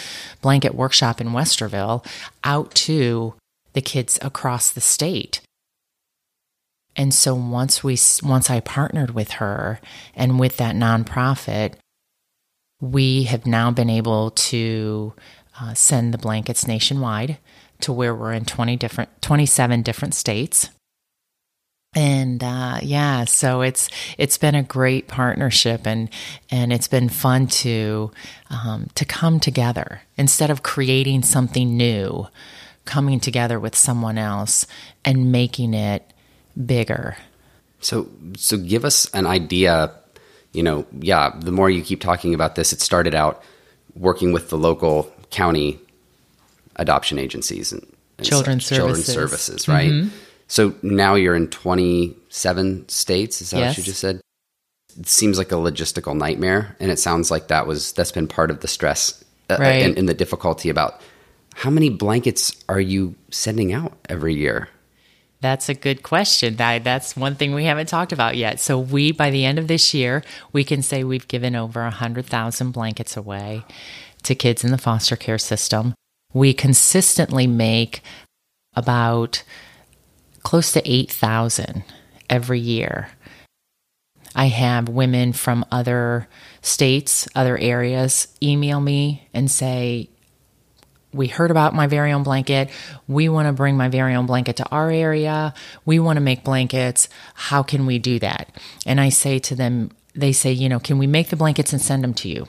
blanket 0.40 0.74
workshop 0.74 1.20
in 1.20 1.30
Westerville 1.30 2.04
out 2.44 2.74
to 2.74 3.34
the 3.72 3.82
kids 3.82 4.18
across 4.22 4.70
the 4.70 4.80
state. 4.80 5.40
And 6.96 7.14
so 7.14 7.34
once 7.34 7.84
we 7.84 7.96
once 8.22 8.50
I 8.50 8.60
partnered 8.60 9.10
with 9.10 9.32
her 9.32 9.80
and 10.14 10.40
with 10.40 10.56
that 10.56 10.74
nonprofit, 10.74 11.74
we 12.80 13.24
have 13.24 13.46
now 13.46 13.70
been 13.70 13.90
able 13.90 14.30
to 14.30 15.12
uh, 15.60 15.74
send 15.74 16.14
the 16.14 16.18
blankets 16.18 16.66
nationwide 16.66 17.38
to 17.80 17.92
where 17.92 18.14
we're 18.14 18.32
in 18.32 18.44
20 18.44 18.76
different 18.76 19.22
27 19.22 19.82
different 19.82 20.14
states. 20.14 20.70
And 21.94 22.44
uh, 22.44 22.78
yeah 22.82 23.24
so 23.24 23.62
it's 23.62 23.88
it's 24.18 24.36
been 24.38 24.54
a 24.54 24.62
great 24.62 25.08
partnership 25.08 25.86
and 25.86 26.10
and 26.50 26.72
it's 26.72 26.88
been 26.88 27.08
fun 27.08 27.46
to 27.46 28.10
um, 28.50 28.88
to 28.94 29.04
come 29.04 29.40
together. 29.40 30.02
Instead 30.16 30.50
of 30.50 30.62
creating 30.62 31.22
something 31.22 31.76
new 31.76 32.28
coming 32.84 33.20
together 33.20 33.60
with 33.60 33.76
someone 33.76 34.18
else 34.18 34.66
and 35.04 35.30
making 35.30 35.74
it 35.74 36.12
bigger. 36.66 37.16
So 37.80 38.08
so 38.36 38.56
give 38.58 38.84
us 38.84 39.08
an 39.14 39.26
idea 39.26 39.92
you 40.52 40.62
know 40.62 40.86
yeah 41.00 41.30
the 41.38 41.52
more 41.52 41.70
you 41.70 41.82
keep 41.82 42.00
talking 42.00 42.34
about 42.34 42.54
this 42.54 42.72
it 42.72 42.80
started 42.80 43.14
out 43.14 43.42
working 43.94 44.32
with 44.32 44.50
the 44.50 44.58
local 44.58 45.12
county 45.30 45.78
adoption 46.76 47.18
agencies 47.18 47.72
and, 47.72 47.82
and 48.18 48.26
children's 48.26 48.66
such, 48.66 48.78
services. 48.78 49.06
children's 49.06 49.30
services, 49.30 49.68
right? 49.68 49.90
Mm-hmm. 49.90 50.08
So 50.46 50.74
now 50.82 51.14
you're 51.14 51.34
in 51.34 51.48
27 51.48 52.88
states. 52.88 53.42
Is 53.42 53.50
that 53.50 53.58
yes. 53.58 53.70
what 53.70 53.78
you 53.78 53.84
just 53.84 54.00
said? 54.00 54.20
It 54.98 55.06
seems 55.06 55.38
like 55.38 55.52
a 55.52 55.56
logistical 55.56 56.16
nightmare, 56.16 56.76
and 56.80 56.90
it 56.90 56.98
sounds 56.98 57.30
like 57.30 57.48
that 57.48 57.66
was 57.66 57.92
that's 57.92 58.10
been 58.10 58.26
part 58.26 58.50
of 58.50 58.60
the 58.60 58.68
stress 58.68 59.22
uh, 59.50 59.54
uh 59.54 59.58
right. 59.58 59.82
and, 59.82 59.96
and 59.98 60.08
the 60.08 60.14
difficulty 60.14 60.70
about 60.70 61.00
how 61.54 61.70
many 61.70 61.90
blankets 61.90 62.56
are 62.68 62.80
you 62.80 63.14
sending 63.30 63.72
out 63.72 63.92
every 64.08 64.34
year? 64.34 64.68
That's 65.40 65.68
a 65.68 65.74
good 65.74 66.02
question. 66.02 66.56
That, 66.56 66.82
that's 66.82 67.16
one 67.16 67.36
thing 67.36 67.54
we 67.54 67.64
haven't 67.64 67.86
talked 67.86 68.12
about 68.12 68.36
yet. 68.36 68.58
So 68.58 68.78
we, 68.78 69.12
by 69.12 69.30
the 69.30 69.44
end 69.44 69.58
of 69.58 69.68
this 69.68 69.94
year, 69.94 70.24
we 70.52 70.64
can 70.64 70.82
say 70.82 71.04
we've 71.04 71.28
given 71.28 71.54
over 71.54 71.82
100,000 71.82 72.70
blankets 72.72 73.16
away 73.16 73.64
to 74.22 74.34
kids 74.34 74.64
in 74.64 74.70
the 74.70 74.78
foster 74.78 75.16
care 75.16 75.38
system. 75.38 75.94
We 76.32 76.52
consistently 76.52 77.46
make 77.46 78.02
about 78.74 79.42
close 80.42 80.72
to 80.72 80.90
8,000 80.90 81.84
every 82.30 82.60
year. 82.60 83.10
I 84.34 84.46
have 84.46 84.88
women 84.88 85.32
from 85.32 85.64
other 85.72 86.28
states, 86.60 87.26
other 87.34 87.58
areas 87.58 88.28
email 88.42 88.80
me 88.80 89.28
and 89.34 89.50
say, 89.50 90.10
we 91.12 91.26
heard 91.26 91.50
about 91.50 91.74
my 91.74 91.86
very 91.86 92.12
own 92.12 92.22
blanket. 92.22 92.70
We 93.06 93.28
want 93.28 93.48
to 93.48 93.52
bring 93.52 93.76
my 93.76 93.88
very 93.88 94.14
own 94.14 94.26
blanket 94.26 94.56
to 94.56 94.68
our 94.68 94.90
area. 94.90 95.54
We 95.86 95.98
want 95.98 96.18
to 96.18 96.20
make 96.20 96.44
blankets. 96.44 97.08
How 97.34 97.62
can 97.62 97.86
we 97.86 97.98
do 97.98 98.18
that? 98.18 98.54
And 98.86 99.00
I 99.00 99.08
say 99.08 99.38
to 99.40 99.54
them, 99.54 99.90
they 100.14 100.32
say, 100.32 100.52
you 100.52 100.68
know, 100.68 100.78
can 100.78 100.98
we 100.98 101.06
make 101.06 101.30
the 101.30 101.36
blankets 101.36 101.72
and 101.72 101.80
send 101.80 102.04
them 102.04 102.14
to 102.14 102.28
you? 102.28 102.48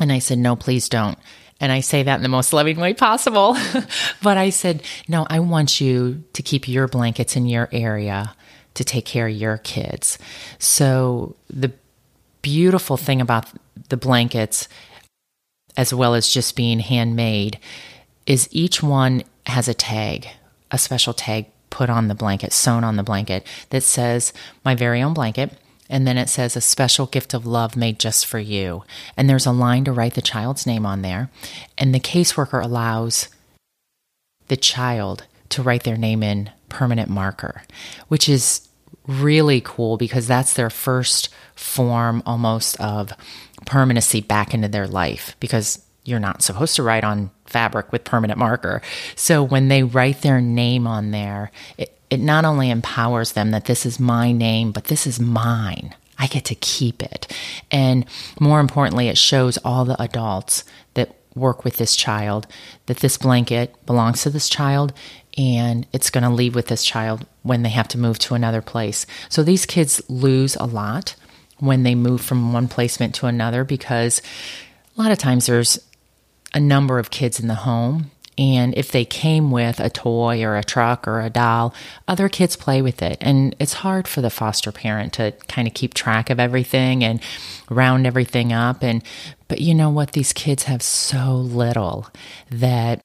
And 0.00 0.12
I 0.12 0.18
said, 0.18 0.38
no, 0.38 0.56
please 0.56 0.88
don't. 0.88 1.18
And 1.60 1.70
I 1.70 1.80
say 1.80 2.02
that 2.02 2.16
in 2.16 2.22
the 2.22 2.28
most 2.28 2.52
loving 2.52 2.80
way 2.80 2.92
possible. 2.92 3.56
but 4.22 4.36
I 4.36 4.50
said, 4.50 4.82
no, 5.06 5.26
I 5.30 5.38
want 5.38 5.80
you 5.80 6.24
to 6.32 6.42
keep 6.42 6.66
your 6.66 6.88
blankets 6.88 7.36
in 7.36 7.46
your 7.46 7.68
area 7.72 8.34
to 8.74 8.84
take 8.84 9.04
care 9.04 9.28
of 9.28 9.34
your 9.34 9.58
kids. 9.58 10.18
So 10.58 11.36
the 11.48 11.72
beautiful 12.40 12.96
thing 12.96 13.20
about 13.20 13.46
the 13.90 13.96
blankets, 13.96 14.66
as 15.76 15.94
well 15.94 16.14
as 16.14 16.28
just 16.28 16.56
being 16.56 16.80
handmade, 16.80 17.58
is 18.26 18.48
each 18.50 18.82
one 18.82 19.22
has 19.46 19.68
a 19.68 19.74
tag, 19.74 20.26
a 20.70 20.78
special 20.78 21.14
tag 21.14 21.46
put 21.70 21.90
on 21.90 22.08
the 22.08 22.14
blanket, 22.14 22.52
sewn 22.52 22.84
on 22.84 22.96
the 22.96 23.02
blanket 23.02 23.46
that 23.70 23.82
says, 23.82 24.32
My 24.64 24.74
very 24.74 25.00
own 25.02 25.14
blanket 25.14 25.52
and 25.92 26.06
then 26.06 26.16
it 26.16 26.30
says 26.30 26.56
a 26.56 26.60
special 26.62 27.04
gift 27.04 27.34
of 27.34 27.46
love 27.46 27.76
made 27.76 28.00
just 28.00 28.24
for 28.24 28.38
you. 28.38 28.82
And 29.14 29.28
there's 29.28 29.44
a 29.44 29.52
line 29.52 29.84
to 29.84 29.92
write 29.92 30.14
the 30.14 30.22
child's 30.22 30.66
name 30.66 30.86
on 30.86 31.02
there. 31.02 31.30
And 31.76 31.94
the 31.94 32.00
caseworker 32.00 32.64
allows 32.64 33.28
the 34.48 34.56
child 34.56 35.26
to 35.50 35.62
write 35.62 35.84
their 35.84 35.98
name 35.98 36.22
in 36.22 36.50
permanent 36.70 37.10
marker, 37.10 37.62
which 38.08 38.26
is 38.26 38.66
really 39.06 39.60
cool 39.60 39.98
because 39.98 40.26
that's 40.26 40.54
their 40.54 40.70
first 40.70 41.28
form 41.54 42.22
almost 42.24 42.80
of 42.80 43.12
permanency 43.66 44.22
back 44.22 44.54
into 44.54 44.68
their 44.68 44.88
life 44.88 45.36
because 45.40 45.84
you're 46.04 46.18
not 46.18 46.42
supposed 46.42 46.74
to 46.76 46.82
write 46.82 47.04
on 47.04 47.30
fabric 47.44 47.92
with 47.92 48.04
permanent 48.04 48.38
marker. 48.38 48.80
So 49.14 49.42
when 49.42 49.68
they 49.68 49.82
write 49.82 50.22
their 50.22 50.40
name 50.40 50.86
on 50.86 51.10
there, 51.10 51.52
it, 51.76 51.98
it 52.12 52.20
not 52.20 52.44
only 52.44 52.68
empowers 52.68 53.32
them 53.32 53.52
that 53.52 53.64
this 53.64 53.86
is 53.86 53.98
my 53.98 54.32
name, 54.32 54.70
but 54.70 54.84
this 54.84 55.06
is 55.06 55.18
mine. 55.18 55.94
I 56.18 56.26
get 56.26 56.44
to 56.44 56.54
keep 56.54 57.02
it. 57.02 57.26
And 57.70 58.04
more 58.38 58.60
importantly, 58.60 59.08
it 59.08 59.16
shows 59.16 59.56
all 59.64 59.86
the 59.86 60.00
adults 60.00 60.64
that 60.92 61.16
work 61.34 61.64
with 61.64 61.78
this 61.78 61.96
child 61.96 62.46
that 62.84 62.98
this 62.98 63.16
blanket 63.16 63.74
belongs 63.86 64.20
to 64.22 64.28
this 64.30 64.50
child 64.50 64.92
and 65.38 65.86
it's 65.94 66.10
going 66.10 66.22
to 66.22 66.28
leave 66.28 66.54
with 66.54 66.66
this 66.66 66.84
child 66.84 67.26
when 67.44 67.62
they 67.62 67.70
have 67.70 67.88
to 67.88 67.98
move 67.98 68.18
to 68.18 68.34
another 68.34 68.60
place. 68.60 69.06
So 69.30 69.42
these 69.42 69.64
kids 69.64 70.02
lose 70.10 70.54
a 70.56 70.64
lot 70.66 71.14
when 71.60 71.82
they 71.82 71.94
move 71.94 72.20
from 72.20 72.52
one 72.52 72.68
placement 72.68 73.14
to 73.14 73.26
another 73.26 73.64
because 73.64 74.20
a 74.98 75.00
lot 75.00 75.12
of 75.12 75.16
times 75.16 75.46
there's 75.46 75.78
a 76.52 76.60
number 76.60 76.98
of 76.98 77.10
kids 77.10 77.40
in 77.40 77.48
the 77.48 77.54
home 77.54 78.10
and 78.38 78.74
if 78.76 78.90
they 78.90 79.04
came 79.04 79.50
with 79.50 79.78
a 79.78 79.90
toy 79.90 80.42
or 80.42 80.56
a 80.56 80.64
truck 80.64 81.06
or 81.06 81.20
a 81.20 81.30
doll, 81.30 81.74
other 82.08 82.28
kids 82.28 82.56
play 82.56 82.80
with 82.80 83.02
it. 83.02 83.18
And 83.20 83.54
it's 83.58 83.74
hard 83.74 84.08
for 84.08 84.20
the 84.20 84.30
foster 84.30 84.72
parent 84.72 85.12
to 85.14 85.32
kind 85.48 85.68
of 85.68 85.74
keep 85.74 85.92
track 85.92 86.30
of 86.30 86.40
everything 86.40 87.04
and 87.04 87.20
round 87.68 88.06
everything 88.06 88.52
up. 88.52 88.82
And, 88.82 89.02
but 89.48 89.60
you 89.60 89.74
know 89.74 89.90
what? 89.90 90.12
These 90.12 90.32
kids 90.32 90.64
have 90.64 90.82
so 90.82 91.36
little 91.36 92.08
that 92.50 93.00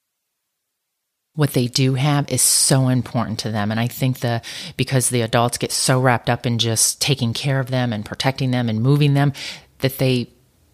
what 1.36 1.52
they 1.52 1.68
do 1.68 1.96
have 1.96 2.32
is 2.32 2.42
so 2.42 2.88
important 2.88 3.38
to 3.40 3.52
them. 3.52 3.70
And 3.70 3.80
I 3.80 3.88
think 3.88 4.22
the, 4.22 4.42
because 4.76 5.10
the 5.10 5.22
adults 5.22 5.58
get 5.58 5.72
so 5.72 6.02
wrapped 6.02 6.30
up 6.30 6.46
in 6.46 6.58
just 6.58 7.02
taking 7.02 7.34
care 7.34 7.60
of 7.60 7.70
them 7.70 7.94
and 7.94 8.06
protecting 8.06 8.52
them 8.52 8.70
and 8.70 8.82
moving 8.82 9.14
them, 9.14 9.34
that 9.80 9.98
they 10.00 10.30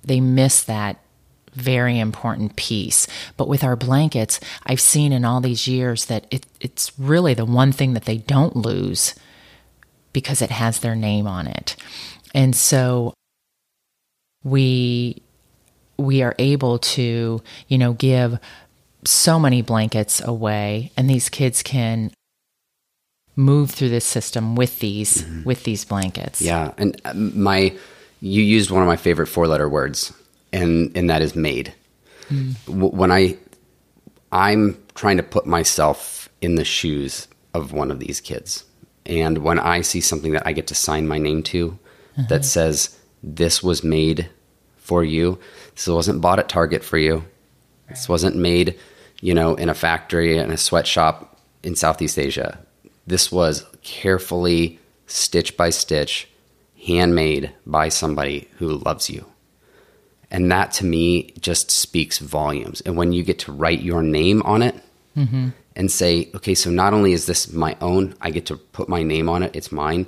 they 0.06 0.20
miss 0.20 0.64
that 0.64 1.03
very 1.56 2.00
important 2.00 2.56
piece. 2.56 3.08
But 3.38 3.48
with 3.48 3.64
our 3.64 3.76
blankets, 3.76 4.40
I've 4.66 4.82
seen 4.82 5.12
in 5.12 5.26
all 5.26 5.42
these 5.42 5.68
years 5.68 6.06
that 6.06 6.26
it, 6.32 6.46
it's 6.60 6.92
really 6.98 7.34
the 7.34 7.46
one 7.46 7.72
thing 7.72 7.94
that 7.94 8.06
they 8.06 8.18
don't 8.18 8.56
lose 8.56 9.16
because 10.12 10.42
it 10.42 10.52
has 10.52 10.80
their 10.80 10.96
name 10.96 11.28
on 11.28 11.48
it. 11.48 11.76
And 12.34 12.56
so 12.56 13.14
we 14.44 15.22
we 15.98 16.22
are 16.22 16.36
able 16.40 16.80
to, 16.80 17.42
you 17.68 17.78
know, 17.78 17.94
give 17.94 18.40
so 19.06 19.40
many 19.40 19.62
blankets 19.62 20.22
away 20.22 20.92
and 20.98 21.10
these 21.10 21.30
kids 21.30 21.62
can 21.62 22.12
move 23.36 23.72
through 23.72 23.90
this 23.90 24.06
system 24.06 24.56
with 24.56 24.80
these 24.80 25.24
mm-hmm. 25.24 25.44
with 25.44 25.64
these 25.64 25.86
blankets. 25.86 26.42
Yeah, 26.42 26.74
and 26.78 27.00
uh, 27.06 27.14
my 27.14 27.76
you 28.22 28.42
used 28.42 28.72
one 28.72 28.82
of 28.82 28.88
my 28.88 28.96
favorite 28.96 29.28
four 29.28 29.48
letter 29.48 29.68
words 29.68 30.14
and 30.54 30.96
and 30.96 31.10
that 31.10 31.22
is 31.22 31.36
made. 31.36 31.74
Mm. 32.30 32.94
When 32.94 33.12
I 33.12 33.38
I'm 34.32 34.82
trying 34.96 35.18
to 35.18 35.24
put 35.24 35.46
myself 35.46 36.30
in 36.42 36.56
the 36.56 36.66
shoes 36.66 37.28
of 37.54 37.74
one 37.74 37.92
of 37.92 38.00
these 38.00 38.22
kids. 38.22 38.66
And 39.06 39.40
when 39.40 39.60
I 39.60 39.82
see 39.82 40.02
something 40.02 40.32
that 40.32 40.48
I 40.48 40.54
get 40.54 40.68
to 40.68 40.76
sign 40.76 41.08
my 41.08 41.18
name 41.18 41.44
to 41.44 41.78
uh-huh. 42.18 42.28
that 42.30 42.46
says 42.46 42.98
this 43.22 43.62
was 43.62 43.84
made 43.84 44.30
for 44.78 45.04
you. 45.04 45.40
This 45.76 45.88
wasn't 45.88 46.22
bought 46.22 46.40
at 46.40 46.50
Target 46.50 46.84
for 46.84 46.98
you. 46.98 47.24
This 47.90 48.10
wasn't 48.10 48.36
made, 48.36 48.80
you 49.22 49.34
know, 49.34 49.56
in 49.56 49.70
a 49.70 49.74
factory 49.74 50.38
in 50.38 50.52
a 50.52 50.58
sweatshop 50.58 51.40
in 51.64 51.76
Southeast 51.76 52.18
Asia. 52.18 52.60
This 53.06 53.32
was 53.32 53.66
carefully 53.82 54.80
stitch 55.08 55.56
by 55.58 55.70
stitch 55.70 56.28
handmade 56.86 57.54
by 57.66 57.90
somebody 57.90 58.50
who 58.58 58.78
loves 58.78 59.10
you. 59.10 59.26
And 60.34 60.52
that 60.52 60.72
to 60.74 60.86
me 60.86 61.32
just 61.40 61.70
speaks 61.70 62.18
volumes. 62.18 62.82
And 62.82 62.98
when 62.98 63.14
you 63.14 63.24
get 63.24 63.40
to 63.40 63.52
write 63.52 63.82
your 63.82 64.02
name 64.02 64.42
on 64.42 64.64
it 64.64 64.76
mm-hmm. 65.16 65.50
and 65.76 65.92
say, 65.92 66.30
okay, 66.34 66.56
so 66.56 66.72
not 66.72 66.92
only 66.92 67.14
is 67.14 67.28
this 67.28 67.54
my 67.54 67.78
own, 67.80 68.16
I 68.20 68.32
get 68.32 68.48
to 68.48 68.58
put 68.58 68.90
my 68.90 69.04
name 69.04 69.30
on 69.30 69.44
it, 69.44 69.56
it's 69.56 69.72
mine, 69.72 70.08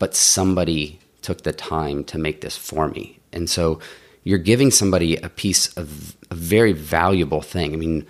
but 0.00 0.16
somebody 0.16 0.98
took 1.22 1.44
the 1.44 1.52
time 1.52 2.02
to 2.04 2.18
make 2.18 2.40
this 2.40 2.56
for 2.56 2.88
me. 2.88 3.20
And 3.32 3.48
so 3.48 3.78
you're 4.24 4.38
giving 4.38 4.72
somebody 4.72 5.16
a 5.16 5.28
piece 5.28 5.72
of 5.76 6.16
a 6.32 6.34
very 6.34 6.72
valuable 6.72 7.40
thing. 7.40 7.74
I 7.74 7.76
mean, 7.76 8.06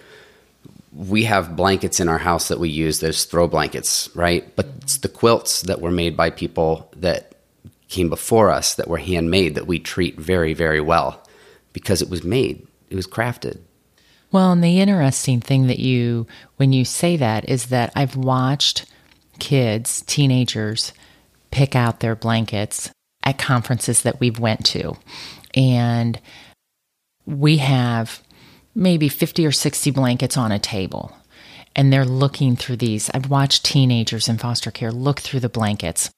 we 0.95 1.24
have 1.24 1.57
blankets 1.57 2.01
in 2.01 2.09
our 2.09 2.18
house 2.18 2.49
that 2.49 2.59
we 2.59 2.70
use, 2.70 3.01
those 3.01 3.26
throw 3.26 3.49
blankets, 3.49 4.09
right? 4.14 4.57
But 4.57 4.68
it's 4.80 4.99
the 4.99 5.09
quilts 5.09 5.62
that 5.62 5.82
were 5.82 5.90
made 5.90 6.16
by 6.16 6.30
people 6.30 6.90
that 6.97 7.34
came 7.88 8.09
before 8.09 8.51
us 8.51 8.76
that 8.76 8.88
were 8.88 8.97
handmade 8.97 9.57
that 9.57 9.66
we 9.66 9.78
treat 9.78 10.18
very, 10.18 10.55
very 10.55 10.80
well 10.80 11.20
because 11.75 12.01
it 12.01 12.09
was 12.09 12.25
made, 12.25 12.66
it 12.89 12.97
was 12.97 13.07
crafted. 13.07 13.59
Well, 14.33 14.51
and 14.51 14.64
the 14.64 14.81
interesting 14.81 15.41
thing 15.41 15.66
that 15.66 15.79
you, 15.79 16.27
when 16.57 16.72
you 16.72 16.87
say 16.87 17.18
that, 17.18 17.49
is 17.49 17.66
that 17.66 17.93
I've 17.95 18.16
watched 18.16 18.87
kids, 19.39 20.03
teenagers, 20.07 20.93
pick 21.51 21.77
out 21.77 22.01
their 22.01 22.16
blankets 22.16 22.91
at 23.22 23.39
conferences 23.39 24.03
that 24.03 24.20
we've 24.20 24.41
went 24.41 24.64
to. 24.66 24.97
And 25.55 26.20
we 27.27 27.59
have 27.59 28.22
maybe 28.75 29.09
50 29.09 29.47
or 29.47 29.53
60 29.53 29.91
blankets 29.93 30.37
on 30.37 30.51
a 30.51 30.59
table. 30.59 31.16
And 31.77 31.93
they're 31.93 32.05
looking 32.05 32.57
through 32.57 32.77
these. 32.77 33.11
I've 33.11 33.31
watched 33.31 33.64
teenagers 33.64 34.29
in 34.29 34.39
foster 34.39 34.70
care 34.70 34.93
look 34.93 35.20
through 35.20 35.41
the 35.41 35.49
blankets 35.49 36.11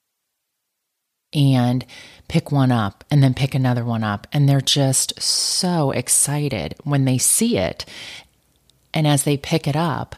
and 1.33 1.85
pick 2.29 2.51
one 2.51 2.73
up 2.73 3.05
and 3.11 3.23
then 3.23 3.35
pick 3.35 3.55
another 3.55 3.85
one 3.85 4.03
up. 4.03 4.27
And 4.33 4.49
they're 4.49 4.61
just 4.61 5.21
so 5.21 5.91
excited 5.91 6.75
when 6.85 7.05
they 7.05 7.19
see 7.19 7.59
it. 7.59 7.85
And 8.95 9.07
as 9.07 9.25
they 9.25 9.37
pick 9.37 9.67
it 9.67 9.77
up, 9.77 10.17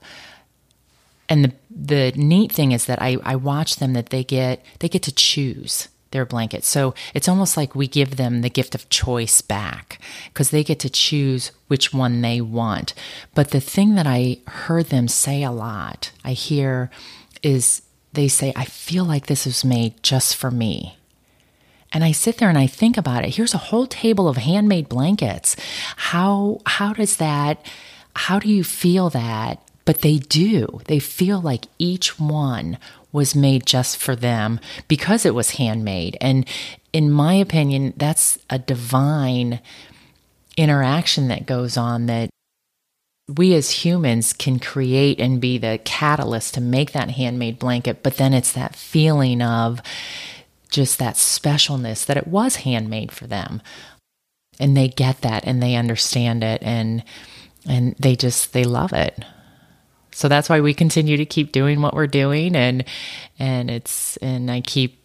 and 1.28 1.44
the 1.44 1.52
the 1.70 2.12
neat 2.16 2.50
thing 2.52 2.72
is 2.72 2.86
that 2.86 3.02
I, 3.02 3.18
I 3.22 3.36
watch 3.36 3.76
them 3.76 3.92
that 3.92 4.10
they 4.10 4.24
get 4.24 4.64
they 4.78 4.88
get 4.88 5.02
to 5.04 5.14
choose 5.14 5.88
their 6.10 6.24
blanket. 6.24 6.64
So 6.64 6.94
it's 7.12 7.28
almost 7.28 7.56
like 7.56 7.74
we 7.74 7.86
give 7.86 8.16
them 8.16 8.40
the 8.40 8.50
gift 8.50 8.74
of 8.74 8.88
choice 8.88 9.40
back 9.40 10.00
because 10.32 10.50
they 10.50 10.64
get 10.64 10.78
to 10.80 10.90
choose 10.90 11.52
which 11.66 11.92
one 11.92 12.22
they 12.22 12.40
want. 12.40 12.94
But 13.34 13.50
the 13.50 13.60
thing 13.60 13.94
that 13.96 14.06
I 14.06 14.38
heard 14.46 14.86
them 14.86 15.06
say 15.06 15.42
a 15.42 15.50
lot, 15.50 16.12
I 16.24 16.32
hear 16.32 16.90
is 17.42 17.82
they 18.18 18.28
say, 18.28 18.52
I 18.56 18.64
feel 18.64 19.04
like 19.04 19.26
this 19.26 19.46
was 19.46 19.64
made 19.64 20.02
just 20.02 20.34
for 20.34 20.50
me. 20.50 20.98
And 21.92 22.02
I 22.02 22.10
sit 22.10 22.38
there 22.38 22.48
and 22.48 22.58
I 22.58 22.66
think 22.66 22.96
about 22.96 23.24
it. 23.24 23.36
Here's 23.36 23.54
a 23.54 23.58
whole 23.58 23.86
table 23.86 24.28
of 24.28 24.36
handmade 24.36 24.88
blankets. 24.88 25.54
How 25.96 26.60
how 26.66 26.92
does 26.92 27.16
that 27.18 27.64
how 28.16 28.40
do 28.40 28.48
you 28.48 28.64
feel 28.64 29.08
that? 29.10 29.62
But 29.84 30.00
they 30.00 30.18
do. 30.18 30.80
They 30.86 30.98
feel 30.98 31.40
like 31.40 31.66
each 31.78 32.18
one 32.18 32.76
was 33.12 33.36
made 33.36 33.64
just 33.64 33.96
for 33.96 34.16
them 34.16 34.58
because 34.88 35.24
it 35.24 35.34
was 35.34 35.52
handmade. 35.52 36.18
And 36.20 36.44
in 36.92 37.12
my 37.12 37.34
opinion, 37.34 37.94
that's 37.96 38.38
a 38.50 38.58
divine 38.58 39.60
interaction 40.56 41.28
that 41.28 41.46
goes 41.46 41.76
on 41.76 42.06
that 42.06 42.30
we 43.28 43.54
as 43.54 43.70
humans 43.70 44.32
can 44.32 44.58
create 44.58 45.20
and 45.20 45.40
be 45.40 45.58
the 45.58 45.78
catalyst 45.84 46.54
to 46.54 46.60
make 46.60 46.92
that 46.92 47.10
handmade 47.10 47.58
blanket, 47.58 48.02
but 48.02 48.16
then 48.16 48.32
it's 48.32 48.52
that 48.52 48.74
feeling 48.74 49.42
of 49.42 49.82
just 50.70 50.98
that 50.98 51.14
specialness 51.14 52.06
that 52.06 52.16
it 52.16 52.26
was 52.26 52.56
handmade 52.56 53.12
for 53.12 53.26
them. 53.26 53.60
And 54.58 54.76
they 54.76 54.88
get 54.88 55.20
that 55.20 55.44
and 55.46 55.62
they 55.62 55.76
understand 55.76 56.42
it 56.42 56.62
and 56.62 57.04
and 57.66 57.94
they 57.98 58.16
just 58.16 58.52
they 58.52 58.64
love 58.64 58.92
it. 58.92 59.22
So 60.10 60.28
that's 60.28 60.48
why 60.48 60.60
we 60.60 60.74
continue 60.74 61.16
to 61.16 61.26
keep 61.26 61.52
doing 61.52 61.80
what 61.80 61.94
we're 61.94 62.06
doing 62.06 62.56
and 62.56 62.84
and 63.38 63.70
it's 63.70 64.16
and 64.18 64.50
I 64.50 64.62
keep 64.62 64.98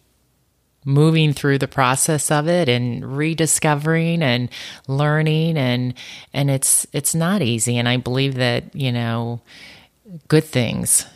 moving 0.84 1.32
through 1.32 1.58
the 1.58 1.68
process 1.68 2.30
of 2.30 2.48
it 2.48 2.68
and 2.68 3.16
rediscovering 3.16 4.22
and 4.22 4.50
learning 4.86 5.56
and 5.56 5.94
and 6.32 6.50
it's 6.50 6.86
it's 6.92 7.14
not 7.14 7.42
easy 7.42 7.78
and 7.78 7.88
I 7.88 7.96
believe 7.96 8.34
that, 8.34 8.74
you 8.74 8.92
know, 8.92 9.40
good 10.28 10.44
things 10.44 11.06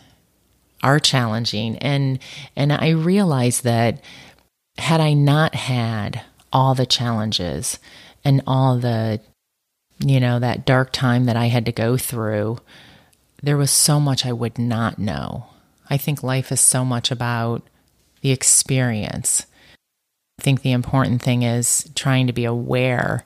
are 0.82 0.98
challenging 0.98 1.76
and 1.78 2.18
and 2.56 2.72
I 2.72 2.90
realize 2.90 3.62
that 3.62 4.00
had 4.78 5.00
I 5.00 5.12
not 5.12 5.54
had 5.54 6.22
all 6.52 6.74
the 6.74 6.86
challenges 6.86 7.78
and 8.24 8.42
all 8.46 8.78
the, 8.78 9.20
you 9.98 10.20
know, 10.20 10.38
that 10.38 10.64
dark 10.64 10.92
time 10.92 11.24
that 11.24 11.36
I 11.36 11.46
had 11.46 11.66
to 11.66 11.72
go 11.72 11.96
through, 11.96 12.58
there 13.42 13.56
was 13.56 13.70
so 13.70 14.00
much 14.00 14.24
I 14.24 14.32
would 14.32 14.58
not 14.58 14.98
know. 14.98 15.46
I 15.90 15.96
think 15.96 16.22
life 16.22 16.52
is 16.52 16.60
so 16.60 16.84
much 16.84 17.10
about 17.10 17.66
the 18.20 18.30
experience. 18.30 19.46
I 20.38 20.42
think 20.42 20.62
the 20.62 20.72
important 20.72 21.22
thing 21.22 21.42
is 21.42 21.90
trying 21.94 22.26
to 22.28 22.32
be 22.32 22.44
aware 22.44 23.24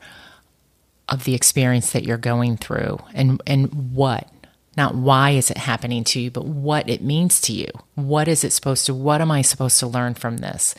of 1.08 1.24
the 1.24 1.34
experience 1.34 1.92
that 1.92 2.04
you're 2.04 2.16
going 2.16 2.56
through 2.56 2.98
and, 3.12 3.40
and 3.46 3.92
what 3.94 4.28
not 4.76 4.94
why 4.94 5.30
is 5.30 5.50
it 5.50 5.58
happening 5.58 6.02
to 6.04 6.20
you, 6.20 6.30
but 6.30 6.46
what 6.46 6.88
it 6.88 7.02
means 7.02 7.40
to 7.42 7.52
you. 7.52 7.68
What 7.94 8.26
is 8.26 8.42
it 8.42 8.52
supposed 8.52 8.86
to, 8.86 8.94
what 8.94 9.20
am 9.20 9.30
I 9.30 9.42
supposed 9.42 9.78
to 9.80 9.86
learn 9.86 10.14
from 10.14 10.38
this? 10.38 10.74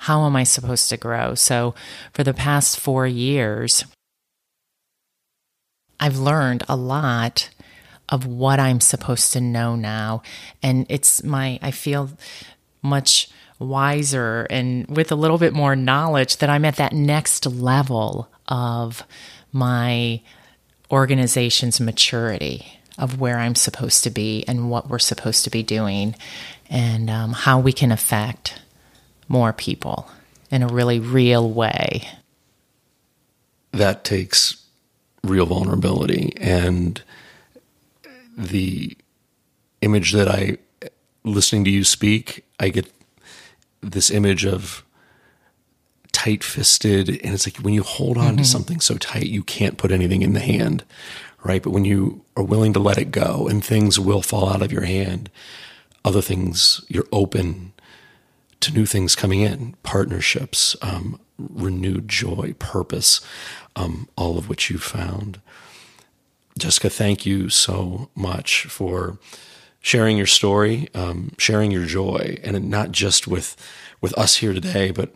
How 0.00 0.26
am 0.26 0.34
I 0.34 0.42
supposed 0.42 0.88
to 0.88 0.96
grow? 0.96 1.34
So, 1.34 1.74
for 2.12 2.24
the 2.24 2.34
past 2.34 2.80
four 2.80 3.06
years, 3.06 3.84
I've 6.00 6.18
learned 6.18 6.64
a 6.68 6.76
lot 6.76 7.50
of 8.08 8.26
what 8.26 8.58
I'm 8.58 8.80
supposed 8.80 9.32
to 9.34 9.40
know 9.40 9.76
now. 9.76 10.22
And 10.62 10.86
it's 10.88 11.22
my, 11.22 11.58
I 11.62 11.70
feel 11.70 12.10
much 12.82 13.28
wiser 13.58 14.46
and 14.50 14.86
with 14.88 15.10
a 15.10 15.16
little 15.16 15.38
bit 15.38 15.52
more 15.52 15.74
knowledge 15.74 16.38
that 16.38 16.50
I'm 16.50 16.64
at 16.64 16.76
that 16.76 16.92
next 16.92 17.46
level 17.46 18.28
of 18.48 19.02
my 19.52 20.20
organization's 20.90 21.80
maturity 21.80 22.80
of 22.98 23.20
where 23.20 23.38
I'm 23.38 23.54
supposed 23.54 24.04
to 24.04 24.10
be 24.10 24.44
and 24.46 24.70
what 24.70 24.88
we're 24.88 24.98
supposed 24.98 25.44
to 25.44 25.50
be 25.50 25.62
doing 25.62 26.14
and 26.70 27.10
um, 27.10 27.32
how 27.32 27.58
we 27.58 27.72
can 27.72 27.92
affect 27.92 28.60
more 29.28 29.52
people 29.52 30.10
in 30.50 30.62
a 30.62 30.68
really 30.68 31.00
real 31.00 31.50
way. 31.50 32.08
That 33.72 34.04
takes 34.04 34.62
real 35.22 35.46
vulnerability. 35.46 36.34
And 36.40 37.02
the 38.36 38.96
image 39.82 40.12
that 40.12 40.28
I, 40.28 40.58
listening 41.24 41.64
to 41.64 41.70
you 41.70 41.84
speak, 41.84 42.44
I 42.58 42.68
get 42.68 42.90
this 43.92 44.10
image 44.10 44.44
of 44.44 44.84
tight 46.12 46.42
fisted. 46.42 47.08
And 47.08 47.34
it's 47.34 47.46
like 47.46 47.58
when 47.58 47.74
you 47.74 47.82
hold 47.82 48.18
on 48.18 48.28
mm-hmm. 48.28 48.36
to 48.38 48.44
something 48.44 48.80
so 48.80 48.96
tight, 48.96 49.26
you 49.26 49.42
can't 49.42 49.78
put 49.78 49.92
anything 49.92 50.22
in 50.22 50.32
the 50.32 50.40
hand 50.40 50.84
right? 51.46 51.62
But 51.62 51.70
when 51.70 51.84
you 51.84 52.24
are 52.36 52.42
willing 52.42 52.72
to 52.72 52.80
let 52.80 52.98
it 52.98 53.10
go 53.10 53.46
and 53.46 53.64
things 53.64 54.00
will 54.00 54.22
fall 54.22 54.48
out 54.48 54.62
of 54.62 54.72
your 54.72 54.84
hand, 54.84 55.30
other 56.04 56.20
things, 56.20 56.84
you're 56.88 57.08
open 57.12 57.72
to 58.60 58.72
new 58.72 58.84
things 58.84 59.14
coming 59.14 59.40
in, 59.40 59.76
partnerships, 59.82 60.76
um, 60.82 61.20
renewed 61.38 62.08
joy, 62.08 62.54
purpose, 62.58 63.20
um, 63.76 64.08
all 64.16 64.38
of 64.38 64.48
which 64.48 64.70
you 64.70 64.78
found. 64.78 65.40
Jessica, 66.58 66.90
thank 66.90 67.26
you 67.26 67.48
so 67.48 68.08
much 68.14 68.64
for 68.64 69.18
sharing 69.80 70.16
your 70.16 70.26
story, 70.26 70.88
um, 70.94 71.32
sharing 71.38 71.70
your 71.70 71.86
joy, 71.86 72.38
and 72.42 72.68
not 72.70 72.92
just 72.92 73.26
with 73.26 73.56
with 74.00 74.16
us 74.18 74.36
here 74.36 74.52
today, 74.52 74.90
but 74.90 75.14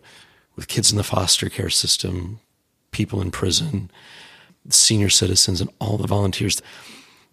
with 0.57 0.69
kids 0.69 0.91
in 0.91 0.97
the 0.97 1.05
foster 1.05 1.49
care 1.49 1.71
system, 1.71 2.41
people 2.91 3.21
in 3.21 3.31
prison, 3.31 3.91
senior 4.69 5.11
citizens, 5.11 5.61
and 5.61 5.71
all 5.81 5.97
the 5.97 6.07
volunteers 6.07 6.63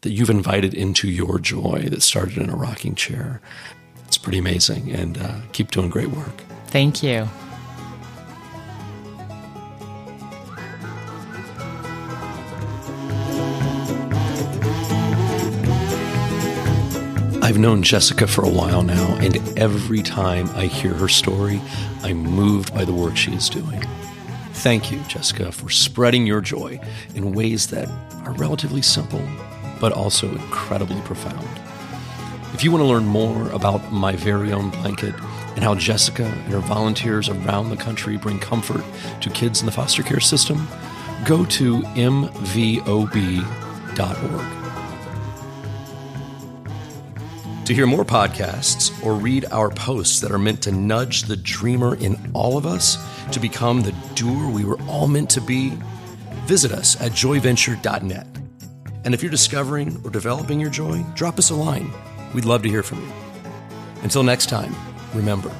that 0.01 0.11
you've 0.11 0.29
invited 0.29 0.73
into 0.73 1.09
your 1.09 1.39
joy 1.39 1.87
that 1.89 2.01
started 2.01 2.37
in 2.37 2.49
a 2.49 2.55
rocking 2.55 2.95
chair. 2.95 3.41
It's 4.05 4.17
pretty 4.17 4.37
amazing, 4.37 4.91
and 4.91 5.17
uh, 5.17 5.39
keep 5.51 5.71
doing 5.71 5.89
great 5.89 6.09
work. 6.09 6.41
Thank 6.67 7.01
you. 7.01 7.27
I've 17.47 17.57
known 17.57 17.81
Jessica 17.81 18.27
for 18.27 18.43
a 18.43 18.49
while 18.49 18.81
now, 18.83 19.15
and 19.21 19.57
every 19.57 20.01
time 20.01 20.49
I 20.49 20.65
hear 20.65 20.93
her 20.93 21.07
story, 21.07 21.61
I'm 22.03 22.17
moved 22.17 22.73
by 22.73 22.83
the 22.83 22.91
work 22.91 23.15
she 23.15 23.31
is 23.31 23.47
doing. 23.47 23.81
Thank 24.51 24.91
you, 24.91 24.99
Jessica, 25.07 25.53
for 25.53 25.69
spreading 25.69 26.27
your 26.27 26.41
joy 26.41 26.77
in 27.15 27.31
ways 27.31 27.67
that 27.67 27.87
are 28.25 28.33
relatively 28.33 28.81
simple, 28.81 29.25
but 29.79 29.93
also 29.93 30.29
incredibly 30.29 30.99
profound. 31.03 31.47
If 32.53 32.65
you 32.65 32.71
want 32.71 32.81
to 32.81 32.85
learn 32.85 33.05
more 33.05 33.49
about 33.51 33.93
my 33.93 34.17
very 34.17 34.51
own 34.51 34.69
blanket 34.69 35.15
and 35.55 35.63
how 35.63 35.73
Jessica 35.73 36.25
and 36.25 36.51
her 36.51 36.59
volunteers 36.59 37.29
around 37.29 37.69
the 37.69 37.77
country 37.77 38.17
bring 38.17 38.39
comfort 38.39 38.83
to 39.21 39.29
kids 39.29 39.61
in 39.61 39.67
the 39.67 39.71
foster 39.71 40.03
care 40.03 40.19
system, 40.19 40.67
go 41.23 41.45
to 41.45 41.79
mvob.org. 41.95 42.27
To 47.67 47.73
hear 47.73 47.85
more 47.85 48.05
podcasts 48.05 49.05
or 49.05 49.15
read 49.15 49.43
our 49.51 49.69
posts 49.69 50.21
that 50.21 50.31
are 50.31 50.37
meant 50.37 50.61
to 50.61 50.71
nudge 50.71 51.23
the 51.23 51.35
dreamer 51.35 51.95
in 51.97 52.15
all 52.33 52.57
of 52.57 52.65
us 52.65 52.97
to 53.33 53.41
become 53.41 53.81
the 53.81 53.93
doer 54.15 54.49
we 54.49 54.63
were 54.63 54.79
all 54.83 55.05
meant 55.05 55.29
to 55.31 55.41
be, 55.41 55.77
visit 56.45 56.71
us 56.71 56.95
at 57.01 57.11
joyventure.net. 57.11 58.25
And 59.03 59.13
if 59.13 59.21
you're 59.21 59.29
discovering 59.29 60.01
or 60.05 60.09
developing 60.09 60.61
your 60.61 60.69
joy, 60.69 61.03
drop 61.13 61.37
us 61.37 61.49
a 61.49 61.55
line. 61.55 61.91
We'd 62.33 62.45
love 62.45 62.63
to 62.63 62.69
hear 62.69 62.83
from 62.83 63.01
you. 63.01 63.11
Until 64.01 64.23
next 64.23 64.45
time, 64.45 64.73
remember 65.13 65.51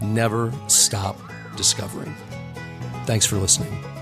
never 0.00 0.50
stop 0.68 1.18
discovering. 1.56 2.16
Thanks 3.04 3.26
for 3.26 3.36
listening. 3.36 3.93